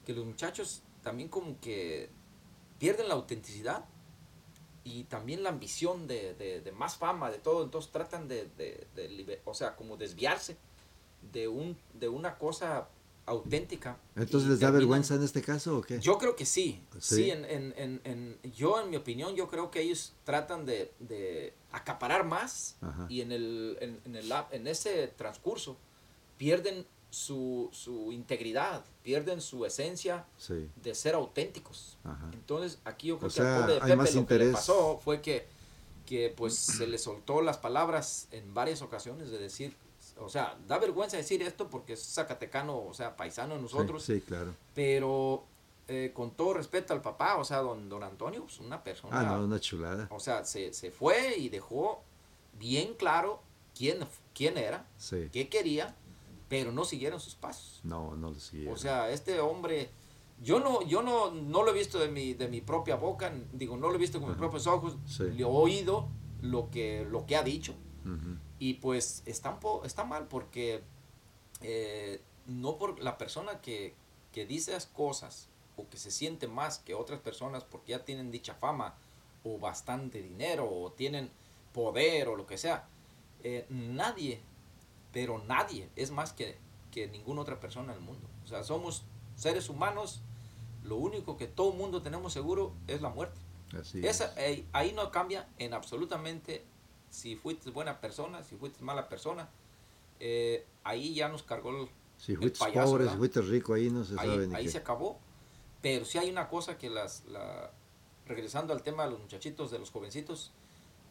que 0.03 0.13
los 0.13 0.25
muchachos 0.25 0.81
también 1.03 1.29
como 1.29 1.59
que 1.59 2.09
pierden 2.80 3.07
la 3.07 3.15
autenticidad 3.15 3.86
y 4.84 5.05
también 5.05 5.43
la 5.43 5.49
ambición 5.49 6.07
de, 6.07 6.34
de- 6.36 6.61
de 6.61 6.71
más 6.71 6.95
fama, 6.95 7.32
de 7.32 7.39
todo, 7.39 7.63
entonces 7.63 7.91
tratan 7.91 8.28
de, 8.28 8.47
de- 8.57 9.09
liber- 9.09 9.39
o 9.45 9.53
sea, 9.53 9.76
como 9.76 9.97
desviarse 9.97 10.57
de, 11.32 11.47
un, 11.47 11.78
de 11.93 12.07
una 12.09 12.38
cosa 12.38 12.88
auténtica. 13.26 13.97
Entonces 14.15 14.47
les 14.47 14.59
da 14.59 14.69
vergüenza 14.69 15.15
en 15.15 15.23
este 15.23 15.41
caso 15.41 15.80
o 15.80 15.82
qué? 15.82 15.99
Yo 15.99 16.19
creo 16.19 16.36
que 16.36 16.45
sí, 16.45 16.84
sí, 16.99 17.15
Sí. 17.15 17.32
en, 17.32 17.43
en- 17.45 17.73
en- 17.78 18.01
en- 18.03 18.51
yo 18.51 18.80
en 18.80 18.91
mi 18.91 18.97
opinión, 18.97 19.36
yo 19.36 19.47
creo 19.47 19.71
que 19.71 19.82
ellos 19.82 20.13
tratan 20.23 20.65
de, 20.67 20.93
de 20.99 21.55
acaparar 21.71 22.23
más 22.23 22.78
Ajá. 22.82 23.07
y 23.09 23.21
en, 23.21 23.32
el, 23.32 23.78
en, 23.82 24.15
el, 24.15 24.32
en 24.51 24.67
ese 24.67 25.07
transcurso 25.07 25.76
pierden 26.38 26.86
su, 27.16 27.70
su 27.72 28.11
integridad, 28.11 28.84
pierden 29.01 29.39
su 29.39 29.66
esencia 29.66 30.26
Sí, 30.38 30.70
de 30.84 30.93
ser 30.93 31.16
auténticos. 31.16 31.97
ajá. 32.03 32.30
Entonces 32.34 32.80
aquí 32.84 33.07
yo 33.07 33.18
creo 33.18 33.30
O 33.30 33.34
que 33.34 33.39
al 33.39 33.45
sea, 33.47 33.55
pobre 33.61 33.74
de 33.76 33.80
hay 33.82 33.97
Pepe 33.97 34.11
lo 34.13 34.28
que 34.28 34.38
le 34.39 34.51
pasó 34.51 34.99
fue 35.01 35.22
que, 35.22 35.45
que 36.05 36.34
pues 36.36 36.55
se 36.57 36.86
le 36.88 36.97
soltó 36.97 37.41
las 37.41 37.57
palabras 37.57 38.28
en 38.32 38.53
varias 38.53 38.82
ocasiones 38.82 39.30
de 39.32 39.38
decir, 39.38 39.74
o 40.20 40.28
sea, 40.28 40.57
da 40.68 40.78
vergüenza 40.78 41.16
decir 41.16 41.41
esto 41.41 41.70
porque 41.70 41.93
es 41.93 42.03
zacatecano, 42.03 42.78
o 42.86 42.93
sea, 42.93 43.16
paisano 43.16 43.55
de 43.55 43.61
nosotros, 43.61 44.03
Sí, 44.03 44.16
sí, 44.16 44.22
claro. 44.22 44.53
pero 44.74 45.45
eh, 45.88 46.11
con 46.13 46.32
todo 46.32 46.55
respeto 46.55 46.93
al 46.93 47.01
papá, 47.01 47.38
o 47.38 47.45
sea, 47.45 47.59
don, 47.59 47.88
don 47.88 48.03
Antonio, 48.03 48.41
pues 48.43 48.59
una 48.59 48.84
persona, 48.84 49.20
Ah, 49.22 49.24
no, 49.38 49.45
una 49.45 49.59
chulada. 49.61 50.07
o 50.11 50.20
sea, 50.20 50.43
se, 50.43 50.74
se 50.74 50.91
fue 50.91 51.38
y 51.38 51.47
dejó 51.47 52.01
bien 52.59 52.93
claro 52.95 53.41
quién, 53.78 54.05
quién 54.34 54.57
era, 54.57 54.86
Sí. 54.97 55.30
qué 55.32 55.47
quería, 55.47 55.95
pero 56.49 56.71
no 56.71 56.85
siguieron 56.85 57.19
sus 57.19 57.35
pasos. 57.35 57.79
No, 57.83 58.15
no 58.15 58.31
lo 58.31 58.39
siguieron. 58.39 58.73
O 58.73 58.77
sea, 58.77 59.09
este 59.09 59.39
hombre, 59.39 59.89
yo 60.41 60.59
no, 60.59 60.81
yo 60.83 61.01
no, 61.01 61.31
no 61.31 61.63
lo 61.63 61.71
he 61.71 61.73
visto 61.73 61.97
de 61.99 62.09
mi, 62.09 62.33
de 62.33 62.47
mi 62.47 62.61
propia 62.61 62.95
boca, 62.95 63.33
digo, 63.53 63.77
no 63.77 63.89
lo 63.89 63.95
he 63.95 63.99
visto 63.99 64.19
con 64.19 64.29
mis 64.29 64.35
Ajá. 64.37 64.41
propios 64.41 64.67
ojos, 64.67 64.97
Sí. 65.07 65.23
le 65.23 65.41
he 65.41 65.45
oído 65.45 66.07
lo 66.41 66.69
que, 66.69 67.05
lo 67.09 67.25
que 67.25 67.35
ha 67.35 67.43
dicho, 67.43 67.73
Ujú. 68.05 68.37
y 68.59 68.75
pues 68.75 69.23
está, 69.25 69.49
un 69.51 69.59
po- 69.59 69.83
está 69.85 70.03
mal 70.03 70.27
porque 70.27 70.83
eh, 71.61 72.21
no 72.45 72.77
por 72.77 72.99
la 73.01 73.17
persona 73.17 73.61
que, 73.61 73.95
que 74.31 74.45
dice 74.45 74.71
las 74.73 74.85
cosas 74.85 75.47
o 75.77 75.87
que 75.89 75.97
se 75.97 76.11
siente 76.11 76.47
más 76.47 76.79
que 76.79 76.93
otras 76.93 77.19
personas 77.19 77.63
porque 77.63 77.91
ya 77.93 78.05
tienen 78.05 78.31
dicha 78.31 78.53
fama 78.53 78.95
o 79.43 79.57
bastante 79.57 80.21
dinero 80.21 80.69
o 80.69 80.91
tienen 80.91 81.29
poder 81.73 82.27
o 82.29 82.35
lo 82.35 82.45
que 82.45 82.57
sea, 82.57 82.87
eh, 83.43 83.65
nadie, 83.69 84.41
pero 85.16 85.41
nadie 85.47 85.89
es 85.95 86.11
más 86.11 86.34
que, 86.34 86.57
que 86.91 87.07
ninguna 87.07 87.39
otra 87.39 87.57
persona 87.61 87.93
en 87.93 87.99
el 87.99 88.03
mundo. 88.03 88.28
O 88.43 88.47
sea, 88.47 88.66
somos 88.66 89.05
seres 89.38 89.70
humanos, 89.70 90.20
lo 90.84 90.97
único 90.97 91.38
que 91.38 91.47
todo 91.47 91.72
mundo 91.72 92.01
tenemos 92.01 92.34
seguro 92.34 92.74
es 92.86 93.01
la 93.01 93.07
muerte. 93.07 93.39
Así 93.80 94.05
Esa, 94.05 94.26
es. 94.26 94.59
eh, 94.59 94.66
ahí 94.74 94.91
no 94.91 95.11
cambia 95.11 95.47
en 95.57 95.74
absolutamente 95.74 96.66
si 97.09 97.38
fuiste 97.38 97.70
buena 97.72 98.01
persona, 98.01 98.43
si 98.43 98.57
fuiste 98.57 98.84
mala 98.84 99.07
persona. 99.07 99.47
eh, 100.20 100.66
ahí 100.84 101.13
ya 101.16 101.30
nos 101.30 101.43
cargó 101.43 101.70
el, 101.70 101.88
Si 102.18 102.34
el 102.34 102.38
fuiste 102.39 102.59
payaso, 102.59 102.91
pobre, 102.91 103.05
¿verdad? 103.05 103.13
si 103.13 103.18
fuiste 103.20 103.41
rico, 103.41 103.74
ahí 103.74 103.89
no 103.89 104.03
se 104.03 104.20
ahí, 104.20 104.28
sabe 104.28 104.47
ni 104.47 104.55
ahí 104.55 104.66
qué. 104.66 104.72
se 104.72 104.78
acabó. 104.80 105.18
Pero 105.82 106.03
sí 106.03 106.18
hay 106.18 106.30
una 106.30 106.49
cosa 106.49 106.78
que 106.78 106.89
las, 106.89 107.24
la, 107.28 107.72
regresando 108.26 108.74
al 108.74 108.84
tema 108.84 109.05
de 109.05 109.11
los 109.11 109.22
muchachitos, 109.22 109.72
de 109.72 109.80
los 109.80 109.91
jovencitos, 109.91 110.51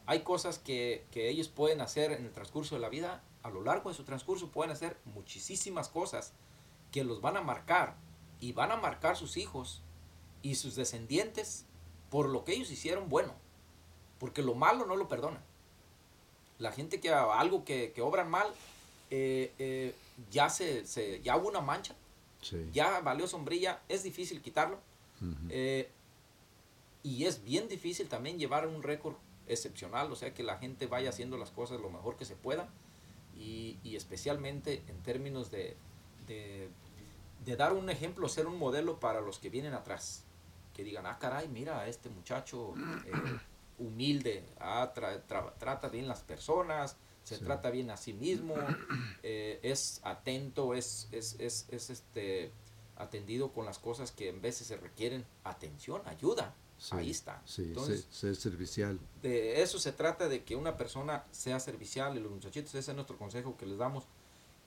hay 0.05 0.19
cosas 0.21 0.59
que, 0.59 1.05
que 1.09 1.27
ellos 1.29 1.47
pueden 1.47 1.81
hacer 1.81 2.11
en 2.11 2.23
el 2.25 2.31
transcurso 2.31 2.75
de 2.75 2.81
la 2.81 2.89
vida, 2.89 3.23
a 3.45 3.49
lo 3.51 3.61
largo 3.61 3.89
de 3.89 3.95
su 3.95 4.03
transcurso 4.03 4.49
pueden 4.49 4.71
hacer 4.71 4.97
muchísimas 5.05 5.87
cosas 5.87 6.33
que 6.91 7.03
los 7.03 7.21
van 7.21 7.37
a 7.37 7.41
marcar 7.41 7.95
y 8.39 8.53
van 8.53 8.71
a 8.71 8.75
marcar 8.75 9.15
sus 9.15 9.37
hijos 9.37 9.81
y 10.41 10.55
sus 10.55 10.75
descendientes 10.75 11.65
por 12.09 12.27
lo 12.27 12.43
que 12.43 12.53
ellos 12.53 12.71
hicieron 12.71 13.07
bueno, 13.07 13.33
porque 14.19 14.41
lo 14.41 14.55
malo 14.55 14.85
no 14.87 14.95
lo 14.95 15.07
perdonan. 15.07 15.43
La 16.57 16.71
gente 16.71 16.99
que 16.99 17.09
algo 17.11 17.65
que, 17.65 17.91
que 17.91 18.01
obran 18.01 18.29
mal, 18.31 18.47
eh, 19.11 19.53
eh, 19.59 19.93
ya, 20.31 20.49
se, 20.49 20.85
se- 20.87 21.21
ya 21.21 21.37
hubo 21.37 21.47
una 21.49 21.61
mancha, 21.61 21.95
Sí. 22.41 22.69
ya 22.73 22.99
valió 23.01 23.27
sombrilla, 23.27 23.81
es 23.89 24.01
difícil 24.03 24.41
quitarlo. 24.41 24.79
Eh, 25.49 25.89
y 27.03 27.25
es 27.25 27.43
bien 27.43 27.67
difícil 27.67 28.07
también 28.09 28.37
llevar 28.39 28.67
un 28.67 28.81
récord 28.83 29.15
excepcional, 29.47 30.11
o 30.11 30.15
sea, 30.15 30.33
que 30.33 30.41
la 30.43 30.57
gente 30.57 30.87
vaya 30.87 31.09
haciendo 31.09 31.37
las 31.37 31.51
cosas 31.51 31.79
lo 31.79 31.89
mejor 31.89 32.17
que 32.17 32.25
se 32.25 32.35
pueda. 32.35 32.69
Y, 33.35 33.77
y 33.83 33.95
especialmente 33.95 34.83
en 34.87 35.01
términos 35.03 35.51
de, 35.51 35.75
de, 36.25 36.69
de 37.43 37.55
dar 37.55 37.73
un 37.73 37.89
ejemplo, 37.89 38.29
ser 38.29 38.47
un 38.47 38.57
modelo 38.57 38.99
para 38.99 39.21
los 39.21 39.39
que 39.39 39.49
vienen 39.49 39.73
atrás. 39.73 40.23
Que 40.73 40.83
digan, 40.83 41.05
ah, 41.05 41.17
caray, 41.19 41.47
mira, 41.47 41.79
a 41.79 41.87
este 41.87 42.09
muchacho 42.09 42.73
eh, 43.05 43.37
humilde, 43.77 44.43
ah, 44.59 44.91
tra- 44.95 45.21
tra- 45.27 45.53
trata 45.57 45.89
bien 45.89 46.07
las 46.07 46.21
personas, 46.21 46.97
se 47.23 47.37
Sí. 47.37 47.43
trata 47.43 47.71
bien 47.71 47.89
a 47.91 47.97
sí 47.97 48.13
mismo, 48.13 48.55
eh, 49.23 49.59
es 49.63 49.99
atento, 50.03 50.73
es, 50.75 51.07
es, 51.11 51.35
es, 51.39 51.65
es, 51.69 51.89
este, 51.89 52.51
atendido 52.97 53.51
con 53.51 53.65
las 53.65 53.79
cosas 53.79 54.11
que 54.11 54.29
en 54.29 54.41
veces 54.41 54.67
se 54.67 54.77
requieren 54.77 55.25
atención, 55.43 56.01
ayuda. 56.05 56.53
Sí, 56.77 56.95
Ahí 56.95 57.09
está. 57.11 57.41
Sí, 57.45 57.63
Entonces, 57.63 58.01
ser, 58.11 58.35
ser 58.35 58.35
servicial. 58.35 58.99
de 59.21 59.61
eso 59.61 59.79
se 59.79 59.91
trata, 59.93 60.27
de 60.27 60.43
que 60.43 60.55
una 60.55 60.75
persona 60.77 61.23
sea 61.31 61.59
servicial 61.59 62.17
y 62.17 62.19
los 62.19 62.31
muchachitos, 62.31 62.75
ese 62.75 62.91
es 62.91 62.95
nuestro 62.95 63.17
consejo 63.17 63.55
que 63.57 63.65
les 63.65 63.77
damos, 63.77 64.03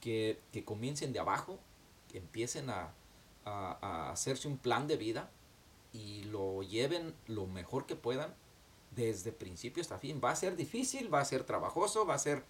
que, 0.00 0.38
que 0.52 0.64
comiencen 0.64 1.12
de 1.12 1.18
abajo, 1.20 1.58
que 2.10 2.18
empiecen 2.18 2.70
a, 2.70 2.92
a- 3.44 3.78
a 3.82 4.10
hacerse 4.10 4.48
un 4.48 4.56
plan 4.58 4.86
de 4.86 4.96
vida 4.96 5.30
y 5.92 6.24
lo 6.24 6.62
lleven 6.62 7.14
lo 7.26 7.46
mejor 7.46 7.86
que 7.86 7.94
puedan 7.96 8.34
desde 8.96 9.30
principio 9.32 9.82
hasta 9.82 9.98
fin. 9.98 10.20
Va 10.24 10.30
a 10.30 10.36
ser 10.36 10.56
difícil, 10.56 11.12
va 11.12 11.20
a 11.20 11.24
ser 11.24 11.44
trabajoso, 11.44 12.06
va 12.06 12.14
a 12.14 12.18
ser 12.18 12.42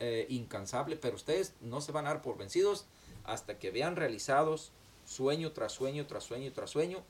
eh, 0.00 0.26
incansable, 0.28 0.96
pero 0.96 1.14
ustedes 1.14 1.54
no 1.60 1.80
se 1.80 1.92
van 1.92 2.06
a 2.06 2.10
dar 2.10 2.22
por 2.22 2.36
vencidos 2.36 2.84
hasta 3.24 3.58
que 3.60 3.70
vean 3.70 3.94
realizados 3.96 4.72
sueño 5.06 5.52
tras 5.52 5.72
sueño, 5.72 6.06
tras 6.06 6.24
sueño, 6.24 6.52
tras 6.52 6.70
sueño, 6.70 7.02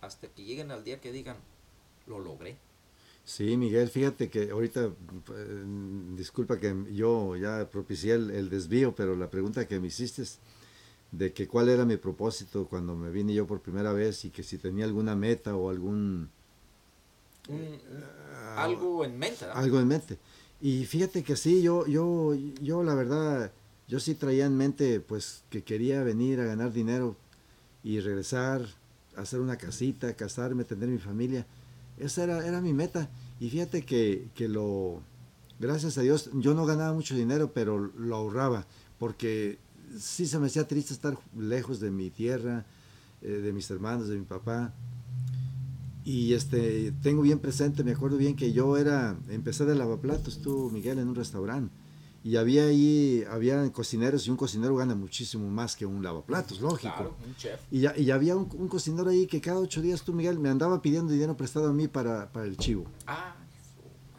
hasta 0.00 0.28
que 0.28 0.44
lleguen 0.44 0.70
al 0.70 0.84
día 0.84 1.00
que 1.00 1.12
digan, 1.12 1.36
lo 2.06 2.18
logré. 2.18 2.56
Sí, 3.24 3.56
Miguel, 3.58 3.88
fíjate 3.90 4.30
que 4.30 4.50
ahorita, 4.50 4.86
eh, 4.86 5.64
disculpa 6.16 6.58
que 6.58 6.74
yo 6.92 7.36
ya 7.36 7.68
propicié 7.70 8.14
el, 8.14 8.30
el 8.30 8.48
desvío, 8.48 8.94
pero 8.94 9.16
la 9.16 9.28
pregunta 9.30 9.68
que 9.68 9.78
me 9.80 9.88
hiciste 9.88 10.22
es 10.22 10.38
de 11.12 11.32
que 11.32 11.48
cuál 11.48 11.68
era 11.70 11.84
mi 11.86 11.96
propósito 11.96 12.66
cuando 12.68 12.96
me 12.96 13.10
vine 13.10 13.34
yo 13.34 13.46
por 13.46 13.60
primera 13.60 13.92
vez 13.92 14.24
y 14.24 14.30
que 14.30 14.42
si 14.42 14.58
tenía 14.58 14.84
alguna 14.86 15.16
meta 15.16 15.56
o 15.56 15.70
algún 15.70 16.30
Un- 17.48 17.78
algo 18.56 19.04
en 19.04 19.18
mente. 19.18 19.44
algo 19.52 19.80
en 19.80 19.88
mente. 19.88 20.18
Y 20.60 20.84
fíjate 20.86 21.22
que 21.22 21.36
sí, 21.36 21.62
yo, 21.62 21.86
yo, 21.86 22.34
yo 22.60 22.82
la 22.82 22.94
verdad, 22.94 23.52
yo 23.86 24.00
sí 24.00 24.14
traía 24.14 24.46
en 24.46 24.56
mente 24.56 25.00
pues 25.00 25.44
que 25.50 25.62
quería 25.62 26.02
venir 26.02 26.40
a 26.40 26.44
ganar 26.44 26.72
dinero 26.72 27.16
y 27.84 28.00
regresar, 28.00 28.62
hacer 29.18 29.40
una 29.40 29.56
casita, 29.56 30.14
casarme, 30.14 30.64
tener 30.64 30.88
mi 30.88 30.98
familia. 30.98 31.46
Esa 31.98 32.24
era, 32.24 32.46
era 32.46 32.60
mi 32.60 32.72
meta. 32.72 33.10
Y 33.40 33.50
fíjate 33.50 33.82
que, 33.82 34.28
que 34.34 34.48
lo, 34.48 35.02
gracias 35.58 35.98
a 35.98 36.02
Dios, 36.02 36.30
yo 36.34 36.54
no 36.54 36.66
ganaba 36.66 36.92
mucho 36.92 37.14
dinero, 37.14 37.52
pero 37.52 37.78
lo 37.78 38.16
ahorraba, 38.16 38.66
porque 38.98 39.58
sí 39.98 40.26
se 40.26 40.38
me 40.38 40.46
hacía 40.46 40.66
triste 40.66 40.92
estar 40.92 41.18
lejos 41.36 41.80
de 41.80 41.90
mi 41.90 42.10
tierra, 42.10 42.64
eh, 43.22 43.28
de 43.28 43.52
mis 43.52 43.70
hermanos, 43.70 44.08
de 44.08 44.16
mi 44.16 44.24
papá. 44.24 44.72
Y 46.04 46.32
este, 46.32 46.92
tengo 47.02 47.22
bien 47.22 47.38
presente, 47.38 47.84
me 47.84 47.92
acuerdo 47.92 48.16
bien 48.16 48.34
que 48.34 48.52
yo 48.52 48.76
era, 48.76 49.18
empecé 49.28 49.64
de 49.66 49.74
lavaplatos, 49.74 50.40
tú, 50.40 50.70
Miguel, 50.72 50.98
en 50.98 51.08
un 51.08 51.14
restaurante. 51.14 51.72
Y 52.28 52.36
había 52.36 52.64
ahí, 52.66 53.24
había 53.30 53.72
cocineros 53.72 54.26
y 54.26 54.30
un 54.30 54.36
cocinero 54.36 54.76
gana 54.76 54.94
muchísimo 54.94 55.48
más 55.48 55.74
que 55.74 55.86
un 55.86 56.02
lavaplatos, 56.02 56.60
lógico. 56.60 56.92
Claro, 56.94 57.16
un 57.26 57.34
chef. 57.36 57.58
Y, 57.70 57.80
ya- 57.80 57.96
y 57.96 58.10
había 58.10 58.36
un, 58.36 58.46
un 58.52 58.68
cocinero 58.68 59.08
ahí 59.08 59.26
que 59.26 59.40
cada 59.40 59.58
ocho 59.60 59.80
días 59.80 60.02
tú, 60.02 60.12
Miguel, 60.12 60.38
me 60.38 60.50
andaba 60.50 60.82
pidiendo 60.82 61.10
dinero 61.10 61.34
prestado 61.38 61.68
a 61.70 61.72
mí 61.72 61.88
para, 61.88 62.30
para 62.30 62.44
el 62.44 62.58
chivo. 62.58 62.84
Ah, 63.06 63.34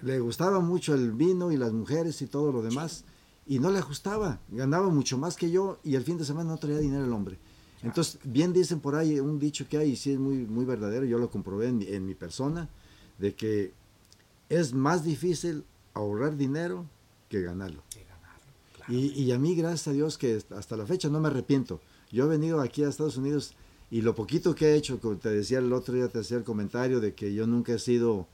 Le 0.02 0.20
gustaba 0.20 0.60
mucho 0.60 0.96
el 0.96 1.12
vino 1.12 1.52
y 1.52 1.58
las 1.58 1.72
mujeres 1.72 2.20
y 2.24 2.26
todo 2.26 2.52
lo 2.52 2.64
demás. 2.64 3.04
Y 3.46 3.60
no 3.60 3.70
le 3.70 3.78
ajustaba. 3.78 4.40
Ganaba 4.50 4.90
mucho 4.90 5.20
más 5.20 5.36
que 5.36 5.52
yo 5.52 5.78
y 5.84 5.94
el 5.94 6.04
fin 6.04 6.18
de 6.18 6.26
semana 6.26 6.50
no 6.50 6.58
traía 6.58 6.80
dinero 6.80 7.06
el 7.06 7.14
hombre. 7.14 7.38
Entonces, 7.84 8.18
bien 8.24 8.54
dicen 8.54 8.80
por 8.80 8.96
ahí 8.96 9.20
un 9.20 9.38
dicho 9.38 9.68
que 9.70 9.78
hay, 9.78 9.92
y 9.92 9.96
sí 9.96 10.14
es 10.14 10.18
muy, 10.20 10.38
muy 10.48 10.66
verdadero, 10.66 11.06
yo 11.06 11.20
lo 11.20 11.30
comprobé 11.30 11.68
en, 11.68 11.84
en 11.84 12.08
mi 12.08 12.16
persona, 12.16 12.70
de 13.20 13.36
que 13.36 13.72
es 14.50 14.74
más 14.74 15.04
difícil 15.04 15.64
ahorrar 15.94 16.36
dinero 16.38 16.88
que 17.30 17.42
ganarlo. 17.44 17.84
Y, 18.90 19.10
y 19.22 19.32
a 19.32 19.38
mí, 19.40 19.56
gracias 19.56 19.88
a 19.88 19.92
Dios, 19.92 20.18
que 20.18 20.42
hasta 20.56 20.76
la 20.76 20.86
fecha 20.86 21.10
no 21.10 21.20
me 21.20 21.28
arrepiento. 21.28 21.80
Yo 22.12 22.26
he 22.26 22.28
venido 22.28 22.60
aquí 22.60 22.84
a 22.84 22.90
Estados 22.90 23.18
Unidos 23.18 23.54
y 23.92 24.02
lo 24.02 24.16
poquito 24.16 24.56
que 24.56 24.70
he 24.70 24.76
hecho, 24.76 25.00
como 25.00 25.18
te 25.18 25.30
decía 25.30 25.60
el 25.60 25.72
otro 25.74 25.94
día, 25.94 26.08
te 26.08 26.20
hacía 26.20 26.38
el 26.38 26.44
comentario 26.44 27.00
de 27.00 27.14
que 27.14 27.34
yo 27.34 27.46
nunca 27.48 27.74
he 27.74 27.80
sido 27.80 28.28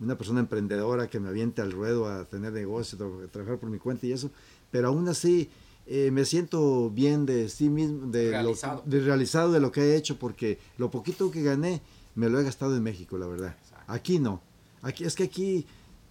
una 0.00 0.16
persona 0.16 0.40
emprendedora 0.40 1.08
que 1.08 1.20
me 1.20 1.28
aviente 1.28 1.62
al 1.62 1.72
ruedo 1.72 2.08
a 2.08 2.24
tener 2.24 2.52
negocio, 2.52 2.98
tra- 2.98 3.30
trabajar 3.30 3.58
por 3.58 3.68
mi 3.70 3.78
cuenta 3.78 4.06
y 4.06 4.12
eso, 4.12 4.30
pero 4.70 4.88
aún 4.88 5.06
así 5.08 5.50
eh, 5.86 6.10
me 6.10 6.24
siento 6.24 6.90
bien 6.90 7.26
de 7.26 7.48
sí 7.48 7.68
mismo, 7.68 8.06
de 8.10 8.30
Realizado. 8.30 8.82
Lo, 8.84 8.90
de 8.90 9.00
realizado 9.00 9.52
de 9.52 9.60
lo 9.60 9.70
que 9.70 9.80
he 9.82 9.96
hecho, 9.96 10.16
porque 10.18 10.58
lo 10.78 10.90
poquito 10.90 11.30
que 11.30 11.42
gané 11.42 11.82
me 12.14 12.28
lo 12.30 12.40
he 12.40 12.44
gastado 12.44 12.74
en 12.76 12.82
México, 12.82 13.18
la 13.18 13.26
verdad. 13.26 13.54
Exacto. 13.62 13.92
Aquí 13.92 14.18
no. 14.18 14.40
Aquí, 14.82 15.04
es 15.04 15.14
que 15.14 15.24
aquí, 15.24 15.66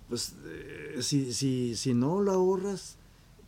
pues, 0.08 0.36
eh, 0.46 0.98
si, 1.02 1.34
si, 1.34 1.76
si 1.76 1.94
no 1.96 2.22
lo 2.22 2.32
ahorras, 2.34 2.96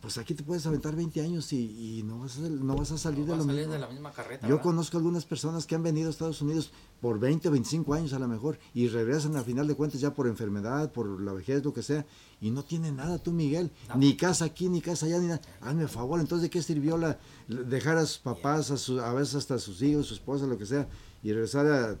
pues 0.02 0.18
aquí 0.18 0.34
te 0.34 0.42
puedes 0.42 0.66
aventar 0.66 0.96
20 0.96 1.20
años 1.20 1.52
y, 1.52 2.00
y 2.00 2.02
no, 2.02 2.18
vas 2.18 2.36
a, 2.36 2.40
no 2.40 2.74
vas 2.74 2.90
a 2.90 2.98
salir 2.98 3.20
No 3.24 3.32
de 3.32 3.38
lo 3.38 3.44
salir 3.44 3.68
de 3.68 3.78
la 3.78 3.86
misma 3.88 4.10
carreta. 4.10 4.46
Yo 4.48 4.56
¿verdad? 4.56 4.62
conozco 4.64 4.96
algunas 4.96 5.24
personas 5.24 5.64
que 5.64 5.76
han 5.76 5.84
venido 5.84 6.08
a 6.08 6.10
Estados 6.10 6.42
Unidos 6.42 6.72
por 7.00 7.20
20 7.20 7.46
o 7.48 7.52
25 7.52 7.94
años 7.94 8.12
a 8.12 8.18
lo 8.18 8.26
mejor 8.26 8.58
y 8.74 8.88
regresan 8.88 9.36
al 9.36 9.44
final 9.44 9.68
de 9.68 9.76
cuentas 9.76 10.00
ya 10.00 10.12
por 10.12 10.26
enfermedad, 10.26 10.90
por 10.90 11.20
la 11.22 11.32
vejez, 11.32 11.64
lo 11.64 11.72
que 11.72 11.82
sea, 11.84 12.04
y 12.40 12.50
no 12.50 12.64
tienen 12.64 12.96
nada 12.96 13.18
tú, 13.18 13.30
Miguel. 13.30 13.70
Ni 13.94 14.16
casa 14.16 14.44
aquí, 14.46 14.68
ni 14.68 14.80
casa 14.80 15.06
allá, 15.06 15.20
ni 15.20 15.28
nada. 15.28 15.40
Hazme 15.60 15.86
favor, 15.86 16.18
entonces 16.18 16.42
¿de 16.42 16.50
qué 16.50 16.62
sirvió 16.62 16.96
la, 16.98 17.20
dejar 17.46 17.96
a 17.96 18.04
sus 18.04 18.18
papás, 18.18 18.72
a, 18.72 18.76
su- 18.78 19.00
a 19.00 19.12
veces 19.14 19.36
hasta 19.36 19.54
a 19.54 19.58
sus 19.60 19.80
hijos, 19.82 20.06
su 20.08 20.14
esposa, 20.14 20.46
lo 20.46 20.58
que 20.58 20.66
sea, 20.66 20.88
y 21.22 21.32
regresar 21.32 21.66
a- 21.68 21.96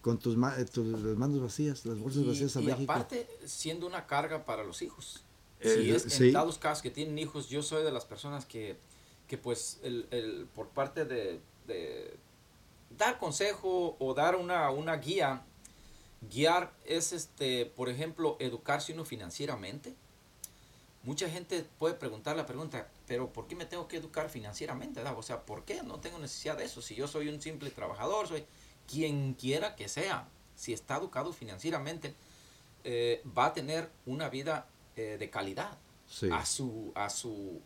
con 0.00 0.18
tus, 0.18 0.36
eh, 0.58 0.64
tus 0.64 0.86
las 0.86 1.16
manos 1.18 1.40
vacías, 1.40 1.84
las 1.84 1.98
bolsas 1.98 2.22
Y, 2.22 2.28
vacías 2.28 2.56
a 2.56 2.60
y 2.62 2.64
México? 2.64 2.90
aparte, 2.92 3.28
siendo 3.44 3.86
una 3.86 4.06
carga 4.06 4.44
para 4.46 4.64
los 4.64 4.80
hijos. 4.80 5.22
Eh, 5.62 5.92
es 5.96 6.02
sí. 6.04 6.26
en 6.26 6.32
dados 6.32 6.58
casos 6.58 6.82
que 6.82 6.90
tienen 6.90 7.18
hijos, 7.18 7.48
yo 7.48 7.62
soy 7.62 7.84
de 7.84 7.92
las 7.92 8.04
personas 8.04 8.44
que, 8.46 8.76
que 9.28 9.38
pues, 9.38 9.80
el, 9.82 10.06
el- 10.10 10.46
por 10.54 10.68
parte 10.68 11.04
de, 11.04 11.40
de 11.66 12.16
dar 12.90 13.18
consejo 13.18 13.96
o 13.98 14.14
dar 14.14 14.36
una, 14.36 14.70
una 14.70 14.96
guía, 14.96 15.44
guiar 16.30 16.72
es, 16.84 17.12
este, 17.12 17.66
por 17.66 17.88
ejemplo, 17.88 18.36
educarse 18.40 18.92
uno 18.92 19.04
financieramente. 19.04 19.94
Mucha 21.04 21.28
gente 21.28 21.64
puede 21.78 21.94
preguntar 21.94 22.36
la 22.36 22.46
pregunta, 22.46 22.88
pero 23.08 23.32
¿por 23.32 23.48
qué 23.48 23.56
me 23.56 23.66
tengo 23.66 23.88
que 23.88 23.96
educar 23.96 24.28
financieramente? 24.30 25.00
verdad? 25.00 25.18
O 25.18 25.22
sea, 25.22 25.44
¿por 25.44 25.64
qué 25.64 25.82
no 25.82 25.98
tengo 25.98 26.18
necesidad 26.18 26.56
de 26.56 26.64
eso? 26.64 26.80
Si 26.80 26.94
yo 26.94 27.08
soy 27.08 27.28
un 27.28 27.40
simple 27.42 27.70
trabajador, 27.70 28.28
soy 28.28 28.44
quien 28.88 29.34
quiera 29.34 29.74
que 29.74 29.88
sea, 29.88 30.28
si 30.54 30.72
está 30.72 30.98
educado 30.98 31.32
financieramente, 31.32 32.14
eh, 32.84 33.20
va 33.36 33.46
a 33.46 33.52
tener 33.52 33.90
una 34.06 34.28
vida 34.28 34.68
eh, 34.96 35.16
de 35.18 35.30
calidad 35.30 35.78
Sí, 36.06 36.28
a 36.30 36.44
su 36.44 36.92
a 36.94 37.08
su 37.08 37.60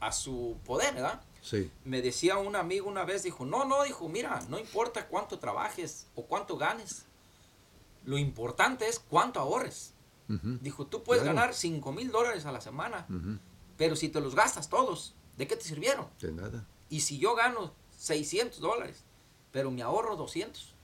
a 0.00 0.12
su 0.12 0.58
poder, 0.66 0.94
¿verdad? 0.94 1.22
sí, 1.40 1.70
Me 1.84 2.02
decía 2.02 2.36
un 2.36 2.54
amigo 2.56 2.88
una 2.88 3.04
vez, 3.04 3.22
dijo, 3.22 3.46
no, 3.46 3.64
no, 3.64 3.82
dijo, 3.84 4.08
mira, 4.08 4.40
no 4.48 4.58
importa 4.58 5.06
cuánto 5.08 5.38
trabajes 5.38 6.06
o 6.14 6.24
cuánto 6.26 6.58
ganes, 6.58 7.06
lo 8.04 8.18
importante 8.18 8.86
es 8.88 8.98
cuánto 8.98 9.40
ahorres. 9.40 9.92
Dijo, 10.28 10.86
tú 10.86 11.02
puedes 11.04 11.22
Claro. 11.22 11.36
ganar 11.36 11.54
5 11.54 11.92
mil 11.92 12.10
dólares 12.10 12.44
a 12.46 12.52
la 12.52 12.60
semana, 12.60 13.06
pero 13.78 13.94
si 13.96 14.08
te 14.08 14.20
los 14.20 14.34
gastas 14.34 14.68
todos, 14.68 15.14
¿de 15.36 15.46
qué 15.46 15.54
te 15.56 15.64
sirvieron? 15.64 16.08
de 16.20 16.32
nada. 16.32 16.66
Y 16.90 17.00
si 17.00 17.18
yo 17.18 17.34
gano 17.36 17.72
600 17.96 18.60
dólares, 18.60 19.04
pero 19.52 19.70
me 19.70 19.82
ahorro 19.82 20.16
200 20.16 20.74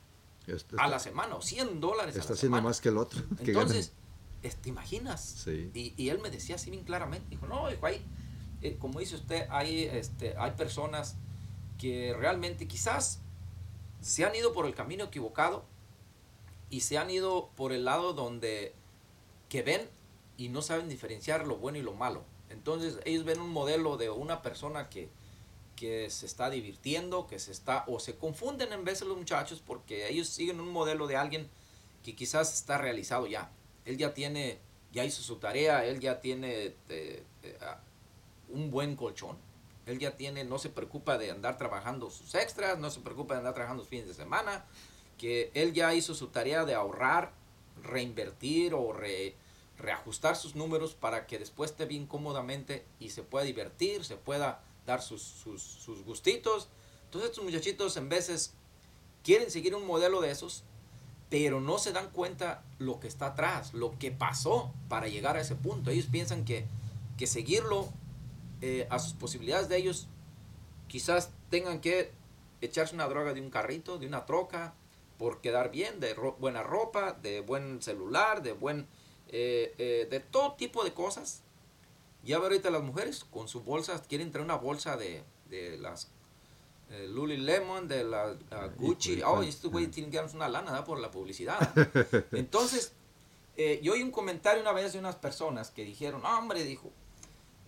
Está, 0.47 0.77
a 0.83 0.89
la 0.89 0.99
semana 1.01 1.35
o 1.37 1.43
100 1.43 1.81
dólares 1.81 2.15
a 2.17 2.21
está 2.21 2.31
la 2.33 2.35
haciendo 2.37 2.57
semana. 2.57 2.63
más 2.69 2.81
que 2.81 2.89
el 2.89 2.97
otro. 2.99 3.21
que 3.45 3.51
Entonces, 3.51 3.87
es- 3.89 3.93
¿te 4.43 4.69
imaginas? 4.69 5.23
Sí. 5.45 5.71
Y, 5.75 5.95
y 5.97 6.09
él 6.09 6.19
me 6.19 6.31
decía 6.31 6.57
así 6.57 6.71
bien 6.71 6.85
claramente, 6.85 7.27
dijo, 7.31 7.47
no, 7.47 7.71
hijo, 7.71 7.87
hay, 7.87 8.03
eh, 8.61 8.77
como 8.79 9.01
dice 9.01 9.17
usted, 9.17 9.47
hay, 9.51 9.85
este, 9.85 10.37
hay 10.37 10.53
personas 10.53 11.17
que 11.79 12.15
realmente 12.19 12.67
quizás 12.69 13.21
se 14.01 14.25
han 14.25 14.35
ido 14.35 14.53
por 14.53 14.67
el 14.67 14.75
camino 14.75 15.05
equivocado 15.05 15.65
y 16.71 16.81
se 16.81 16.99
han 16.99 17.11
ido 17.11 17.51
por 17.57 17.73
el 17.73 17.85
lado 17.85 18.13
donde 18.13 18.75
que 19.49 19.63
ven 19.63 19.89
y 20.37 20.49
no 20.49 20.63
saben 20.63 20.89
diferenciar 20.89 21.47
lo 21.47 21.57
bueno 21.57 21.79
y 21.79 21.83
lo 21.83 21.93
malo. 21.93 22.25
Entonces 22.51 22.99
ellos 23.05 23.25
ven 23.25 23.41
un 23.41 23.51
modelo 23.51 23.97
de 23.97 24.11
una 24.11 24.43
persona 24.43 24.89
que, 24.89 25.09
que 25.77 26.09
se 26.11 26.27
está 26.27 26.51
divirtiendo, 26.51 27.27
que 27.27 27.39
se 27.39 27.53
está, 27.53 27.85
o 27.87 28.01
se 28.01 28.17
confunden 28.17 28.73
en 28.73 28.85
veces 28.85 29.07
los 29.07 29.17
muchachos 29.17 29.63
porque 29.65 30.09
ellos 30.09 30.29
siguen 30.29 30.61
un 30.61 30.71
modelo 30.71 31.07
de 31.07 31.17
alguien 31.17 31.49
que 32.03 32.15
quizás 32.15 32.55
está 32.55 32.79
realizado 32.79 33.27
ya. 33.27 33.51
Él 33.85 33.97
ya 33.99 34.15
tiene, 34.15 34.59
ya 34.93 35.05
hizo 35.05 35.23
su 35.23 35.37
tarea, 35.37 35.85
él 35.85 36.01
ya 36.01 36.21
tiene 36.21 36.75
eh, 36.89 37.23
eh, 37.43 37.59
un 38.49 38.71
buen 38.71 38.97
colchón. 38.97 39.37
Él 39.87 39.99
ya 39.99 40.17
tiene, 40.17 40.45
no 40.45 40.59
se 40.59 40.69
preocupa 40.69 41.19
de 41.19 41.31
andar 41.31 41.59
trabajando 41.59 42.11
sus 42.11 42.35
extras, 42.35 42.79
no 42.79 42.91
se 42.91 43.01
preocupa 43.01 43.35
de 43.35 43.39
andar 43.39 43.55
trabajando 43.55 43.83
los 43.83 43.89
fines 43.89 44.07
de 44.07 44.15
semana, 44.15 44.65
que 45.19 45.51
él 45.55 45.73
ya 45.73 45.93
hizo 45.95 46.15
su 46.15 46.29
tarea 46.29 46.65
de 46.65 46.75
ahorrar, 46.75 47.33
reinvertir 47.83 48.75
o 48.75 48.93
re- 48.93 49.35
reajustar 49.79 50.37
sus 50.37 50.55
números 50.55 50.95
para 50.95 51.27
que 51.27 51.39
después 51.39 51.73
esté 51.73 51.87
bien 51.87 52.07
cómodamente 52.07 52.85
y 53.01 53.11
se 53.11 53.25
pueda 53.25 53.45
divertir, 53.45 54.05
se 54.05 54.17
pueda 54.17 54.63
dar 54.87 55.03
sus, 55.03 55.23
sus, 55.23 55.61
sus 55.63 56.05
gustitos. 56.05 56.69
Entonces 57.07 57.31
estos 57.31 57.45
muchachitos 57.45 57.97
en 57.97 58.09
veces 58.09 58.55
quieren 59.25 59.51
seguir 59.51 59.75
un 59.75 59.87
modelo 59.87 60.21
de 60.21 60.31
esos, 60.31 60.63
pero 61.33 61.63
no 61.63 61.79
se 61.79 61.93
dan 61.93 62.11
cuenta 62.11 62.63
lo 62.79 63.01
que 63.01 63.09
está 63.09 63.29
atrás, 63.29 63.73
lo 63.73 63.99
que 63.99 64.11
pasó 64.11 64.71
para 64.91 65.09
llegar 65.09 65.39
a 65.39 65.41
ese 65.41 65.55
punto. 65.55 65.91
Ellos 65.91 66.09
piensan 66.13 66.45
que, 66.45 66.67
que 67.17 67.27
seguirlo 67.27 67.89
eh, 68.61 68.87
a 68.91 68.99
sus 68.99 69.15
posibilidades 69.15 69.71
de 69.71 69.79
ellos, 69.79 70.09
quizás 70.89 71.31
tengan 71.49 71.81
que 71.81 72.13
echarse 72.61 72.95
una 72.95 73.09
droga 73.09 73.33
de 73.33 73.41
un 73.41 73.49
carrito, 73.49 73.97
de 73.97 74.07
una 74.07 74.27
troca, 74.27 74.75
por 75.17 75.41
quedar 75.41 75.71
bien, 75.71 76.01
de 76.01 76.13
buena 76.13 76.63
ropa, 76.63 77.15
de 77.15 77.41
buen 77.41 77.81
celular, 77.81 78.43
de 78.43 78.53
buen 78.53 78.87
eh, 79.29 79.75
eh, 79.79 80.07
de 80.11 80.21
todo 80.21 80.53
tipo 80.53 80.85
de 80.85 80.93
cosas. 80.93 81.41
Ya 82.25 82.41
ve 82.41 82.45
ahorita 82.45 82.69
las 82.69 82.83
mujeres 82.83 83.25
con 83.25 83.49
sus 83.49 83.65
bolsas, 83.65 84.03
quieren 84.07 84.33
traer 84.33 84.45
una 84.45 84.57
bolsa 84.57 84.99
de, 84.99 85.25
de 85.49 85.79
las 85.79 86.11
eh, 86.93 87.09
Lululemon, 87.09 87.89
de 87.89 88.05
la 88.05 88.37
ah, 88.51 88.69
Gucci. 88.77 89.21
Oh, 89.23 89.35
cuál- 89.37 89.49
estos 89.49 89.71
güeyes 89.71 89.91
tienen 89.91 90.11
que 90.11 90.19
darnos 90.19 90.35
una 90.35 90.49
lana 90.49 90.71
¿verdad? 90.71 90.87
por 90.87 91.01
la 91.01 91.11
publicidad. 91.11 91.59
Entonces, 92.33 92.93
eh, 93.57 93.81
yo 93.83 93.95
oí 93.95 94.03
un 94.03 94.11
comentario 94.11 94.61
una 94.63 94.73
vez 94.73 94.93
de 94.93 94.99
unas 94.99 95.17
personas 95.17 95.71
que 95.71 95.85
dijeron, 95.85 96.23
"No, 96.23 96.39
hombre, 96.39 96.63
dijo, 96.65 96.91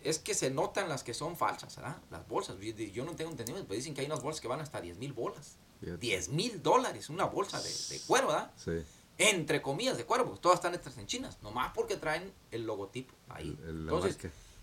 es 0.03 0.19
que 0.19 0.35
se 0.35 0.51
notan 0.51 0.89
las 0.89 1.03
que 1.03 1.15
son 1.15 1.37
falsas, 1.37 1.77
¿verdad? 1.77 1.97
Las 2.11 2.29
bolsas. 2.29 2.57
Yo, 2.93 3.05
no 3.07 3.17
tengo 3.17 3.31
entendido, 3.31 3.59
pero 3.67 3.75
dicen 3.75 3.95
que 3.95 4.03
hay 4.03 4.07
unas 4.07 4.23
bolsas 4.23 4.41
que 4.43 4.49
van 4.49 4.61
hasta 4.61 4.81
10 4.81 4.99
mil 4.99 5.15
bolas. 5.15 5.57
Fíjate. 5.81 5.99
10 5.99 6.29
mil 6.29 6.63
dólares, 6.63 7.09
una 7.09 7.25
bolsa 7.25 7.61
de, 7.61 7.71
de 7.71 8.01
cuero, 8.07 8.29
¿verdad? 8.29 8.53
Sí, 8.57 8.73
Entre 9.17 9.63
comillas 9.63 9.97
de 9.97 10.05
cuero, 10.05 10.27
porque 10.27 10.41
todas 10.41 10.57
están 10.59 10.75
hechas 10.75 10.97
en 10.99 11.07
chinas, 11.07 11.39
nomás 11.43 11.73
porque 11.75 11.97
traen 11.97 12.33
el 12.51 12.65
logotipo 12.67 13.15
ahí. 13.31 13.59
el- 13.65 13.81
Entonces, 13.89 14.19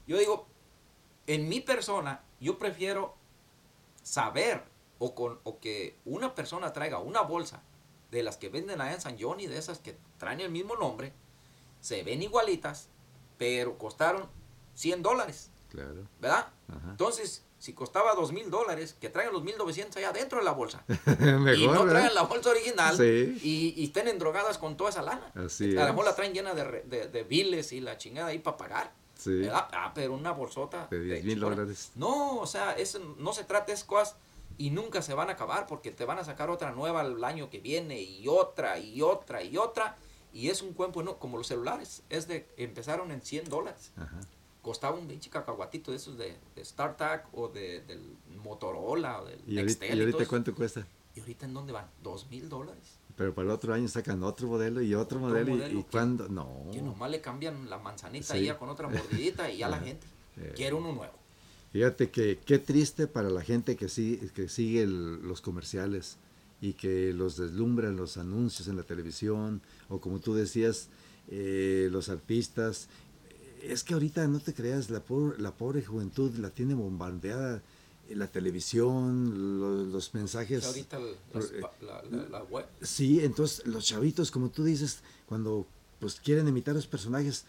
yo 0.07 0.17
digo, 0.19 0.45
en 1.25 1.49
mi 1.49 1.59
persona, 1.59 2.23
yo 2.39 2.57
prefiero 2.59 3.15
saber 4.03 4.63
o, 4.99 5.15
con, 5.15 5.39
o 5.43 5.59
que 5.59 5.95
una 6.05 6.35
persona 6.35 6.73
traiga 6.73 6.99
una 6.99 7.21
bolsa 7.21 7.61
de 8.11 8.23
las 8.23 8.37
que 8.37 8.49
venden 8.49 8.81
allá 8.81 8.93
en 8.95 9.01
San 9.01 9.19
Johnny, 9.19 9.47
de 9.47 9.57
esas 9.57 9.79
que 9.79 9.97
traen 10.17 10.41
el 10.41 10.51
mismo 10.51 10.75
nombre, 10.75 11.13
se 11.79 12.03
ven 12.03 12.21
igualitas, 12.21 12.89
pero 13.37 13.77
costaron 13.77 14.27
100 14.75 15.01
dólares, 15.01 15.49
Claro. 15.69 16.05
¿verdad? 16.19 16.47
Ajá. 16.67 16.89
Entonces, 16.91 17.43
si 17.57 17.73
costaba 17.73 18.13
2 18.15 18.33
mil 18.33 18.49
dólares, 18.49 18.95
que 18.99 19.09
traigan 19.09 19.33
los 19.33 19.43
1900 19.43 19.95
allá 19.97 20.11
dentro 20.11 20.39
de 20.39 20.43
la 20.45 20.51
bolsa. 20.51 20.83
Mejor, 21.19 21.55
y 21.55 21.67
no 21.67 21.85
traigan 21.85 22.13
la 22.13 22.23
bolsa 22.23 22.49
original 22.49 22.97
Sí. 22.97 23.39
y, 23.41 23.73
y 23.81 23.85
estén 23.85 24.07
endrogadas 24.07 24.57
con 24.57 24.75
toda 24.75 24.89
esa 24.89 25.01
lana. 25.01 25.31
Así 25.35 25.77
a 25.77 25.81
lo 25.85 25.93
mejor 25.93 26.05
la 26.05 26.15
traen 26.15 26.33
llena 26.33 26.53
de, 26.53 26.81
de, 26.83 27.07
de 27.07 27.23
biles 27.23 27.71
y 27.71 27.79
la 27.79 27.97
chingada 27.97 28.27
ahí 28.29 28.39
para 28.39 28.57
pagar. 28.57 28.91
Sí. 29.21 29.43
Ah, 29.51 29.67
ah, 29.71 29.91
pero 29.93 30.13
una 30.15 30.31
bolsota. 30.31 30.87
De 30.89 30.99
10 30.99 31.25
mil 31.25 31.39
dólares. 31.39 31.91
No, 31.93 32.37
o 32.39 32.47
sea, 32.47 32.73
eso 32.73 32.97
no 33.19 33.33
se 33.33 33.43
trata 33.43 33.71
de 33.71 33.79
cosas 33.83 34.15
y 34.57 34.71
nunca 34.71 35.03
se 35.03 35.13
van 35.13 35.29
a 35.29 35.33
acabar 35.33 35.67
porque 35.67 35.91
te 35.91 36.05
van 36.05 36.17
a 36.17 36.23
sacar 36.23 36.49
otra 36.49 36.71
nueva 36.71 37.01
el 37.03 37.23
año 37.23 37.47
que 37.51 37.59
viene 37.59 38.01
y 38.01 38.27
otra 38.27 38.79
y 38.79 39.03
otra 39.03 39.43
y 39.43 39.57
otra. 39.57 39.95
Y 40.33 40.49
es 40.49 40.63
un 40.63 40.73
cuerpo, 40.73 41.03
no, 41.03 41.19
como 41.19 41.37
los 41.37 41.47
celulares, 41.47 42.01
es 42.09 42.27
de, 42.27 42.47
empezaron 42.57 43.11
en 43.11 43.21
100 43.21 43.49
dólares. 43.49 43.91
Ajá. 43.95 44.19
Costaba 44.63 44.97
un 44.97 45.07
pinche 45.07 45.29
cacahuatito 45.29 45.91
de 45.91 45.97
esos 45.97 46.17
de, 46.17 46.37
de 46.55 46.65
StarTAC 46.65 47.27
o 47.33 47.47
de, 47.47 47.81
del 47.81 48.17
Motorola 48.43 49.21
o 49.21 49.25
del 49.25 49.39
¿Y 49.45 49.59
ahorita, 49.59 49.81
Nextel 49.85 49.93
y 49.95 49.97
y 49.97 49.99
ahorita 50.01 50.17
eso. 50.23 50.29
cuánto 50.29 50.55
cuesta? 50.55 50.87
¿Y 51.15 51.19
ahorita 51.19 51.45
en 51.45 51.53
dónde 51.53 51.73
van? 51.73 51.87
¿Dos 52.01 52.27
mil 52.29 52.49
dólares? 52.49 52.97
Pero 53.21 53.35
para 53.35 53.45
el 53.49 53.51
otro 53.51 53.71
año 53.75 53.87
sacan 53.87 54.23
otro 54.23 54.47
modelo 54.47 54.81
y 54.81 54.95
otro, 54.95 55.19
Otro 55.19 55.29
modelo. 55.29 55.49
y- 55.51 55.57
modelo 55.59 55.79
y, 55.79 55.83
que- 55.83 55.89
cuándo? 55.91 56.27
No. 56.27 56.65
Que 56.73 56.81
nomás 56.81 57.11
le 57.11 57.21
cambian 57.21 57.69
la 57.69 57.77
manzanita 57.77 58.33
Sí. 58.33 58.45
ya 58.45 58.57
con 58.57 58.67
otra 58.69 58.87
mordidita 58.87 59.51
y 59.51 59.59
ya 59.59 59.69
la 59.69 59.75
Ajá. 59.77 59.85
gente 59.93 60.07
Eh. 60.37 60.53
quiere 60.55 60.73
uno 60.75 60.91
nuevo. 60.91 61.13
Fíjate 61.71 62.09
que 62.09 62.39
qué 62.43 62.57
triste 62.57 63.05
para 63.05 63.29
la 63.29 63.41
gente 63.43 63.75
que, 63.75 63.89
sí, 63.89 64.19
que 64.33 64.49
sigue 64.49 64.81
el- 64.81 65.21
los 65.21 65.39
comerciales 65.41 66.17
y 66.61 66.73
que 66.73 67.13
los 67.13 67.37
deslumbran 67.37 67.95
los 67.95 68.17
anuncios 68.17 68.67
en 68.67 68.75
la 68.75 68.83
televisión 68.83 69.61
o 69.87 69.99
como 70.01 70.19
tú 70.19 70.33
decías, 70.33 70.89
eh, 71.29 71.89
los 71.91 72.09
artistas. 72.09 72.89
Es 73.61 73.83
que 73.83 73.93
ahorita 73.93 74.27
no 74.27 74.39
te 74.39 74.55
creas, 74.55 74.89
la, 74.89 75.01
pobre- 75.01 75.37
la 75.39 75.51
pobre 75.51 75.83
juventud 75.85 76.35
la 76.39 76.49
tiene 76.49 76.73
bombardeada 76.73 77.61
la 78.15 78.27
televisión, 78.27 79.59
lo- 79.59 79.85
los, 79.85 80.13
mensajes. 80.13 80.65
Ahorita 80.65 80.97
el- 80.97 81.15
las 81.33 81.45
eh, 81.51 81.61
la, 81.81 82.01
la- 82.11 82.29
la 82.29 82.43
web. 82.43 82.65
Sí, 82.81 83.19
entonces 83.23 83.65
los 83.65 83.85
chavitos, 83.85 84.31
como 84.31 84.49
tú 84.49 84.63
dices, 84.63 84.99
cuando 85.27 85.65
pues 85.99 86.19
quieren 86.19 86.47
imitar 86.47 86.73
a 86.73 86.75
los 86.77 86.87
personajes, 86.87 87.45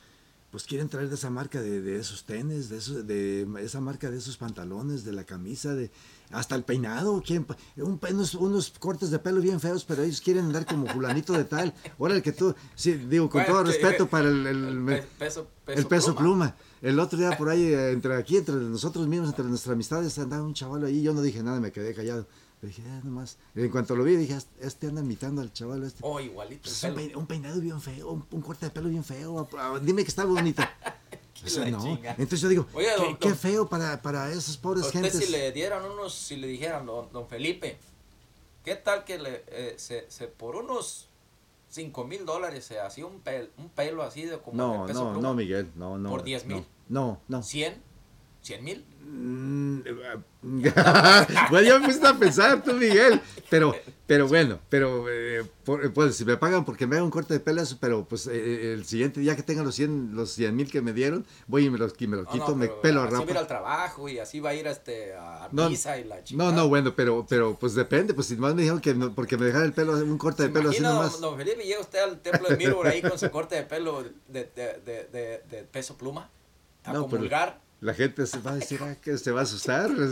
pues 0.51 0.65
quieren 0.65 0.91
traer 0.91 1.09
de 1.09 1.15
esa 1.15 1.31
marca 1.31 1.63
de, 1.63 1.81
de 1.81 1.99
esos 1.99 2.25
tenis, 2.25 2.69
de, 2.69 2.77
esos, 2.77 3.07
de 3.07 3.49
esa 3.61 3.81
marca 3.81 4.11
de 4.11 4.19
esos 4.19 4.37
pantalones, 4.37 5.03
de 5.03 5.13
la 5.13 5.25
camisa, 5.25 5.75
de 5.75 5.91
hasta 6.31 6.55
el 6.55 6.63
peinado, 6.65 7.23
quieren 7.25 7.47
un 7.77 7.99
unos, 8.11 8.35
unos 8.35 8.71
cortes 8.79 9.11
de 9.11 9.19
pelo 9.19 9.41
bien 9.41 9.61
feos, 9.61 9.85
pero 9.87 10.03
ellos 10.03 10.21
quieren 10.21 10.45
andar 10.47 10.67
como 10.67 10.87
fulanito 10.87 11.33
de 11.33 11.45
tal. 11.45 11.73
Ahora 11.99 12.15
el 12.17 12.23
que 12.23 12.33
tú, 12.33 12.55
sí, 12.75 12.93
digo, 12.93 13.31
con 13.31 13.41
Bueno, 13.43 13.55
todo 13.55 13.65
respeto 13.65 14.07
para 14.11 14.29
el, 14.29 14.47
el- 14.47 14.65
El 14.65 14.75
me- 14.75 14.97
pe- 14.99 15.09
peso, 15.19 15.47
el 15.69 15.87
peso 15.87 16.15
pluma. 16.15 16.55
El 16.83 16.99
otro 16.99 17.19
día 17.19 17.37
por 17.39 17.49
ahí, 17.49 17.63
eh, 17.73 17.93
entre 17.93 18.15
aquí, 18.17 18.37
entre 18.37 18.57
nosotros 18.57 19.07
mismos, 19.07 19.29
entre 19.31 19.45
nuestras 19.45 19.73
amistades, 19.75 20.19
andaba 20.19 20.43
un 20.43 20.53
chaval 20.55 20.85
ahí. 20.85 21.01
Yo 21.03 21.15
no 21.15 21.23
dije 21.23 21.43
nada, 21.43 21.61
me 21.61 21.71
quedé 21.73 21.95
callado. 21.95 22.27
Le 22.61 22.69
dije, 22.69 22.83
ah, 22.89 23.01
nomás. 23.05 23.39
En 23.55 23.69
cuanto 23.71 23.95
lo 23.97 24.05
vi, 24.05 24.17
dije, 24.17 24.37
este 24.61 24.89
anda 24.89 25.01
imitando 25.01 25.43
al 25.43 25.53
chaval 25.53 25.83
este. 25.85 26.01
Oh, 26.03 26.21
igualito. 26.21 26.63
Pues 26.63 26.85
un, 27.15 27.27
peinado 27.27 27.61
bien 27.61 27.81
feo, 27.81 28.11
un, 28.11 28.25
un 28.31 28.41
corte 28.43 28.67
de 28.67 28.71
pelo 28.71 28.89
bien 28.89 29.05
feo. 29.05 29.49
Dime 29.83 30.03
que 30.03 30.09
está 30.09 30.25
bonito. 30.25 30.63
O 31.45 31.49
sea, 31.49 31.65
la 31.65 31.71
no. 31.73 31.83
chinga. 31.83 32.11
Entonces 32.13 32.41
yo 32.41 32.49
digo, 32.49 32.67
Oiga, 32.73 32.95
qué, 32.95 33.03
don- 33.03 33.17
qué 33.17 33.29
don- 33.31 33.37
feo 33.39 33.69
para, 33.69 34.01
para 34.01 34.31
esas 34.31 34.57
pobres 34.57 34.87
usted 34.87 35.01
gentes. 35.01 35.25
si 35.25 35.33
le 35.33 35.51
dieran 35.51 35.85
unos, 35.85 36.15
si 36.15 36.37
le 36.37 36.47
dijeran, 36.47 36.87
don, 36.87 37.11
don 37.13 37.27
Felipe, 37.27 37.79
¿qué 38.65 38.77
tal 38.77 39.05
que 39.05 39.19
le, 39.19 39.43
eh, 39.49 39.75
se, 39.77 40.07
se 40.09 40.29
por 40.29 40.55
unos 40.55 41.09
5 41.73 42.05
mil 42.05 42.27
dólares 42.27 42.67
se 42.67 42.79
hacía 42.81 43.07
un, 43.07 43.25
pel- 43.25 43.49
un 43.57 43.71
pelo 43.71 44.03
así 44.03 44.27
de 44.27 44.39
como 44.39 44.57
No, 44.59 44.83
de 44.83 44.89
peso 44.93 45.05
no, 45.05 45.13
pluma? 45.13 45.29
no, 45.29 45.35
Miguel, 45.35 45.71
no, 45.75 45.97
no. 45.97 46.11
¿Por 46.11 46.23
10 46.23 46.45
mil? 46.45 46.67
No, 46.89 47.21
no. 47.29 47.39
no. 47.39 47.43
100, 47.43 47.83
100 48.43 48.65
mil. 48.65 48.85
Mm, 49.05 49.81
bueno, 51.51 51.61
ya 51.69 51.79
me 51.79 51.87
puse 51.87 52.07
a 52.07 52.15
pensar 52.15 52.63
tú, 52.63 52.73
Miguel. 52.73 53.21
Pero, 53.51 53.75
pero 54.07 54.27
bueno, 54.27 54.59
pero 54.69 55.07
eh, 55.11 55.45
por- 55.65 55.93
pues 55.93 56.17
si 56.17 56.25
me 56.25 56.37
pagan 56.37 56.65
porque 56.65 56.87
me 56.87 56.97
haga 56.97 57.05
un 57.05 57.11
corte 57.11 57.35
de 57.35 57.41
pelo, 57.41 57.61
eso, 57.63 57.77
pero 57.81 58.05
pues 58.05 58.27
eh, 58.27 58.73
el 58.73 58.85
siguiente 58.85 59.21
día 59.21 59.37
que 59.37 59.43
tenga 59.43 59.63
los 59.63 59.75
100 59.75 60.15
los 60.15 60.31
100 60.33 60.57
mil 60.57 60.71
que 60.71 60.81
me 60.81 60.93
dieron, 60.93 61.27
voy 61.47 61.67
y 61.67 61.71
me 61.71 61.79
los, 61.79 61.93
y 61.99 62.07
me 62.07 62.17
los 62.17 62.27
No, 62.27 62.33
quito, 62.33 62.49
no, 62.51 62.57
me 62.57 62.69
pero 62.69 62.81
pelo 62.81 63.01
a 63.03 63.05
así 63.05 63.13
va 63.15 63.19
a 63.19 63.23
ir 63.23 63.29
rapa. 63.29 63.41
al 63.41 63.47
trabajo 63.47 64.09
y 64.09 64.19
así 64.19 64.41
va 64.41 64.51
a 64.51 64.55
ir 64.55 64.67
a, 64.67 64.71
este, 64.71 65.15
a 65.15 65.49
No, 65.53 65.69
misa 65.69 65.99
y 65.99 66.05
la 66.05 66.17
No, 66.17 66.23
chingada. 66.23 66.53
no, 66.53 66.69
bueno, 66.69 66.95
pero, 66.97 67.27
pero 67.29 67.57
pues 67.59 67.75
depende, 67.75 68.15
pues 68.15 68.29
si 68.29 68.37
más 68.37 68.55
me 68.55 68.63
dijeron 68.63 68.81
que 68.81 68.95
no- 68.95 69.15
porque 69.15 69.37
me 69.37 69.47
dejara 69.47 69.65
el 69.67 69.73
pelo, 69.73 69.93
un 69.93 70.19
corte 70.19 70.45
de 70.45 70.49
¿Se 70.49 70.53
pelo 70.55 70.71
así 70.71 70.81
nomás. 70.81 71.21
don, 71.21 71.37
Felipe, 71.37 71.63
llega 71.65 71.81
usted 71.81 71.99
al 72.01 72.21
templo 72.21 72.49
de 72.49 72.57
Milford 72.57 72.87
ahí 72.87 73.03
con 73.03 73.19
su 73.19 73.31
corte 73.31 73.57
de 73.57 73.63
pelo 73.65 74.03
de, 74.03 74.11
de, 74.29 74.81
de, 75.13 75.43
de, 75.51 75.63
peso 75.71 75.97
pluma 75.99 76.31
a 76.85 76.93
No, 76.93 77.01
pero- 77.07 77.11
comulgar? 77.19 77.61
La 77.83 77.93
gente 77.95 78.27
se 78.27 78.39
va 78.39 78.53
a 78.53 78.55
decir 78.55 78.79
ah, 78.83 78.95
que 79.03 79.19
se 79.19 79.33
va 79.33 79.41
a 79.41 79.43
asustar. 79.43 79.91
no, 79.91 80.09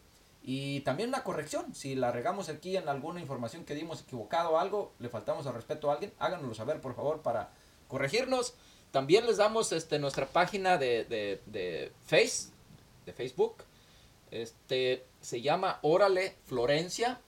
Y 0.47 0.81
también 0.81 1.09
una 1.09 1.25
corrección, 1.25 1.75
si 1.75 1.95
la 1.95 2.13
regamos 2.13 2.51
aquí 2.51 2.77
en 2.77 2.87
alguna 2.87 3.19
información 3.19 3.65
que 3.65 3.75
dimos 3.75 4.03
equivocado 4.03 4.51
o 4.51 4.59
algo, 4.59 4.93
le 4.99 5.09
faltamos 5.09 5.47
al 5.47 5.55
respeto 5.55 5.91
a 5.91 5.95
alguien, 5.95 6.13
háganoslo 6.19 6.55
saber 6.55 6.83
por 6.83 6.95
favor 6.95 7.23
para 7.23 7.51
corregirnos. 7.89 8.53
También 8.91 9.27
les 9.27 9.39
damos 9.39 9.73
este, 9.73 9.99
nuestra 9.99 10.27
página 10.27 10.77
de, 10.77 11.05
de, 11.07 11.41
de 11.47 11.93
Face, 12.05 12.51
de 13.07 13.15
Facebook. 13.15 13.65
Este, 14.31 15.07
se 15.23 15.41
llama 15.41 15.79
Órale 15.81 16.37
Florencia. 16.45 17.23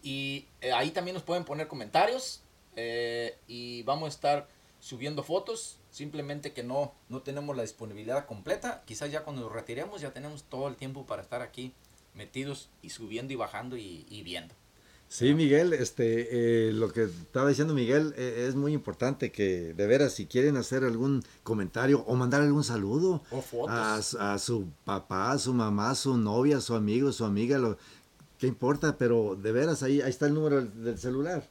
Y 0.00 0.46
eh, 0.60 0.70
ahí 0.72 0.92
también 0.92 1.14
nos 1.14 1.24
pueden 1.24 1.44
poner 1.44 1.66
comentarios. 1.66 2.42
eh, 2.76 3.38
y 3.48 3.82
vamos 3.82 4.06
a 4.06 4.10
estar 4.10 4.48
subiendo 4.78 5.24
fotos. 5.24 5.78
Simplemente 5.90 6.52
que 6.52 6.62
no, 6.62 6.92
no 7.08 7.22
tenemos 7.22 7.56
la 7.56 7.62
disponibilidad 7.62 8.26
completa. 8.26 8.84
Quizás 8.86 9.10
ya 9.10 9.24
cuando 9.24 9.42
nos 9.42 9.52
retiremos 9.52 10.00
ya 10.00 10.12
tenemos 10.12 10.44
todo 10.44 10.68
el 10.68 10.76
tiempo 10.76 11.06
para 11.06 11.22
estar 11.22 11.42
aquí 11.42 11.72
metidos 12.14 12.68
y 12.82 12.90
subiendo 12.90 13.32
y 13.32 13.36
bajando 13.36 13.76
y, 13.76 14.06
y 14.08 14.22
viendo. 14.22 14.54
Sí, 15.06 15.34
Miguel, 15.34 15.74
este, 15.74 16.68
eh, 16.68 16.72
lo 16.72 16.90
que 16.92 17.04
estaba 17.04 17.48
diciendo 17.48 17.74
Miguel 17.74 18.14
eh, 18.16 18.46
es 18.48 18.54
muy 18.56 18.72
importante 18.72 19.30
que 19.30 19.74
de 19.74 19.86
veras 19.86 20.14
si 20.14 20.26
quieren 20.26 20.56
hacer 20.56 20.82
algún 20.82 21.22
comentario 21.42 22.00
o 22.06 22.16
mandar 22.16 22.40
algún 22.40 22.64
saludo 22.64 23.22
O 23.30 23.40
fotos. 23.42 23.70
a, 23.70 24.02
su- 24.02 24.18
a 24.18 24.38
su 24.38 24.66
papá, 24.84 25.32
a 25.32 25.38
su 25.38 25.52
mamá, 25.52 25.90
a 25.90 25.94
su 25.94 26.16
novia, 26.16 26.56
a 26.56 26.60
su 26.60 26.74
amigo, 26.74 27.10
a 27.10 27.12
su 27.12 27.24
amiga, 27.24 27.58
lo 27.58 27.76
qué 28.38 28.46
importa, 28.48 28.96
pero 28.98 29.36
de 29.36 29.52
veras 29.52 29.82
ahí, 29.82 30.00
ahí 30.00 30.10
está 30.10 30.26
el 30.26 30.34
número 30.34 30.56
del, 30.56 30.82
del 30.84 30.98
celular, 30.98 31.48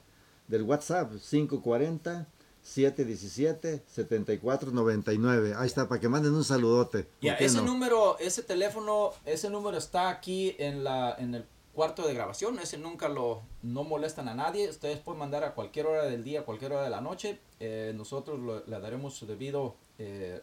del 0.47 0.63
WhatsApp, 0.63 1.11
540 1.29 2.27
717 2.63 3.83
7499. 3.87 5.53
Ahí 5.57 5.67
está, 5.67 5.87
para 5.87 5.99
que 6.01 6.09
manden 6.09 6.33
un 6.33 6.43
saludote. 6.43 7.03
¿por 7.03 7.11
Ya, 7.21 7.35
ese 7.35 7.57
no? 7.57 7.63
número, 7.65 8.17
ese 8.19 8.41
teléfono, 8.43 9.11
ese 9.25 9.49
número 9.49 9.77
está 9.77 10.09
aquí 10.09 10.55
en 10.57 10.83
la 10.83 11.15
en 11.19 11.35
el 11.35 11.45
cuarto 11.73 12.07
de 12.07 12.13
grabación, 12.13 12.59
ese 12.59 12.77
nunca 12.77 13.09
lo 13.09 13.41
no 13.63 13.83
molestan 13.83 14.27
a 14.29 14.35
nadie, 14.35 14.69
ustedes 14.69 14.99
pueden 14.99 15.19
mandar 15.19 15.43
a 15.43 15.55
cualquier 15.55 15.87
hora 15.87 16.03
del 16.05 16.23
día, 16.23 16.45
cualquier 16.45 16.71
hora 16.73 16.83
de 16.83 16.89
la 16.91 17.01
noche, 17.01 17.39
eh, 17.59 17.93
nosotros 17.95 18.39
lo- 18.39 18.63
le 18.65 18.79
daremos 18.79 19.15
su 19.15 19.25
debido 19.25 19.75
eh, 19.97 20.41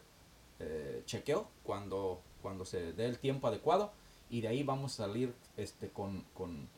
eh, 0.59 1.03
chequeo 1.07 1.49
cuando 1.63 2.21
cuando 2.43 2.65
se 2.65 2.93
dé 2.95 3.07
el 3.07 3.19
tiempo 3.19 3.47
adecuado 3.49 3.93
y 4.29 4.41
de 4.41 4.49
ahí 4.49 4.63
vamos 4.63 4.95
a 4.95 5.05
salir 5.05 5.33
este 5.57 5.89
con, 5.91 6.25
con 6.35 6.69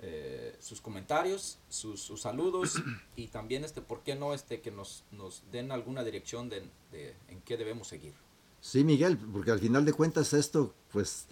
eh, 0.00 0.56
sus 0.60 0.80
comentarios, 0.80 1.58
sus, 1.68 2.00
sus 2.00 2.20
saludos 2.22 2.74
y 3.16 3.28
también 3.28 3.64
este 3.64 3.80
por 3.82 4.02
qué 4.02 4.14
no 4.14 4.32
este 4.34 4.60
que 4.60 4.70
nos, 4.70 5.04
nos 5.12 5.42
den 5.50 5.72
alguna 5.72 6.04
dirección 6.04 6.48
de, 6.48 6.62
de 6.92 7.14
en 7.28 7.40
qué 7.42 7.56
debemos 7.56 7.88
seguir. 7.88 8.12
Sí, 8.60 8.84
Miguel, 8.84 9.16
porque 9.18 9.50
al 9.50 9.60
final 9.60 9.84
de 9.84 9.92
cuentas 9.92 10.32
esto, 10.32 10.74
pues, 10.92 11.26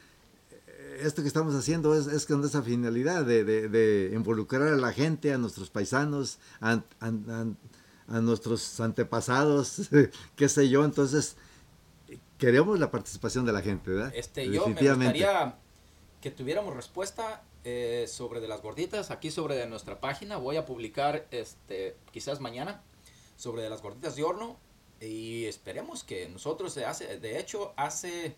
eh, 0.68 1.00
esto 1.02 1.22
que 1.22 1.28
estamos 1.28 1.54
haciendo 1.54 1.96
es, 1.98 2.06
es 2.06 2.24
con 2.26 2.44
esa 2.44 2.62
finalidad 2.62 3.24
de, 3.24 3.42
de- 3.44 3.68
de 3.68 4.12
involucrar 4.14 4.62
a 4.62 4.76
la 4.76 4.92
gente, 4.92 5.32
a 5.32 5.38
nuestros 5.38 5.68
paisanos, 5.70 6.38
a, 6.60 6.72
a- 6.72 6.82
a- 7.00 7.46
a 8.08 8.20
nuestros 8.20 8.78
antepasados, 8.78 9.88
qué 10.36 10.48
sé 10.48 10.68
yo, 10.68 10.84
entonces 10.84 11.36
queremos 12.38 12.78
la 12.78 12.90
participación 12.90 13.44
de 13.44 13.52
la 13.52 13.62
gente, 13.62 13.90
¿verdad? 13.90 14.12
Este, 14.14 14.46
yo 14.48 14.66
me 14.68 14.74
gustaría 14.80 15.56
que 16.20 16.30
tuviéramos 16.30 16.74
respuesta 16.76 17.42
eh, 17.68 18.06
sobre 18.06 18.38
de 18.38 18.46
las 18.46 18.62
gorditas, 18.62 19.10
aquí 19.10 19.28
sobre 19.28 19.56
de 19.56 19.66
nuestra 19.66 19.98
página. 19.98 20.36
Voy 20.36 20.56
a 20.56 20.64
publicar 20.64 21.26
este, 21.32 21.96
quizás 22.12 22.38
mañana 22.38 22.80
sobre 23.36 23.62
de 23.62 23.68
las 23.68 23.82
gorditas 23.82 24.14
de 24.14 24.22
horno 24.22 24.56
y 25.00 25.46
esperemos 25.46 26.04
que 26.04 26.28
nosotros 26.28 26.72
se 26.72 26.84
hace, 26.84 27.18
de 27.18 27.40
hecho 27.40 27.74
hace, 27.76 28.36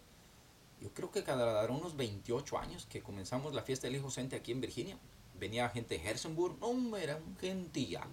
yo 0.81 0.95
creo 0.95 1.11
que 1.11 1.24
cada 1.24 1.62
unos 1.70 1.95
28 1.95 2.57
años 2.57 2.87
que 2.87 3.03
comenzamos 3.03 3.53
la 3.53 3.61
fiesta 3.61 3.87
del 3.87 3.97
hijo 3.97 4.11
Cente 4.11 4.35
aquí 4.35 4.53
en 4.53 4.62
Virginia. 4.62 4.97
Venía 5.39 5.68
gente 5.68 5.99
de 5.99 6.09
Harrisonburg, 6.09 6.57
no, 6.59 6.97
era 6.97 7.16
un 7.16 7.37
gentillal. 7.37 8.09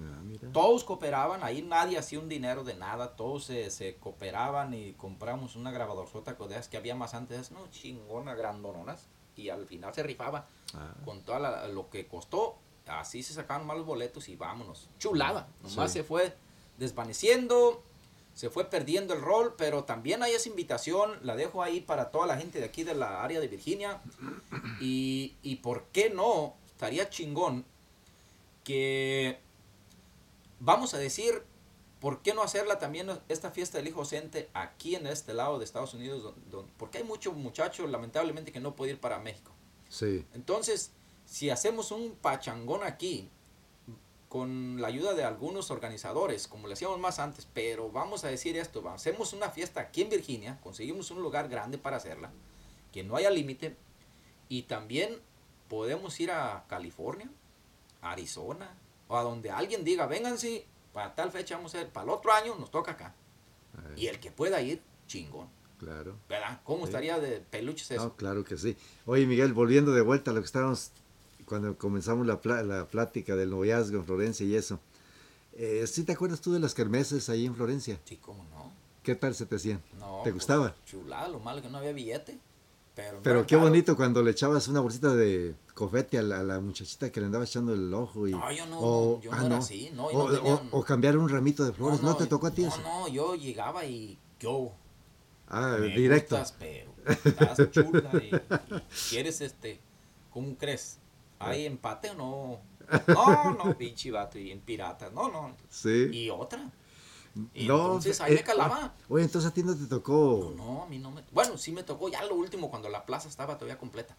Ah. 0.00 0.22
Todos 0.52 0.84
cooperaban, 0.84 1.42
ahí 1.42 1.62
nadie 1.62 1.98
hacía 1.98 2.20
un 2.20 2.28
dinero 2.28 2.62
de 2.62 2.74
nada, 2.74 3.16
todos 3.16 3.46
se, 3.46 3.68
se 3.72 3.96
cooperaban 3.96 4.74
y 4.74 4.92
compramos 4.92 5.56
una 5.56 5.72
grabadorzota 5.72 6.36
que 6.70 6.76
había 6.76 6.94
más 6.94 7.14
antes, 7.14 7.50
no 7.50 7.68
chingona, 7.72 8.36
grandononas, 8.36 9.08
y 9.36 9.48
al 9.48 9.66
final 9.66 9.94
se 9.94 10.02
rifaba 10.02 10.46
Ah, 10.74 10.94
con 11.04 11.20
todo 11.20 11.38
lo 11.68 11.90
que 11.90 12.06
costó 12.06 12.56
así 12.86 13.22
se 13.22 13.34
sacaban 13.34 13.66
malos 13.66 13.86
boletos 13.86 14.28
y 14.28 14.36
vámonos. 14.36 14.88
Chulada. 14.98 15.48
Nomás 15.62 15.92
se 15.92 16.02
fue 16.02 16.34
desvaneciendo, 16.78 17.82
se 18.34 18.50
fue 18.50 18.64
perdiendo 18.64 19.14
el 19.14 19.20
rol, 19.20 19.54
pero 19.56 19.84
también 19.84 20.22
hay 20.22 20.32
esa 20.32 20.48
invitación, 20.48 21.18
la 21.22 21.36
dejo 21.36 21.62
ahí 21.62 21.80
para 21.80 22.10
toda 22.10 22.26
la 22.26 22.36
gente 22.36 22.58
de 22.58 22.64
aquí 22.64 22.82
de 22.82 22.94
la 22.94 23.22
área 23.22 23.40
de 23.40 23.48
Virginia. 23.48 24.00
Y, 24.80 25.36
y 25.42 25.56
por 25.56 25.84
qué 25.92 26.10
no, 26.10 26.54
estaría 26.66 27.08
chingón 27.08 27.64
que 28.64 29.38
vamos 30.58 30.94
a 30.94 30.98
decir, 30.98 31.42
¿por 32.02 32.20
qué 32.20 32.34
no 32.34 32.42
hacerla 32.42 32.80
también 32.80 33.08
esta 33.28 33.52
fiesta 33.52 33.78
del 33.78 33.86
hijo 33.86 34.00
docente 34.00 34.50
aquí 34.54 34.96
en 34.96 35.06
este 35.06 35.34
lado 35.34 35.60
de 35.60 35.64
Estados 35.64 35.94
Unidos? 35.94 36.34
porque 36.76 36.98
hay 36.98 37.04
muchos 37.04 37.34
muchachos, 37.36 37.88
lamentablemente, 37.88 38.50
que 38.50 38.58
no 38.58 38.74
pueden 38.74 38.96
ir 38.96 39.00
para 39.00 39.20
México. 39.20 39.52
Sí. 39.88 40.26
Entonces, 40.34 40.90
si 41.26 41.48
hacemos 41.48 41.92
un 41.92 42.16
pachangón 42.16 42.82
aquí, 42.82 43.30
con 44.28 44.80
la 44.80 44.88
ayuda 44.88 45.14
de 45.14 45.22
algunos 45.22 45.70
organizadores, 45.70 46.48
como 46.48 46.66
le 46.66 46.72
hacíamos 46.72 46.98
más 46.98 47.20
antes, 47.20 47.46
pero 47.54 47.92
vamos 47.92 48.24
a 48.24 48.28
decir 48.28 48.56
esto, 48.56 48.86
hacemos 48.88 49.32
una 49.32 49.50
fiesta 49.50 49.80
aquí 49.80 50.02
en 50.02 50.08
Virginia, 50.08 50.58
conseguimos 50.60 51.12
un 51.12 51.22
lugar 51.22 51.48
grande 51.48 51.78
para 51.78 51.98
hacerla, 51.98 52.32
que 52.90 53.04
no 53.04 53.14
haya 53.14 53.30
límite, 53.30 53.76
y 54.48 54.62
también 54.62 55.20
podemos 55.68 56.18
ir 56.18 56.32
a 56.32 56.64
California, 56.66 57.30
Arizona, 58.00 58.76
o 59.06 59.16
a 59.16 59.22
donde 59.22 59.50
alguien 59.50 59.84
diga, 59.84 60.06
vénganse, 60.06 60.66
para 60.92 61.14
tal 61.14 61.30
fecha 61.30 61.56
vamos 61.56 61.74
a 61.74 61.80
ir, 61.80 61.88
para 61.88 62.04
el 62.04 62.10
otro 62.10 62.32
año 62.32 62.54
nos 62.56 62.70
toca 62.70 62.92
acá. 62.92 63.14
Y 63.96 64.06
el 64.06 64.20
que 64.20 64.30
pueda 64.30 64.60
ir, 64.60 64.82
chingón. 65.06 65.48
Claro. 65.78 66.16
¿Verdad? 66.28 66.60
¿Cómo 66.64 66.84
estaría 66.84 67.18
de 67.18 67.40
peluches 67.40 67.90
eso? 67.90 68.04
No, 68.04 68.16
claro 68.16 68.44
que 68.44 68.56
sí. 68.56 68.76
Oye, 69.06 69.26
Miguel, 69.26 69.52
volviendo 69.52 69.92
de 69.92 70.02
vuelta 70.02 70.30
a 70.30 70.34
lo 70.34 70.40
que 70.40 70.46
estábamos, 70.46 70.92
cuando 71.46 71.76
comenzamos 71.76 72.26
la, 72.26 72.38
la 72.62 72.86
plática 72.86 73.34
del 73.34 73.50
noviazgo 73.50 73.96
en 73.96 74.04
Florencia 74.04 74.46
y 74.46 74.54
eso. 74.54 74.78
Eh, 75.54 75.84
¿Sí 75.86 76.04
te 76.04 76.12
acuerdas 76.12 76.40
tú 76.40 76.52
de 76.52 76.60
las 76.60 76.74
kermeses 76.74 77.28
ahí 77.28 77.46
en 77.46 77.54
Florencia? 77.54 77.98
Sí, 78.04 78.16
cómo 78.16 78.44
no. 78.44 78.72
¿Qué 79.02 79.16
tal 79.16 79.34
se 79.34 79.46
te 79.46 79.56
hacían? 79.56 79.82
No, 79.98 80.18
¿Te 80.18 80.30
pues, 80.30 80.34
gustaba? 80.34 80.74
Chulada, 80.86 81.28
lo 81.28 81.40
malo 81.40 81.60
que 81.60 81.68
no 81.68 81.78
había 81.78 81.92
billete. 81.92 82.38
Pero, 82.94 83.20
no 83.40 83.46
qué 83.46 83.56
bonito 83.56 83.96
cuando 83.96 84.22
le 84.22 84.32
echabas 84.32 84.68
una 84.68 84.80
bolsita 84.80 85.14
de 85.14 85.54
cofete 85.74 86.18
a 86.18 86.22
la, 86.22 86.40
a 86.40 86.42
la 86.42 86.60
muchachita 86.60 87.10
que 87.10 87.20
le 87.20 87.26
andaba 87.26 87.44
echando 87.44 87.72
el 87.72 87.92
ojo 87.94 88.28
y 88.28 88.32
No, 88.32 88.52
yo 88.52 88.66
no, 88.66 88.78
o, 88.80 89.20
yo 89.22 89.30
no 89.30 89.36
ah, 89.38 89.46
era 89.46 89.56
así, 89.58 89.90
no, 89.94 90.10
y 90.10 90.14
o, 90.14 90.28
no 90.28 90.34
tenía 90.34 90.54
o- 90.54 90.60
un- 90.60 90.68
o 90.72 90.82
cambiar 90.84 91.16
un 91.16 91.28
ramito 91.30 91.64
de 91.64 91.72
flores, 91.72 92.02
¿no, 92.02 92.14
te 92.16 92.26
tocó 92.26 92.48
a 92.48 92.50
ti 92.50 92.62
no, 92.62 92.68
eso? 92.68 92.82
No, 92.82 93.08
yo 93.08 93.34
llegaba 93.34 93.84
y 93.86 94.18
yo. 94.38 94.72
ah, 95.48 95.76
me 95.80 95.88
directo. 95.88 96.36
gustas, 96.36 96.54
pero 96.58 96.92
estás 97.24 97.70
chula 97.70 98.10
y, 98.22 98.34
y 98.76 98.82
quieres 99.08 99.40
este, 99.40 99.80
¿cómo 100.30 100.54
crees? 100.58 100.98
¿Hay 101.38 101.64
empate 101.66 102.10
o 102.10 102.14
no? 102.14 102.60
No, 103.08 103.54
no, 103.54 103.78
pinche 103.78 104.10
vato, 104.10 104.38
y 104.38 104.50
en 104.50 104.60
pirata, 104.60 105.08
no, 105.14 105.30
no. 105.30 105.56
Sí. 105.70 106.10
Y 106.12 106.28
otra. 106.28 106.70
Y 107.54 107.66
no, 107.66 107.76
entonces 107.84 108.20
ahí 108.20 108.32
eh, 108.32 108.36
me 108.36 108.44
calaba. 108.44 108.78
ah, 108.82 108.94
Oye, 109.08 109.24
entonces 109.24 109.50
a 109.50 109.54
ti 109.54 109.62
no 109.62 109.76
te 109.76 109.86
tocó. 109.86 110.52
No, 110.56 110.64
no, 110.64 110.82
a 110.82 110.86
mí 110.86 110.98
no 110.98 111.10
me. 111.10 111.24
Bueno, 111.32 111.56
sí 111.56 111.72
me 111.72 111.82
tocó 111.82 112.08
ya 112.08 112.22
lo 112.24 112.34
último 112.34 112.70
cuando 112.70 112.88
la 112.88 113.06
plaza 113.06 113.28
estaba 113.28 113.56
todavía 113.56 113.78
completa. 113.78 114.16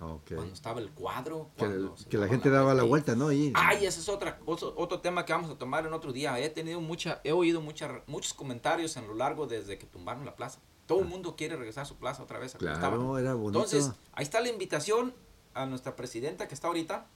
Ok. 0.00 0.34
Cuando 0.34 0.54
estaba 0.54 0.80
el 0.80 0.90
cuadro. 0.90 1.50
Que, 1.56 2.18
la 2.18 2.28
gente 2.28 2.50
daba 2.50 2.74
la 2.74 2.84
vuelta, 2.84 3.16
¿no? 3.16 3.28
Ay, 3.28 3.86
ese 3.86 4.00
es 4.00 4.08
otra, 4.08 4.38
otro, 4.46 4.72
otro 4.76 5.00
tema 5.00 5.24
que 5.24 5.32
vamos 5.32 5.50
a 5.50 5.58
tomar 5.58 5.86
en 5.86 5.92
otro 5.92 6.12
día. 6.12 6.38
He 6.38 6.50
tenido 6.50 6.80
mucha, 6.80 7.20
he 7.24 7.32
oído 7.32 7.60
mucha, 7.60 8.02
muchos 8.06 8.32
comentarios 8.34 8.96
en 8.96 9.08
lo 9.08 9.14
largo 9.14 9.46
desde 9.46 9.78
que 9.78 9.86
tumbaron 9.86 10.24
la 10.24 10.36
plaza. 10.36 10.60
Todo 10.86 11.00
el 11.00 11.06
mundo 11.06 11.36
quiere 11.36 11.56
regresar 11.56 11.82
a 11.82 11.86
su 11.86 11.96
plaza 11.96 12.22
otra 12.22 12.38
vez. 12.38 12.54
a 12.54 12.58
Claro, 12.58 12.76
estaba. 12.76 13.20
era 13.20 13.34
bonito. 13.34 13.58
Entonces, 13.58 13.92
ahí 14.12 14.22
está 14.22 14.40
la 14.40 14.48
invitación 14.48 15.14
a 15.54 15.66
nuestra 15.66 15.96
presidenta 15.96 16.48
que 16.48 16.54
está 16.54 16.68
ahorita 16.68 17.06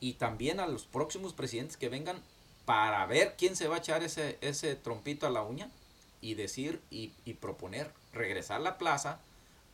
y 0.00 0.14
también 0.14 0.60
a 0.60 0.66
los 0.66 0.84
próximos 0.84 1.32
presidentes 1.32 1.76
que 1.76 1.88
vengan 1.88 2.22
para 2.64 3.04
ver 3.06 3.34
quién 3.36 3.56
se 3.56 3.68
va 3.68 3.76
a 3.76 3.78
echar 3.78 4.02
ese, 4.02 4.38
ese 4.40 4.74
trompito 4.76 5.26
a 5.26 5.30
la 5.30 5.42
uña 5.42 5.70
y 6.20 6.34
decir 6.34 6.80
y, 6.90 7.12
y 7.24 7.34
proponer 7.34 7.90
regresar 8.12 8.60
la 8.60 8.78
plaza 8.78 9.20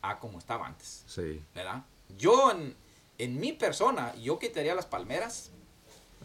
a 0.01 0.19
como 0.19 0.39
estaba 0.39 0.67
antes. 0.67 1.03
Sí. 1.07 1.41
¿Verdad? 1.55 1.83
Yo 2.17 2.51
en, 2.51 2.75
en 3.17 3.39
mi 3.39 3.53
persona, 3.53 4.13
yo 4.15 4.39
quitaría 4.39 4.75
las 4.75 4.85
palmeras, 4.85 5.51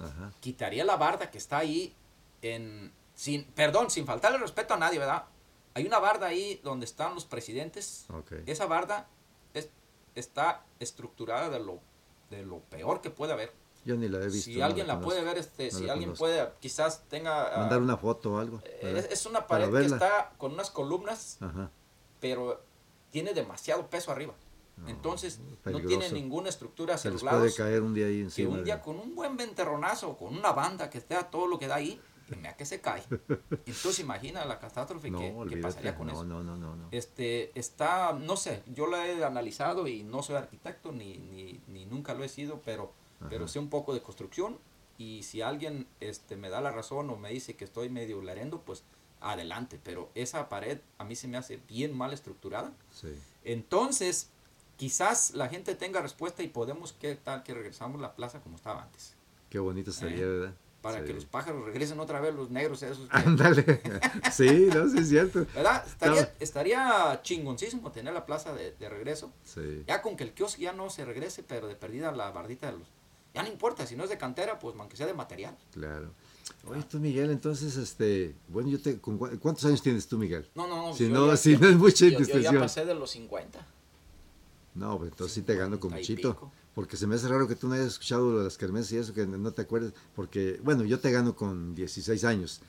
Ajá. 0.01 0.33
quitaría 0.41 0.85
la 0.85 0.97
barda 0.97 1.31
que 1.31 1.39
está 1.39 1.59
ahí 1.59 1.95
en 2.43 2.93
sin 3.15 3.45
perdón 3.45 3.91
sin 3.91 4.05
faltarle 4.05 4.37
respeto 4.37 4.75
a 4.75 4.77
nadie 4.77 4.99
verdad 4.99 5.25
hay 5.73 5.87
una 5.87 5.99
barda 5.99 6.27
ahí 6.27 6.61
donde 6.63 6.85
están 6.85 7.15
los 7.15 7.25
presidentes 7.25 8.05
Ok. 8.13 8.33
esa 8.45 8.67
barda 8.67 9.07
es, 9.55 9.71
está 10.15 10.63
estructurada 10.81 11.49
de 11.49 11.61
lo 11.61 11.81
de 12.29 12.45
lo 12.45 12.59
peor 12.59 13.01
que 13.01 13.09
puede 13.09 13.33
haber 13.33 13.55
Yo 13.87 13.97
ni 13.97 14.09
la 14.09 14.19
he 14.19 14.25
visto. 14.27 14.43
si 14.51 14.57
no 14.57 14.65
alguien 14.67 14.87
la, 14.87 14.95
conozco. 14.97 15.11
puede 15.15 15.25
ver 15.25 15.39
este 15.39 15.71
No 15.71 15.79
si 15.79 15.85
la 15.85 15.93
alguien 15.95 16.09
conozco. 16.11 16.25
puede 16.25 16.49
quizás 16.61 17.05
tenga 17.09 17.55
ah, 17.55 17.61
Mandar 17.61 17.81
una 17.81 17.97
foto 17.97 18.33
o 18.35 18.39
algo. 18.39 18.61
eh, 18.65 18.95
es, 18.99 19.13
es 19.21 19.27
una 19.27 19.47
pared 19.47 19.71
que 19.73 19.87
está 19.87 20.33
con 20.37 20.53
unas 20.53 20.71
columnas 20.71 21.39
Ajá. 21.41 21.71
pero 22.21 22.61
tiene 23.11 23.33
demasiado 23.33 23.87
peso 23.89 24.11
arriba 24.11 24.35
No, 24.77 24.89
entonces 24.89 25.41
no 25.65 25.81
tiene 25.81 26.11
ninguna 26.11 26.49
estructura 26.51 26.97
hacia 26.97 27.11
los 27.13 27.23
puede 27.23 27.35
lados 27.37 27.55
caer 27.55 27.81
un 27.83 27.95
día 27.95 28.07
ahí 28.07 28.17
que 28.17 28.23
encima. 28.23 28.51
un 28.51 28.57
de- 28.59 28.65
día 28.65 28.83
con 28.83 28.99
un 28.99 29.15
buen 29.15 29.37
venterronazo, 29.37 30.17
con 30.19 30.37
una 30.37 30.53
banda 30.53 30.91
que 30.91 30.99
esté 30.99 31.15
a 31.15 31.31
todo 31.31 31.47
lo 31.47 31.59
que 31.59 31.67
da 31.69 31.77
ahí, 31.77 31.99
que 32.29 32.35
me 32.37 32.55
que 32.57 32.67
se 32.67 32.81
cae. 32.81 33.05
Entonces 33.67 34.01
imagina 34.01 34.45
la 34.45 34.59
catástrofe 34.59 35.11
No, 35.11 35.19
que, 35.21 35.33
que 35.55 35.57
pasaría 35.59 35.95
con 35.97 36.09
no, 36.09 36.13
eso. 36.15 36.25
no, 36.25 36.43
no, 36.43 36.57
no, 36.57 36.75
no. 36.75 36.89
Este, 36.91 37.57
está, 37.59 38.13
no 38.15 38.37
sé, 38.37 38.65
yo 38.67 38.87
lo 38.89 38.97
he 38.97 39.25
analizado 39.25 39.87
y 39.87 40.03
no 40.03 40.23
soy 40.25 40.35
arquitecto 40.35 40.91
ni, 40.91 41.17
ni, 41.19 41.61
ni 41.69 41.87
nunca 41.87 42.15
lo 42.15 42.25
he 42.25 42.29
sido, 42.29 42.61
pero, 42.65 42.93
pero 43.29 43.49
sé 43.49 43.59
un 43.59 43.69
poco 43.71 43.95
de 43.95 44.03
construcción 44.03 44.59
y 44.99 45.23
si 45.25 45.43
alguien 45.43 45.87
este, 46.01 46.37
me 46.37 46.49
da 46.49 46.61
la 46.61 46.71
razón 46.71 47.11
o 47.11 47.17
me 47.17 47.31
dice 47.31 47.55
que 47.55 47.65
estoy 47.65 47.89
medio 47.89 48.23
lerendo, 48.23 48.61
pues 48.61 48.83
adelante, 49.21 49.81
pero 49.83 50.11
esa 50.15 50.49
pared 50.49 50.79
a 50.99 51.05
mí 51.05 51.17
se 51.17 51.27
me 51.29 51.37
hace 51.39 51.59
bien 51.69 51.97
mal 51.97 52.13
estructurada. 52.13 52.73
Sí. 52.93 53.09
Entonces, 53.45 54.29
quizás 54.77 55.33
la 55.35 55.49
gente 55.49 55.75
tenga 55.75 56.01
respuesta 56.03 56.43
y 56.43 56.49
podemos, 56.49 56.93
¿qué 56.93 57.15
tal 57.15 57.43
que 57.43 57.55
regresamos 57.55 58.01
la 58.01 58.15
plaza 58.15 58.41
como 58.41 58.57
estaba 58.57 58.83
antes? 58.83 59.15
Qué 59.49 59.59
bonito 59.59 59.91
estaría, 59.91 60.19
Eh, 60.25 60.27
¿verdad? 60.27 60.55
Para 60.83 61.01
Sí. 61.01 61.07
que 61.07 61.15
los 61.15 61.25
pájaros 61.25 61.65
regresen 61.65 61.99
otra 61.99 62.21
vez, 62.21 62.35
los 62.35 62.51
negros 62.51 62.83
esos. 62.83 63.09
Ándale. 63.11 63.65
sí, 64.33 64.69
no, 64.73 64.89
sí 64.89 64.99
es 64.99 65.09
cierto. 65.09 65.45
¿Verdad? 65.55 65.85
Estaría, 65.87 66.33
estaría 66.39 67.21
chingoncísimo 67.23 67.91
tener 67.91 68.13
la 68.15 68.25
plaza 68.27 68.53
de, 68.55 68.73
de 68.73 68.89
regreso. 68.89 69.33
Sí. 69.45 69.83
Ya 69.87 70.01
con 70.03 70.17
que 70.17 70.25
el 70.25 70.33
kiosco 70.33 70.61
ya 70.61 70.73
no 70.73 70.89
se 70.91 71.05
regrese, 71.05 71.43
pero 71.43 71.67
de 71.67 71.75
perdida 71.75 72.13
la 72.13 72.31
bardita 72.31 72.71
de 72.71 72.79
los... 72.79 72.89
Ya 73.37 73.43
no 73.43 73.51
importa, 73.51 73.87
si 73.87 73.95
no 73.97 74.05
es 74.05 74.09
de 74.09 74.17
cantera, 74.17 74.59
pues 74.59 74.75
aunque 74.79 74.97
sea 74.97 75.07
de 75.07 75.13
material. 75.13 75.55
Claro. 75.75 76.11
Oye, 76.67 76.83
tú, 76.85 76.99
Miguel, 76.99 77.31
entonces, 77.31 77.77
este, 77.77 78.35
bueno, 78.49 78.71
yo 78.71 78.81
te, 78.81 78.99
¿con 78.99 79.19
cu- 79.19 79.29
¿cuántos 79.41 79.67
años 79.67 79.83
tienes 79.83 80.09
tú, 80.09 80.17
Miguel? 80.17 80.49
No, 80.55 80.67
no, 80.67 80.89
no. 80.89 80.95
Si 80.95 81.07
no, 81.11 81.27
ya- 81.27 81.37
si 81.37 81.55
no 81.59 81.69
es 81.69 81.77
mucha 81.77 82.07
yo- 82.07 82.19
Yo, 82.21 82.39
ya 82.39 82.59
pasé 82.59 82.87
de 82.87 82.95
los 82.95 83.11
50. 83.11 83.67
No, 84.75 84.97
pues 84.99 85.11
entonces 85.11 85.35
sí 85.35 85.43
te 85.43 85.55
gano 85.55 85.79
con 85.79 85.93
pico. 85.93 86.51
Porque 86.75 86.97
se 86.97 87.07
me 87.07 87.15
hace 87.17 87.29
raro 87.29 87.47
que 87.47 87.57
tú 87.57 87.69
no 87.69 87.75
hayas 87.75 87.87
escuchado 87.89 88.43
las 88.43 88.57
kermeses 88.57 88.93
y 88.93 88.97
eso, 88.99 89.13
que 89.15 89.27
no 89.27 89.51
te 89.53 89.63
acuerdes. 89.63 89.93
Porque, 90.15 90.59
bueno, 90.63 90.85
yo 90.85 90.99
te 90.99 91.11
gano 91.11 91.37
con 91.37 91.75
16 91.75 92.25
años. 92.25 92.61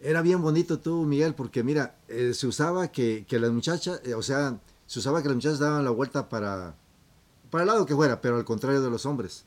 Era 0.00 0.20
bien 0.22 0.42
bonito 0.42 0.78
tú, 0.80 1.04
Miguel, 1.04 1.34
porque 1.34 1.62
mira, 1.62 1.96
eh, 2.08 2.34
se 2.34 2.46
usaba 2.48 2.88
que, 2.90 3.24
que 3.28 3.38
las 3.38 3.50
muchachas, 3.52 4.00
eh, 4.04 4.14
o 4.14 4.22
sea, 4.22 4.58
se 4.86 4.98
usaba 5.00 5.22
que 5.22 5.28
las 5.28 5.36
muchachas 5.36 5.58
daban 5.60 5.84
la 5.84 5.90
vuelta 5.90 6.28
para, 6.28 6.74
para 7.50 7.62
el 7.64 7.68
lado 7.68 7.86
que 7.86 7.94
fuera, 7.94 8.20
pero 8.20 8.36
al 8.36 8.44
contrario 8.44 8.80
de 8.82 8.90
los 8.90 9.06
hombres. 9.06 9.44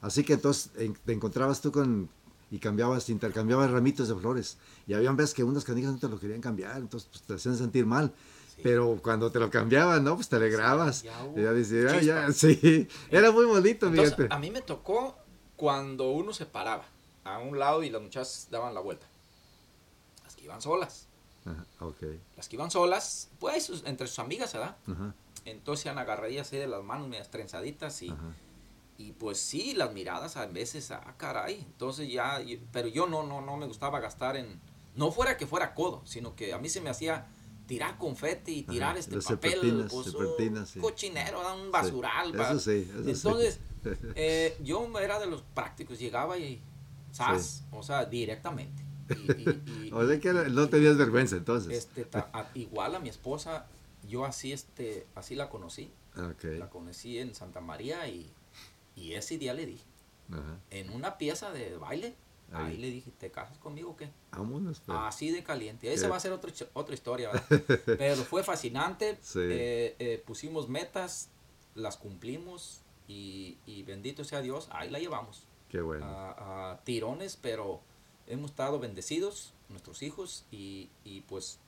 Así 0.00 0.24
que 0.24 0.34
entonces 0.34 0.70
en- 0.76 0.94
te 0.94 1.12
encontrabas 1.12 1.60
tú 1.60 1.70
con, 1.72 2.08
y 2.50 2.58
cambiabas, 2.58 3.08
intercambiabas 3.10 3.70
ramitos 3.70 4.08
de 4.08 4.14
flores. 4.16 4.56
Y 4.86 4.94
habían 4.94 5.16
veces 5.16 5.34
que 5.34 5.44
unas 5.44 5.64
canijas 5.64 5.92
no 5.92 5.98
te 5.98 6.08
lo 6.08 6.18
querían 6.18 6.40
cambiar, 6.40 6.76
entonces 6.78 7.08
pues, 7.12 7.22
te 7.22 7.34
hacían 7.34 7.56
sentir 7.56 7.86
mal. 7.86 8.12
Sí. 8.56 8.60
Pero 8.62 8.98
cuando 9.02 9.30
te 9.30 9.38
lo 9.38 9.50
cambiaban, 9.50 10.02
¿no? 10.04 10.16
Pues 10.16 10.28
te 10.28 10.36
alegrabas. 10.36 11.02
ya 11.02 11.14
Y 11.36 11.42
ya 11.42 11.52
dices, 11.52 11.92
ah, 11.92 12.00
ya, 12.00 12.32
sí. 12.32 12.88
Era 13.10 13.30
muy 13.30 13.44
bonito, 13.46 13.86
Entonces, 13.86 14.14
fíjate. 14.16 14.34
a 14.34 14.38
mí 14.38 14.50
me 14.50 14.62
tocó 14.62 15.16
cuando 15.56 16.10
uno 16.10 16.32
se 16.32 16.46
paraba 16.46 16.84
a 17.24 17.38
un 17.38 17.58
lado 17.58 17.82
y 17.82 17.90
las 17.90 18.00
muchachas 18.02 18.48
daban 18.50 18.74
la 18.74 18.80
vuelta. 18.80 19.06
Las 20.24 20.34
que 20.34 20.44
iban 20.44 20.60
solas. 20.60 21.06
Ajá, 21.44 21.64
ok. 21.80 22.02
Las 22.36 22.48
que 22.48 22.56
iban 22.56 22.70
solas, 22.70 23.28
pues 23.38 23.70
entre 23.84 24.06
sus 24.06 24.18
amigas, 24.18 24.52
¿verdad? 24.52 24.76
Ajá, 24.86 25.14
Entonces 25.44 25.86
eran 25.86 25.98
agarradillas 25.98 26.46
así 26.48 26.56
de 26.56 26.66
las 26.66 26.82
manos, 26.82 27.08
medias 27.08 27.30
trenzaditas 27.30 28.02
y, 28.02 28.10
ajá. 28.10 28.18
Y 29.00 29.12
pues 29.12 29.38
sí, 29.38 29.72
las 29.74 29.92
miradas 29.92 30.36
a 30.36 30.46
veces, 30.46 30.90
ah, 30.90 31.14
caray. 31.16 31.60
Entonces 31.60 32.10
ya, 32.12 32.40
pero 32.72 32.88
yo 32.88 33.06
no, 33.06 33.22
no, 33.26 33.40
no 33.40 33.56
me 33.56 33.66
gustaba 33.66 33.98
gastar 34.00 34.36
en, 34.36 34.60
no 34.94 35.10
fuera 35.10 35.36
que 35.36 35.46
fuera 35.46 35.74
codo, 35.74 36.02
sino 36.04 36.34
que 36.36 36.52
a 36.52 36.58
mí 36.58 36.68
se 36.68 36.80
me 36.80 36.90
hacía 36.90 37.26
tirar 37.66 37.96
confeti 37.98 38.58
y 38.58 38.62
tirar 38.64 38.90
Ajá, 38.90 38.98
este 38.98 39.16
papel, 39.22 39.86
pues, 39.90 40.04
serpentinas, 40.06 40.68
sí. 40.70 40.78
un 40.80 40.82
cochinero, 40.82 41.40
un 41.54 41.70
basural. 41.70 42.32
Sí, 42.32 42.40
eso 42.42 42.58
sí, 42.60 42.90
eso. 43.10 43.28
Entonces, 43.28 43.60
eh, 44.16 44.56
yo 44.62 44.86
era 44.98 45.18
de 45.18 45.26
los 45.26 45.42
prácticos, 45.42 45.98
llegaba 45.98 46.36
y, 46.36 46.60
¿sabes? 47.12 47.64
O 47.70 47.82
sea, 47.82 48.04
directamente. 48.04 48.84
Y, 49.08 49.32
y- 49.32 49.86
y- 49.88 49.90
O 49.94 50.06
sea 50.06 50.20
que 50.20 50.32
no 50.32 50.68
tenías 50.68 50.96
vergüenza 50.96 51.36
entonces. 51.36 51.72
este, 51.72 52.04
ta- 52.04 52.28
a- 52.32 52.50
igual 52.54 52.94
a 52.94 52.98
mi 52.98 53.08
esposa, 53.08 53.66
yo 54.06 54.24
así, 54.24 54.52
este, 54.52 55.06
así 55.14 55.36
la 55.36 55.48
conocí. 55.48 55.90
Ok. 56.16 56.44
La 56.58 56.68
conocí 56.68 57.18
en 57.18 57.34
Santa 57.34 57.60
María 57.60 58.06
y, 58.08 58.32
y 58.96 59.14
ese 59.14 59.38
día 59.38 59.54
le 59.54 59.66
dije. 59.66 59.84
Ajá. 60.32 60.60
en 60.70 60.90
una 60.90 61.18
pieza 61.18 61.50
de 61.50 61.76
baile. 61.76 62.14
Ahí, 62.52 62.72
Ahí. 62.72 62.76
le 62.78 62.90
dije, 62.90 63.10
¿te 63.18 63.30
casas 63.32 63.58
conmigo 63.58 63.90
o 63.90 63.96
qué? 63.96 64.10
Vámonos, 64.32 64.80
pues. 64.80 64.96
Así 65.00 65.30
de 65.32 65.42
caliente. 65.44 65.92
Esa 65.92 66.08
va 66.08 66.16
a 66.16 66.20
ser 66.20 66.30
otra, 66.32 66.52
ch- 66.52 66.68
otra 66.72 66.94
historia, 66.94 67.30
¿verdad? 67.32 67.80
Pero 67.98 68.16
fue 68.24 68.42
fascinante. 68.44 69.18
Sí. 69.22 69.38
Eh, 69.42 69.96
eh, 69.98 70.22
pusimos 70.24 70.68
metas, 70.68 71.30
las 71.74 71.96
cumplimos 71.96 72.82
y, 73.08 73.58
y 73.66 73.82
bendito 73.84 74.22
sea 74.24 74.40
Dios, 74.40 74.68
ahí 74.72 74.88
la 74.90 74.98
llevamos. 75.00 75.44
Qué 75.68 75.80
bueno. 75.80 76.04
A, 76.06 76.72
a 76.72 76.80
tirones, 76.84 77.36
pero 77.36 77.80
hemos 78.26 78.50
estado 78.50 78.78
bendecidos, 78.80 79.54
nuestros 79.68 80.02
hijos, 80.02 80.44
y, 80.52 80.90
y 81.04 81.20
pues, 81.22 81.58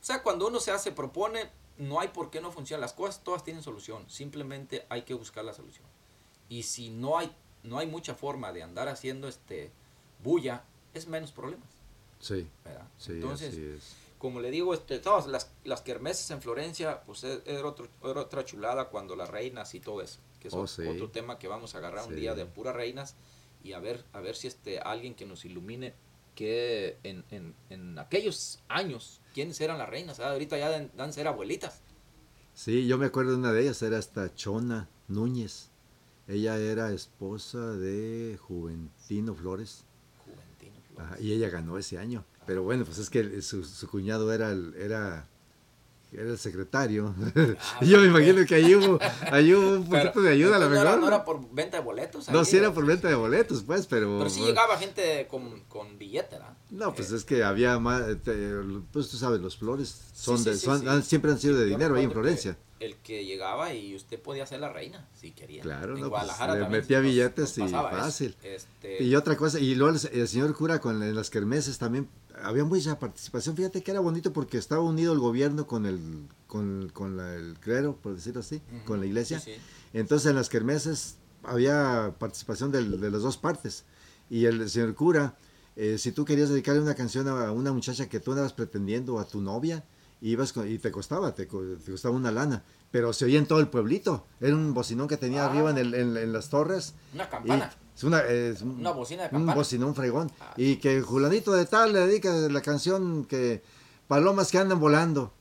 o 0.00 0.04
sea, 0.04 0.22
cuando 0.22 0.46
uno 0.48 0.58
se 0.60 0.70
hace, 0.72 0.90
propone, 0.92 1.50
no 1.78 1.98
hay 2.00 2.08
por 2.08 2.30
qué 2.30 2.40
no 2.40 2.50
funcionan 2.52 2.80
las 2.82 2.92
cosas, 2.92 3.22
todas 3.24 3.42
tienen 3.44 3.62
solución, 3.64 4.04
simplemente 4.08 4.86
hay 4.88 5.02
que 5.02 5.14
buscar 5.14 5.44
la 5.44 5.52
solución. 5.54 5.86
Y 6.48 6.62
si 6.64 6.90
no 6.90 7.18
hay, 7.18 7.34
no 7.62 7.78
hay 7.78 7.86
mucha 7.86 8.14
forma 8.14 8.52
de 8.52 8.62
andar 8.62 8.88
haciendo 8.88 9.28
este 9.28 9.70
bulla, 10.22 10.64
es 10.94 11.06
menos 11.06 11.32
problemas, 11.32 11.68
Sí, 12.20 12.48
¿verdad? 12.64 12.86
sí, 12.98 13.12
Entonces, 13.12 13.52
así 13.52 13.64
es. 13.64 13.94
como 14.18 14.40
le 14.40 14.50
digo, 14.50 14.72
este, 14.72 14.98
todas 14.98 15.26
las, 15.26 15.50
las 15.64 15.82
kermeses 15.82 16.30
en 16.30 16.40
Florencia, 16.40 17.02
pues 17.02 17.24
e- 17.24 17.42
era, 17.44 17.66
otro- 17.66 17.88
era 18.02 18.20
otra 18.20 18.44
chulada 18.44 18.88
cuando 18.88 19.14
las 19.16 19.28
reinas 19.28 19.74
y 19.74 19.80
todo 19.80 20.00
eso, 20.02 20.18
que 20.40 20.48
es 20.48 20.54
Oh, 20.54 20.66
sí. 20.66 20.82
otro 20.86 21.10
tema 21.10 21.38
que 21.38 21.48
vamos 21.48 21.74
a 21.74 21.78
agarrar 21.78 22.06
un 22.06 22.14
día 22.16 22.34
de 22.34 22.46
puras 22.46 22.74
reinas 22.74 23.14
y 23.62 23.72
a 23.72 23.78
ver, 23.80 24.04
a 24.12 24.20
ver 24.20 24.36
si 24.36 24.46
este 24.46 24.78
alguien 24.78 25.14
que 25.14 25.26
nos 25.26 25.44
ilumine 25.44 25.92
que 26.34 26.98
en, 27.02 27.24
en, 27.30 27.54
en 27.70 27.98
aquellos 27.98 28.60
años, 28.68 29.20
¿quiénes 29.34 29.60
eran 29.60 29.78
las 29.78 29.88
reinas? 29.88 30.20
Ah, 30.20 30.30
ahorita 30.32 30.56
ya 30.58 30.68
dan, 30.70 30.90
dan 30.96 31.12
ser 31.12 31.26
abuelitas. 31.28 31.80
Sí, 32.54 32.86
yo 32.86 32.96
me 32.98 33.06
acuerdo 33.06 33.32
de 33.32 33.36
una 33.38 33.52
de 33.52 33.62
ellas, 33.62 33.82
era 33.82 33.98
esta 33.98 34.34
Chona 34.34 34.88
Núñez. 35.08 35.70
Ella 36.28 36.58
era 36.58 36.92
esposa 36.92 37.58
de 37.72 38.36
Juventino 38.40 39.34
Flores. 39.34 39.84
Juventino 40.24 40.74
Flores. 40.88 41.12
Ajá, 41.12 41.20
y 41.20 41.32
ella 41.32 41.48
ganó 41.50 41.78
ese 41.78 41.98
año. 41.98 42.24
Pero 42.46 42.62
bueno, 42.62 42.84
pues 42.84 42.98
es 42.98 43.10
que 43.10 43.42
su, 43.42 43.64
su 43.64 43.88
cuñado 43.88 44.32
era 44.32 44.50
el, 44.50 44.74
era, 44.76 45.28
era 46.12 46.30
el 46.30 46.38
secretario. 46.38 47.14
y 47.80 47.86
yo 47.88 47.98
me 47.98 48.06
imagino 48.06 48.44
que 48.46 48.54
ahí 48.56 48.74
hubo, 48.74 48.98
ahí 49.32 49.52
hubo 49.54 49.76
un 49.78 49.88
Pero, 49.88 50.02
poquito 50.04 50.22
de 50.22 50.30
ayuda 50.32 50.56
a 50.56 50.58
lo 50.60 50.68
mejor. 50.70 50.84
No 50.84 50.90
era, 50.92 51.00
no 51.00 51.06
era 51.08 51.24
por 51.24 51.48
venta 51.52 51.76
de 51.78 51.82
boletos. 51.84 52.28
No, 52.28 52.44
sí 52.44 52.56
era 52.56 52.72
por 52.72 52.84
venta 52.86 53.08
de 53.08 53.14
boletos, 53.14 53.62
pues, 53.62 53.86
pero... 53.86 54.18
Pero 54.18 54.30
sí 54.30 54.40
llegaba 54.44 54.76
gente 54.78 55.26
con, 55.28 55.60
con 55.68 55.96
billete, 55.98 56.36
¿verdad? 56.36 56.56
No, 56.70 56.92
pues 56.94 57.12
Eh, 57.12 57.16
es 57.16 57.24
que 57.24 57.44
había 57.44 57.78
más, 57.78 58.02
te- 58.24 58.52
pues 58.92 59.08
tú 59.08 59.16
sabes, 59.16 59.40
los 59.40 59.56
flores 59.56 59.96
son 60.14 60.38
Sí, 60.38 60.44
de, 60.50 60.54
sí, 60.56 60.64
son- 60.66 60.80
sí. 60.80 60.88
han- 60.88 61.02
siempre 61.04 61.30
han 61.30 61.38
sido 61.38 61.56
de 61.56 61.66
dinero 61.66 61.94
ahí 61.96 62.04
en 62.04 62.12
Florencia. 62.12 62.56
El 62.78 62.96
que 62.96 63.24
llegaba 63.24 63.72
y 63.72 63.94
usted 63.94 64.20
podía 64.20 64.44
ser 64.46 64.60
la 64.60 64.70
reina, 64.70 65.08
si 65.18 65.30
quería. 65.32 65.62
Claro, 65.62 65.94
en 65.94 66.00
no, 66.02 66.08
pues, 66.10 66.10
Guadalajara 66.10 66.54
le 66.56 66.60
también 66.60 66.82
metía 66.82 66.98
nos- 66.98 67.06
billetes 67.06 67.58
nos 67.58 67.70
y 67.70 67.72
fácil. 67.72 68.36
Este, 68.42 69.02
Y 69.02 69.14
otra 69.14 69.36
cosa, 69.36 69.58
y 69.58 69.74
luego 69.74 69.96
el, 69.96 70.20
el 70.20 70.28
señor 70.28 70.54
cura 70.54 70.78
con 70.78 71.02
en 71.02 71.14
las 71.14 71.30
kermeses 71.30 71.78
también, 71.78 72.08
había 72.42 72.64
mucha 72.64 72.98
participación, 72.98 73.56
fíjate 73.56 73.82
que 73.82 73.90
era 73.92 74.00
bonito 74.00 74.32
porque 74.34 74.58
estaba 74.58 74.82
unido 74.82 75.14
el 75.14 75.18
gobierno 75.20 75.66
con 75.66 75.86
el, 75.86 76.26
con, 76.46 76.90
con 76.92 77.16
la- 77.16 77.34
el 77.34 77.58
clero, 77.60 77.96
por 77.96 78.14
decirlo 78.14 78.40
así, 78.40 78.60
con 78.84 79.00
la 79.00 79.06
iglesia. 79.06 79.40
sí, 79.40 79.54
sí. 79.54 79.60
Entonces 79.94 80.28
en 80.28 80.36
las 80.36 80.50
kermeses 80.50 81.16
había 81.44 82.14
participación 82.18 82.72
de 82.72 82.82
las 83.10 83.22
dos 83.22 83.38
partes. 83.38 83.84
Y 84.28 84.44
el 84.44 84.68
señor 84.68 84.94
cura, 84.94 85.36
eh, 85.76 85.96
si 85.96 86.12
tú 86.12 86.26
querías 86.26 86.50
dedicarle 86.50 86.82
una 86.82 86.94
canción 86.94 87.26
a 87.28 87.52
una 87.52 87.72
muchacha 87.72 88.06
que 88.08 88.20
tú 88.20 88.32
andabas 88.32 88.52
pretendiendo, 88.52 89.18
a 89.18 89.26
tu 89.26 89.40
novia, 89.40 89.82
ibas 90.30 90.52
con- 90.52 90.70
y 90.70 90.78
te 90.78 90.90
costaba, 90.90 91.34
te, 91.34 91.46
te 91.46 91.90
costaba 91.90 92.14
una 92.14 92.30
lana. 92.30 92.62
Pero 92.90 93.12
se 93.12 93.24
oía 93.24 93.38
en 93.38 93.46
todo 93.46 93.60
el 93.60 93.68
pueblito. 93.68 94.26
Era 94.40 94.54
un 94.54 94.72
bocinón 94.74 95.08
que 95.08 95.16
tenía 95.16 95.44
Ah. 95.44 95.50
arriba 95.50 95.70
en, 95.70 95.78
el- 95.78 95.94
en- 95.94 96.16
en 96.16 96.32
las 96.32 96.48
torres. 96.48 96.94
Una 97.14 97.24
Y 97.24 97.28
campana. 97.28 97.72
es 97.96 98.04
una, 98.04 98.20
es 98.22 98.62
un- 98.62 98.80
Una 98.80 98.90
bocina 98.92 99.22
de 99.22 99.28
Un 99.28 99.40
campana. 99.40 99.54
bocinón 99.54 99.94
fregón. 99.94 100.30
Ah. 100.40 100.54
Y 100.56 100.76
que 100.76 101.00
Julanito 101.02 101.52
de 101.52 101.66
tal 101.66 101.92
le 101.92 102.00
dedica 102.06 102.32
la 102.32 102.62
canción 102.62 103.24
que 103.24 103.62
Palomas 104.08 104.50
que 104.52 104.58
andan 104.58 104.78
volando. 104.78 105.32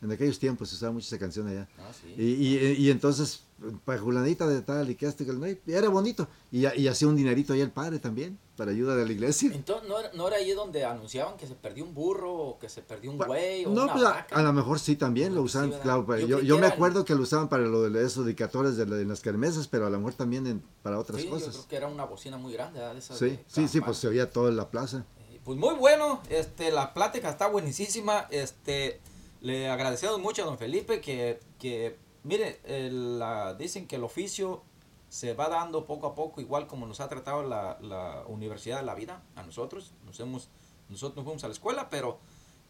En 0.00 0.12
aquellos 0.12 0.38
tiempos 0.38 0.68
se 0.68 0.76
usaba 0.76 0.92
mucho 0.92 1.06
esa 1.08 1.18
canción 1.18 1.48
allá. 1.48 1.68
Ah, 1.78 1.90
sí. 1.92 2.14
Y, 2.16 2.56
y, 2.56 2.72
y 2.86 2.90
entonces, 2.90 3.42
para 3.84 3.98
Julanita 4.00 4.46
de 4.46 4.60
tal 4.62 4.88
y 4.90 4.94
que 4.94 5.06
este, 5.06 5.24
que 5.26 5.60
era 5.66 5.88
bonito. 5.88 6.28
Y, 6.52 6.66
y 6.80 6.88
hacía 6.88 7.08
un 7.08 7.16
dinerito 7.16 7.52
ahí 7.52 7.60
el 7.60 7.70
padre 7.70 7.98
también, 7.98 8.38
para 8.56 8.70
ayuda 8.70 8.94
de 8.96 9.04
la 9.04 9.12
iglesia. 9.12 9.50
Entonces, 9.52 9.88
¿no 9.88 9.98
era, 9.98 10.10
¿no 10.14 10.28
era 10.28 10.36
ahí 10.36 10.52
donde 10.52 10.84
anunciaban 10.84 11.36
que 11.36 11.46
se 11.46 11.54
perdió 11.54 11.84
un 11.84 11.94
burro 11.94 12.32
o 12.32 12.58
que 12.58 12.68
se 12.68 12.82
perdió 12.82 13.10
un 13.10 13.18
güey 13.18 13.64
o 13.64 13.70
no, 13.70 13.84
una 13.84 13.92
pues 13.92 14.04
a, 14.04 14.42
lo 14.42 14.52
mejor 14.52 14.78
sí 14.78 14.96
también 14.96 15.34
lo 15.34 15.42
usaban, 15.42 15.72
claro, 15.82 16.06
pues, 16.06 16.26
Yo 16.26 16.40
yo, 16.40 16.58
me 16.58 16.66
acuerdo 16.66 17.04
que 17.04 17.14
lo 17.14 17.22
usaban 17.22 17.48
para 17.48 17.64
lo 17.64 17.82
de 17.88 18.04
esos 18.06 18.24
dedicadores 18.24 18.76
de, 18.76 18.86
la- 18.86 18.96
de 18.96 19.04
las 19.04 19.20
kermeses, 19.20 19.66
pero 19.68 19.86
a 19.86 19.90
lo 19.90 19.98
mejor 19.98 20.14
también 20.14 20.46
en- 20.46 20.62
para 20.82 20.98
otras 20.98 21.20
Sí, 21.20 21.26
yo 21.26 21.32
cosas. 21.34 21.50
creo 21.54 21.68
que 21.68 21.76
era 21.76 21.88
una 21.88 22.04
bocina 22.04 22.36
muy 22.38 22.52
grande. 22.52 22.78
¿verdad? 22.78 22.94
De 22.94 22.98
esas 23.00 23.18
Sí, 23.18 23.26
de 23.26 23.44
sí, 23.46 23.68
sí, 23.68 23.80
pues 23.80 23.96
se 23.98 24.08
oía 24.08 24.30
todo 24.30 24.48
en 24.48 24.56
la 24.56 24.68
plaza. 24.70 25.04
Eh, 25.32 25.40
Pues 25.44 25.58
muy 25.58 25.74
bueno, 25.74 26.20
este, 26.30 26.70
la 26.70 26.94
plática 26.94 27.28
está 27.30 27.46
buenísima, 27.48 28.26
este, 28.30 29.00
le 29.40 29.68
agradecemos 29.68 30.18
mucho 30.20 30.42
a 30.42 30.46
don 30.46 30.58
Felipe 30.58 31.00
que, 31.00 31.38
que 31.58 31.96
mire, 32.24 32.60
el, 32.64 33.18
la- 33.18 33.54
dicen 33.54 33.86
que 33.86 33.96
el 33.96 34.04
oficio 34.04 34.62
se 35.08 35.32
va 35.34 35.48
dando 35.48 35.86
poco 35.86 36.06
a 36.06 36.14
poco, 36.14 36.40
igual 36.40 36.66
como 36.66 36.86
nos 36.86 37.00
ha 37.00 37.08
tratado 37.08 37.42
la, 37.42 37.78
la 37.80 38.24
Universidad 38.28 38.78
de 38.80 38.84
la 38.86 38.94
Vida 38.94 39.22
a 39.36 39.42
nosotros, 39.42 39.92
nos 40.04 40.18
hemos, 40.20 40.48
nosotros 40.88 41.16
no 41.16 41.24
fuimos 41.24 41.44
a 41.44 41.48
la 41.48 41.52
escuela, 41.54 41.88
pero 41.88 42.18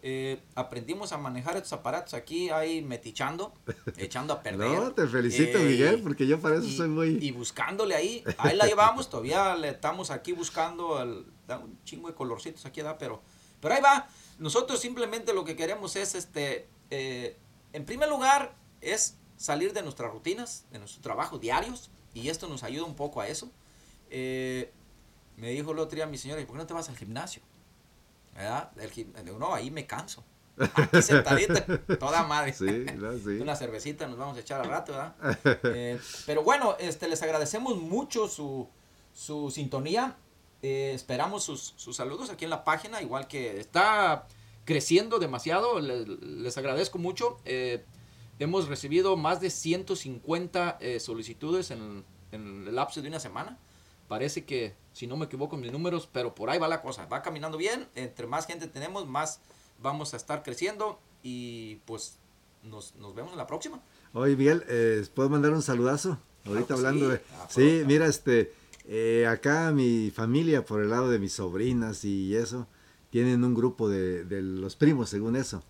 eh, 0.03 0.41
aprendimos 0.55 1.11
a 1.13 1.19
manejar 1.19 1.57
estos 1.57 1.73
aparatos 1.73 2.15
aquí, 2.15 2.51
ahí 2.51 2.81
metichando, 2.83 3.53
echando 3.97 4.33
a 4.35 4.43
perder. 4.43 4.79
No, 4.81 4.93
te 4.93 5.09
felicito, 5.09 5.59
Eh, 5.59 5.65
Miguel, 5.65 6.01
porque 6.03 6.29
yo 6.29 6.39
para 6.41 6.57
eso 6.59 6.67
y, 6.67 6.77
soy 6.77 6.89
muy... 6.89 7.09
y 7.21 7.33
buscándole 7.33 7.97
ahí, 7.97 8.23
ahí 8.39 8.57
la 8.57 8.67
llevamos, 8.67 9.11
todavía 9.11 9.57
le 9.57 9.71
estamos 9.71 10.13
aquí 10.13 10.31
buscando, 10.33 11.03
el, 11.03 11.27
da 11.49 11.59
un 11.59 11.83
chingo 11.83 12.07
de 12.07 12.15
colorcitos 12.15 12.65
aquí, 12.67 12.81
da, 12.83 12.97
pero, 12.99 13.21
pero 13.61 13.75
ahí 13.75 13.83
va. 13.83 14.07
Nosotros 14.39 14.79
simplemente 14.79 15.35
lo 15.35 15.45
que 15.45 15.57
queremos 15.57 15.97
es, 15.97 16.15
este, 16.15 16.69
eh, 16.91 17.37
en 17.73 17.85
primer 17.85 18.09
lugar, 18.09 18.55
es 18.81 19.17
salir 19.39 19.73
de 19.73 19.83
nuestras 19.83 20.13
rutinas, 20.13 20.67
de 20.71 20.79
nuestros 20.79 21.01
trabajos 21.03 21.41
diarios, 21.41 21.91
y 22.13 22.29
esto 22.29 22.47
nos 22.49 22.63
ayuda 22.63 22.85
un 22.85 22.95
poco 22.95 23.23
a 23.23 23.29
eso. 23.29 23.51
Eh, 24.11 24.71
me 25.37 25.49
dijo 25.51 25.73
el 25.73 25.79
otro 25.79 25.97
día 25.97 26.07
mi 26.07 26.19
señora, 26.19 26.41
¿por 26.47 26.57
qué 26.57 26.59
no 26.59 26.67
te 26.67 26.75
vas 26.75 26.89
al 26.91 26.97
gimnasio? 26.99 27.41
¿Verdad? 28.35 28.71
El 28.79 29.39
no, 29.39 29.55
ahí 29.55 29.71
me 29.71 29.87
canso. 29.87 30.23
Aquí 30.75 31.03
sentadita, 31.03 31.65
toda 31.99 32.25
madre. 32.25 32.53
Sí, 32.53 32.85
no, 32.97 33.13
sí. 33.17 33.39
Una 33.41 33.55
cervecita 33.57 34.07
nos 34.09 34.19
vamos 34.19 34.37
a 34.37 34.41
echar 34.41 34.61
al 34.61 34.69
rato, 34.69 34.93
¿verdad? 34.93 35.39
Eh, 35.65 36.01
pero 36.27 36.43
bueno, 36.43 36.77
este, 36.81 37.07
les 37.09 37.23
agradecemos 37.23 37.77
mucho 37.81 38.27
su, 38.29 38.69
su 39.15 39.51
sintonía. 39.53 40.17
Eh, 40.63 40.91
esperamos 40.95 41.45
sus, 41.45 41.75
sus 41.77 41.95
saludos 41.97 42.31
aquí 42.31 42.45
en 42.45 42.51
la 42.51 42.65
página, 42.65 43.01
igual 43.01 43.29
que 43.29 43.61
está 43.61 44.27
creciendo 44.65 45.21
demasiado. 45.21 45.79
le- 45.79 46.05
Les, 46.07 46.59
agradezco 46.59 46.99
mucho. 46.99 47.39
Eh, 47.45 47.85
hemos 48.39 48.69
recibido 48.69 49.17
más 49.17 49.41
de 49.41 49.51
150 49.51 50.79
eh, 50.81 51.01
solicitudes 51.01 51.71
en, 51.71 52.05
en 52.33 52.67
el 52.69 52.75
lapso 52.75 53.03
de 53.03 53.09
una 53.09 53.21
semana. 53.21 53.59
Parece 54.09 54.45
que, 54.45 54.75
si 54.93 55.07
no 55.07 55.17
me 55.17 55.27
equivoco 55.27 55.57
en 55.57 55.63
mis 55.63 55.73
números, 55.73 56.09
pero 56.11 56.35
por 56.35 56.49
ahí 56.49 56.59
va 56.59 56.67
la 56.67 56.81
cosa. 56.81 57.07
Va 57.07 57.23
caminando 57.23 57.59
bien. 57.59 57.89
Entre 57.95 58.27
más 58.27 58.47
gente 58.47 58.67
tenemos, 58.67 59.07
más 59.07 59.41
vamos 59.83 60.15
a 60.15 60.17
estar 60.17 60.43
creciendo. 60.43 60.99
Y 61.23 61.77
pues 61.85 62.19
nos, 62.63 62.95
nos 62.97 63.15
vemos 63.15 63.33
en 63.33 63.39
la 63.39 63.47
próxima. 63.47 63.83
Oye, 64.15 64.37
Miguel, 64.37 64.65
eh, 64.69 65.07
¿puedo 65.15 65.29
mandar 65.29 65.53
un 65.53 65.63
saludazo? 65.63 66.19
Ahorita 66.47 66.75
hablando 66.75 67.07
sí. 67.07 67.13
de... 67.13 67.21
Ah, 67.35 67.47
Sí, 67.51 67.83
mira, 67.87 68.07
este, 68.07 68.53
eh, 68.87 69.27
acá 69.27 69.71
mi 69.73 70.11
familia, 70.11 70.65
por 70.65 70.81
el 70.81 70.89
lado 70.89 71.11
de 71.11 71.19
mis 71.19 71.35
sobrinas 71.35 72.05
y 72.05 72.35
eso, 72.35 72.67
tienen 73.11 73.45
un 73.45 73.55
grupo 73.55 73.89
de, 73.91 74.25
de 74.25 74.41
los 74.41 74.77
primos, 74.77 75.11
según 75.11 75.37
eso. 75.37 75.63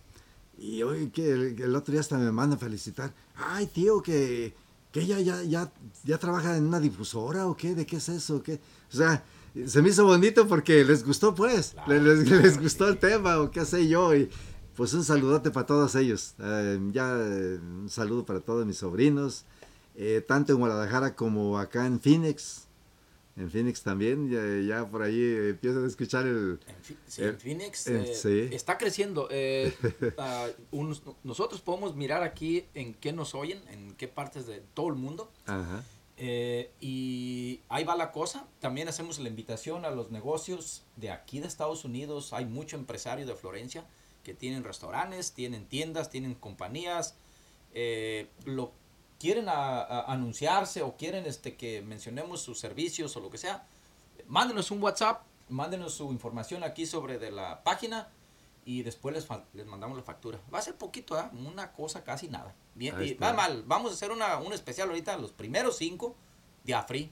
Y 0.59 0.83
hoy 0.83 1.09
que 1.11 1.31
el, 1.31 1.61
el 1.61 1.77
otro 1.77 1.93
día 1.93 2.01
hasta 2.01 2.19
me 2.19 2.31
mandan 2.33 2.59
felicitar. 2.59 3.13
Ay, 3.37 3.67
tío, 3.67 4.03
que, 4.03 4.55
que 4.91 5.01
ella 5.03 5.21
ya, 5.21 5.43
ya, 5.45 5.73
ya 6.05 6.19
trabaja 6.19 6.57
en 6.57 6.67
una 6.67 6.81
difusora 6.81 7.47
o 7.47 7.57
qué, 7.57 7.75
¿de 7.75 7.87
qué 7.87 7.97
es 7.97 8.09
eso? 8.09 8.43
¿Qué? 8.43 8.61
O 8.93 8.97
sea, 8.97 9.23
se 9.67 9.81
me 9.83 9.91
hizo 9.91 10.05
bonito 10.05 10.47
porque 10.49 10.85
les 10.85 11.05
gustó, 11.05 11.35
pues, 11.35 11.75
Claro, 11.85 12.03
les, 12.03 12.29
les- 12.29 12.43
les 12.43 12.61
gustó 12.61 12.87
sí. 12.87 12.93
el 12.93 12.99
tema 12.99 13.39
o 13.39 13.51
qué 13.51 13.65
sé 13.65 13.87
yo. 13.89 14.15
Y 14.17 14.29
pues 14.75 14.93
un 14.95 15.05
saludote 15.05 15.51
para 15.51 15.67
todos 15.67 15.95
ellos. 15.95 16.35
Eh, 16.41 16.81
ya 16.93 17.17
eh, 17.19 17.59
un 17.63 17.89
saludo 17.89 18.25
para 18.27 18.41
todos 18.41 18.65
mis 18.67 18.79
sobrinos, 18.79 19.45
eh, 19.97 20.25
tanto 20.27 20.53
en 20.53 20.59
Guadalajara 20.59 21.15
como 21.17 21.59
acá 21.59 21.87
en 21.87 22.01
Phoenix. 22.01 22.68
En 23.39 23.51
Phoenix 23.51 23.83
también, 23.83 24.29
ya, 24.29 24.43
ya 24.67 24.85
por 24.91 25.03
ahí 25.03 25.19
eh, 25.21 25.51
empiezan 25.51 25.85
a 25.85 25.87
escuchar 25.87 26.27
el... 26.27 26.59
En, 26.67 26.75
sí, 27.07 27.23
en 27.23 27.39
Phoenix 27.39 27.87
eh, 27.87 28.03
eh, 28.11 28.15
sí. 28.15 28.55
está 28.55 28.77
creciendo. 28.77 29.29
eh, 29.31 29.73
ah, 30.19 30.49
nosotros 31.23 31.61
podemos 31.61 31.95
mirar 31.95 32.25
aquí 32.25 32.65
en 32.75 32.95
qué 32.95 33.13
nos 33.13 33.37
oyen, 33.37 33.63
en 33.71 33.95
qué 33.95 34.09
partes 34.09 34.47
de 34.47 34.61
todo 34.75 34.89
el 34.89 34.97
mundo. 34.97 35.31
Ajá. 35.47 35.85
eh, 36.17 36.73
y 36.81 37.61
ahí 37.69 37.85
va 37.85 37.95
la 37.95 38.11
cosa. 38.11 38.45
También 38.59 38.89
hacemos 38.89 39.21
la 39.21 39.29
invitación 39.29 39.85
a 39.85 39.91
los 39.91 40.11
negocios 40.11 40.83
de 40.97 41.11
aquí 41.11 41.39
de 41.39 41.47
Estados 41.47 41.85
Unidos. 41.85 42.33
Hay 42.33 42.45
mucho 42.45 42.77
empresario 42.77 43.25
de 43.25 43.37
Florencia 43.37 43.87
que 44.25 44.35
tienen 44.35 44.65
restaurantes, 44.65 45.31
tienen 45.33 45.65
tiendas, 45.67 46.11
tienen 46.11 46.35
compañías. 46.35 47.15
Lo, 48.45 48.73
quieren 49.19 49.49
a- 49.49 49.81
a- 49.83 50.13
anunciarse 50.13 50.83
o 50.83 50.97
quieren 50.97 51.27
este, 51.27 51.57
que 51.57 51.83
mencionemos 51.83 52.41
sus 52.41 52.59
servicios 52.59 53.17
o 53.17 53.21
lo 53.21 53.31
que 53.31 53.39
sea, 53.39 53.67
mándenos 54.27 54.71
un 54.71 54.83
WhatsApp, 54.83 55.23
mándenos 55.49 55.95
su 55.95 56.11
información 56.13 56.63
aquí 56.65 56.87
sobre 56.87 57.19
de 57.19 57.31
la 57.31 57.63
página 57.65 58.09
y 58.65 58.83
después 58.83 59.15
les, 59.15 59.27
les 59.55 59.67
mandamos 59.67 59.97
la 59.97 60.05
factura. 60.05 60.39
Va 60.53 60.59
a 60.59 60.63
ser 60.63 60.77
poquito, 60.77 61.17
¿ah? 61.19 61.31
una 61.33 61.73
cosa 61.73 62.05
casi 62.05 62.29
nada. 62.29 62.55
Bien, 62.75 62.95
y 63.03 63.15
va 63.15 63.33
mal, 63.33 63.65
vamos 63.67 63.91
a 63.91 63.95
hacer 63.95 64.11
una, 64.11 64.39
un 64.39 64.53
especial 64.53 64.89
ahorita, 64.89 65.17
los 65.17 65.33
primeros 65.33 65.77
cinco, 65.79 66.15
día 66.65 66.83
free, 66.83 67.11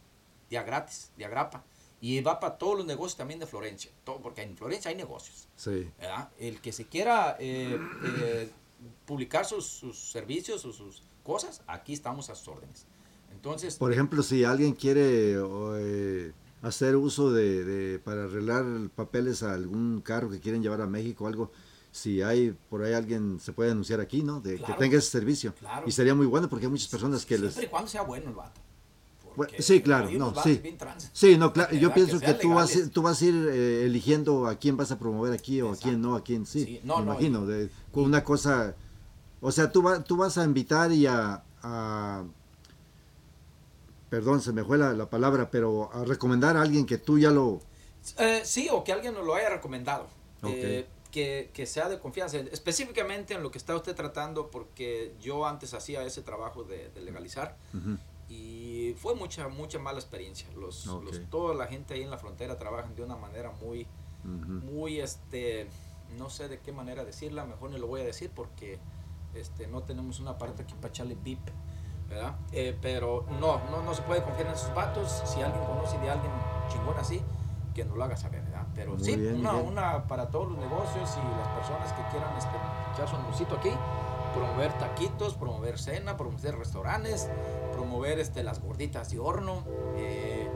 día 0.51 0.63
gratis, 0.63 1.11
día 1.17 1.29
grapa. 1.29 1.65
Y 1.99 2.21
va 2.21 2.39
para 2.39 2.59
todos 2.59 2.77
los 2.77 2.87
negocios 2.87 3.17
también 3.17 3.41
de 3.41 3.47
Florencia, 3.47 3.91
todo, 4.05 4.21
porque 4.21 4.43
en 4.43 4.55
Florencia 4.57 4.91
hay 4.91 4.97
negocios. 4.97 5.49
Sí. 5.57 5.91
¿verdad? 5.99 6.29
El 6.39 6.61
que 6.61 6.71
se 6.73 6.87
quiera 6.87 7.37
eh, 7.41 7.77
eh, 8.21 8.51
publicar 9.07 9.45
sus, 9.45 9.65
sus 9.65 9.97
servicios 9.99 10.65
o 10.65 10.73
sus 10.73 11.03
cosas, 11.23 11.63
aquí 11.67 11.93
estamos 11.93 12.29
a 12.31 12.35
sus 12.35 12.49
órdenes. 12.49 12.87
Entonces, 13.33 13.77
Por 13.77 13.93
ejemplo, 13.93 14.23
si 14.23 14.45
alguien 14.45 14.73
quiere 14.73 15.37
eh, 15.79 16.33
hacer 16.63 16.97
uso 16.97 17.33
de, 17.33 17.65
de- 17.65 17.99
para 18.01 18.25
arreglar 18.25 18.65
papeles 18.95 19.43
a 19.43 19.55
algún 19.55 20.01
carro 20.01 20.31
que 20.31 20.41
quieren 20.41 20.63
llevar 20.63 20.81
a 20.81 20.87
México 20.87 21.25
o 21.25 21.27
algo, 21.29 21.51
si 21.93 22.23
hay 22.23 22.55
por 22.69 22.83
ahí 22.83 22.93
alguien 22.93 23.39
se 23.41 23.53
puede 23.53 23.71
anunciar 23.71 24.01
aquí, 24.01 24.23
¿no? 24.23 24.41
De 24.41 24.57
Claro. 24.57 24.75
que 24.75 24.79
tenga 24.81 24.99
ese 24.99 25.11
servicio. 25.11 25.55
Claro. 25.55 25.87
Y 25.87 25.93
sería 25.93 26.15
muy 26.15 26.27
bueno 26.27 26.49
porque 26.49 26.67
hay 26.67 26.71
muchas 26.73 26.89
personas 26.89 27.25
que 27.25 27.39
les 27.39 27.53
siempre 27.53 27.67
y 27.67 27.71
cuando 27.71 27.89
sea 27.89 28.03
bueno 28.03 28.29
el 28.29 28.35
vato. 28.35 28.61
Bueno, 29.37 29.53
sí, 29.59 29.83
claro, 29.83 30.11
no, 30.13 30.33
sí. 30.43 30.63
Sí, 31.13 31.37
no, 31.37 31.53
claro, 31.53 31.75
yo 31.77 31.93
pienso 31.93 32.19
que, 32.19 32.25
sean 32.27 32.39
tú 32.39 32.55
vas, 32.55 32.73
tú 32.91 33.03
vas 33.03 33.21
a 33.21 33.25
ir 33.27 33.35
eh, 33.53 33.85
eligiendo 33.85 34.47
a 34.47 34.55
quién 34.57 34.79
vas 34.79 34.91
a 34.93 34.99
promover 34.99 35.35
aquí 35.35 35.61
o 35.61 35.73
a 35.73 35.77
quién 35.77 36.01
no, 36.01 36.17
a 36.17 36.25
quién 36.25 36.47
sí. 36.47 36.65
Sí, 36.65 36.81
no, 36.85 37.01
me 37.01 37.05
no, 37.05 37.13
imagino, 37.13 37.45
de, 37.47 37.69
con 37.93 38.05
una 38.05 38.25
cosa, 38.25 38.75
o 39.41 39.53
sea, 39.53 39.71
tú, 39.73 39.83
va- 39.83 40.03
tú 40.03 40.17
vas 40.17 40.39
a 40.39 40.45
invitar 40.45 40.93
y 40.93 41.07
a, 41.07 41.43
a- 41.63 42.25
perdón, 44.11 44.41
se 44.41 44.53
me 44.53 44.65
fue 44.65 44.79
la, 44.79 44.93
la 44.93 45.11
palabra, 45.11 45.51
pero 45.51 45.91
a 45.93 46.05
recomendar 46.05 46.57
a 46.57 46.63
alguien 46.63 46.87
que 46.87 46.99
tú 46.99 47.19
ya 47.19 47.31
lo, 47.31 47.61
Eh, 48.19 48.43
sí, 48.45 48.69
o 48.71 48.85
que 48.85 48.93
alguien 48.93 49.15
nos 49.15 49.25
lo 49.27 49.35
haya 49.35 49.51
recomendado. 49.51 50.07
Eh, 50.45 50.87
que, 51.11 51.51
que 51.55 51.67
sea 51.67 51.89
de 51.89 51.99
confianza. 51.99 52.37
Específicamente 52.37 53.35
en 53.35 53.43
lo 53.43 53.51
que 53.51 53.59
está 53.59 53.75
usted 53.75 53.95
tratando, 53.97 54.49
porque 54.51 55.15
yo 55.21 55.47
antes 55.47 55.73
hacía 55.75 56.03
ese 56.05 56.21
trabajo 56.23 56.63
de, 56.63 56.91
de 56.91 57.01
legalizar 57.01 57.57
y 58.29 58.95
fue 58.99 59.15
mucha, 59.15 59.49
mucha 59.49 59.79
mala 59.79 59.99
experiencia. 59.99 60.47
Los, 60.57 60.85
toda 61.31 61.55
la 61.55 61.67
gente 61.67 61.95
ahí 61.95 62.03
en 62.03 62.11
la 62.11 62.19
frontera 62.19 62.59
trabajan 62.59 62.95
de 62.95 63.03
una 63.03 63.17
manera 63.17 63.51
muy, 63.51 63.87
muy, 64.25 65.01
este, 65.01 65.69
no 66.19 66.29
sé 66.31 66.49
de 66.49 66.59
qué 66.61 66.71
manera 66.73 67.05
decirla, 67.05 67.45
mejor 67.47 67.71
ni 67.71 67.79
lo 67.79 67.87
voy 67.87 68.03
a 68.03 68.05
decir 68.05 68.31
porque 68.35 68.79
este, 69.41 69.67
no 69.67 69.83
tenemos 69.83 70.21
una 70.21 70.39
parte 70.39 70.63
aquí 70.63 70.75
para 70.75 70.89
echarle 70.89 71.17
bip, 71.23 71.41
¿verdad? 72.09 72.37
Eh, 72.53 72.77
pero 72.81 73.27
no, 73.41 73.61
no, 73.71 73.83
no 73.83 73.95
se 73.95 74.03
puede 74.03 74.23
confiar 74.23 74.49
en 74.49 74.55
esos 74.55 74.75
vatos. 74.75 75.23
Si 75.25 75.43
alguien 75.43 75.65
conoce 75.65 75.99
de 75.99 76.11
alguien 76.11 76.33
chingón 76.69 76.97
así, 76.99 77.23
que 77.75 77.85
nos 77.85 77.97
lo 77.97 78.05
haga 78.05 78.17
saber, 78.17 78.43
¿verdad? 78.43 78.67
Pero 78.75 78.93
Muy 78.93 79.05
sí, 79.05 79.17
bien, 79.17 79.41
una, 79.41 79.53
una 79.55 80.07
para 80.07 80.31
todos 80.31 80.49
los 80.49 80.59
negocios 80.59 81.11
y 81.17 81.39
las 81.39 81.49
personas 81.49 81.93
que 81.93 82.03
quieran 82.11 82.35
este, 82.37 82.57
echar 82.95 83.09
su 83.09 83.17
anuncito 83.17 83.57
aquí, 83.57 83.71
promover 84.35 84.73
taquitos, 84.79 85.35
promover 85.35 85.79
cena, 85.79 86.17
promover 86.17 86.57
restaurantes, 86.57 87.29
promover 87.73 88.19
este, 88.19 88.43
las 88.43 88.61
gorditas 88.61 89.11
de 89.11 89.19
horno, 89.19 89.63
eh, 89.97 90.49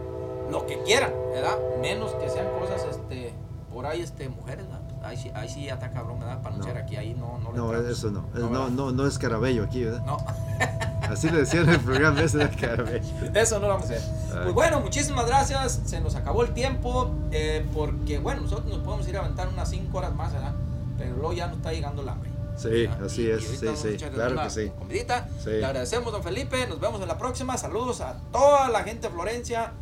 lo 0.51 0.67
que 0.67 0.83
quieran, 0.83 1.13
¿verdad? 1.31 1.59
Menos 1.81 2.13
que 2.15 2.31
sean 2.31 2.49
cosas, 2.59 2.85
este, 2.85 3.35
por 3.73 3.85
ahí, 3.87 4.01
este, 4.01 4.29
mujeres, 4.29 4.67
¿verdad? 4.67 4.80
Ahí 5.03 5.17
sí, 5.17 5.31
ahí 5.35 5.49
sí 5.49 5.67
está 5.69 5.91
cabrón, 5.91 6.19
¿verdad? 6.21 6.43
Para 6.43 6.55
anunciar 6.55 6.77
No. 6.77 6.83
aquí, 6.83 6.97
ahí 6.97 7.15
no, 7.15 7.39
no 7.39 7.53
le 7.53 7.59
No, 7.59 7.65
entramos. 7.73 7.91
eso 7.99 8.11
no, 8.11 8.25
¿verdad? 8.35 8.51
no, 8.51 8.69
no, 8.71 8.93
no 8.93 9.07
es 9.07 9.19
carabello 9.19 9.65
aquí, 9.65 9.85
¿verdad? 9.85 10.05
No. 10.05 10.19
Así 11.09 11.29
le 11.31 11.39
decían 11.39 11.65
en 11.65 11.75
el 11.75 11.81
programa 11.81 12.21
ese 12.21 12.39
de 12.39 12.51
carabello. 12.51 13.05
Eso 13.35 13.59
no 13.59 13.67
lo 13.67 13.75
vamos 13.75 13.91
a 13.91 13.95
hacer. 13.95 14.03
Ay. 14.29 14.39
Pues 14.45 14.55
bueno, 14.55 14.81
muchísimas 14.81 15.27
gracias. 15.27 15.81
Se 15.87 16.01
nos 16.01 16.15
acabó 16.15 16.43
el 16.43 16.53
tiempo. 16.53 17.11
eh, 17.33 17.67
porque, 17.75 18.19
bueno, 18.19 18.43
nosotros 18.43 18.67
nos 18.69 18.79
podemos 18.85 19.09
ir 19.09 19.17
a 19.17 19.21
aventar 19.21 19.49
unas 19.49 19.69
5 19.71 19.97
horas 19.99 20.15
más, 20.15 20.33
¿verdad? 20.33 20.53
Pero 20.99 21.15
luego 21.17 21.33
ya 21.33 21.47
nos 21.49 21.57
está 21.57 21.73
llegando 21.73 22.03
el 22.03 22.09
hambre. 22.11 22.31
Sí, 22.57 22.69
¿verdad? 22.87 23.05
así 23.07 23.23
Y- 23.23 23.27
y 23.27 23.31
es, 23.31 23.45
ahorita 23.47 23.77
sí, 23.77 23.99
sí, 23.99 24.05
claro 24.15 24.43
que 24.43 24.51
sí. 24.51 24.71
Comidita. 24.79 25.29
Sí. 25.43 25.51
Le 25.51 25.65
agradecemos, 25.65 26.13
don 26.13 26.23
Felipe. 26.23 26.67
Nos 26.69 26.79
vemos 26.79 27.01
en 27.01 27.09
la 27.09 27.17
próxima. 27.17 27.57
Saludos 27.57 28.03
a 28.03 28.19
toda 28.31 28.69
la 28.69 28.83
gente 28.85 29.09
de 29.09 29.15
Florencia 29.15 29.73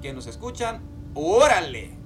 que 0.00 0.12
nos 0.12 0.26
escuchan. 0.28 0.80
¡Órale! 1.14 1.98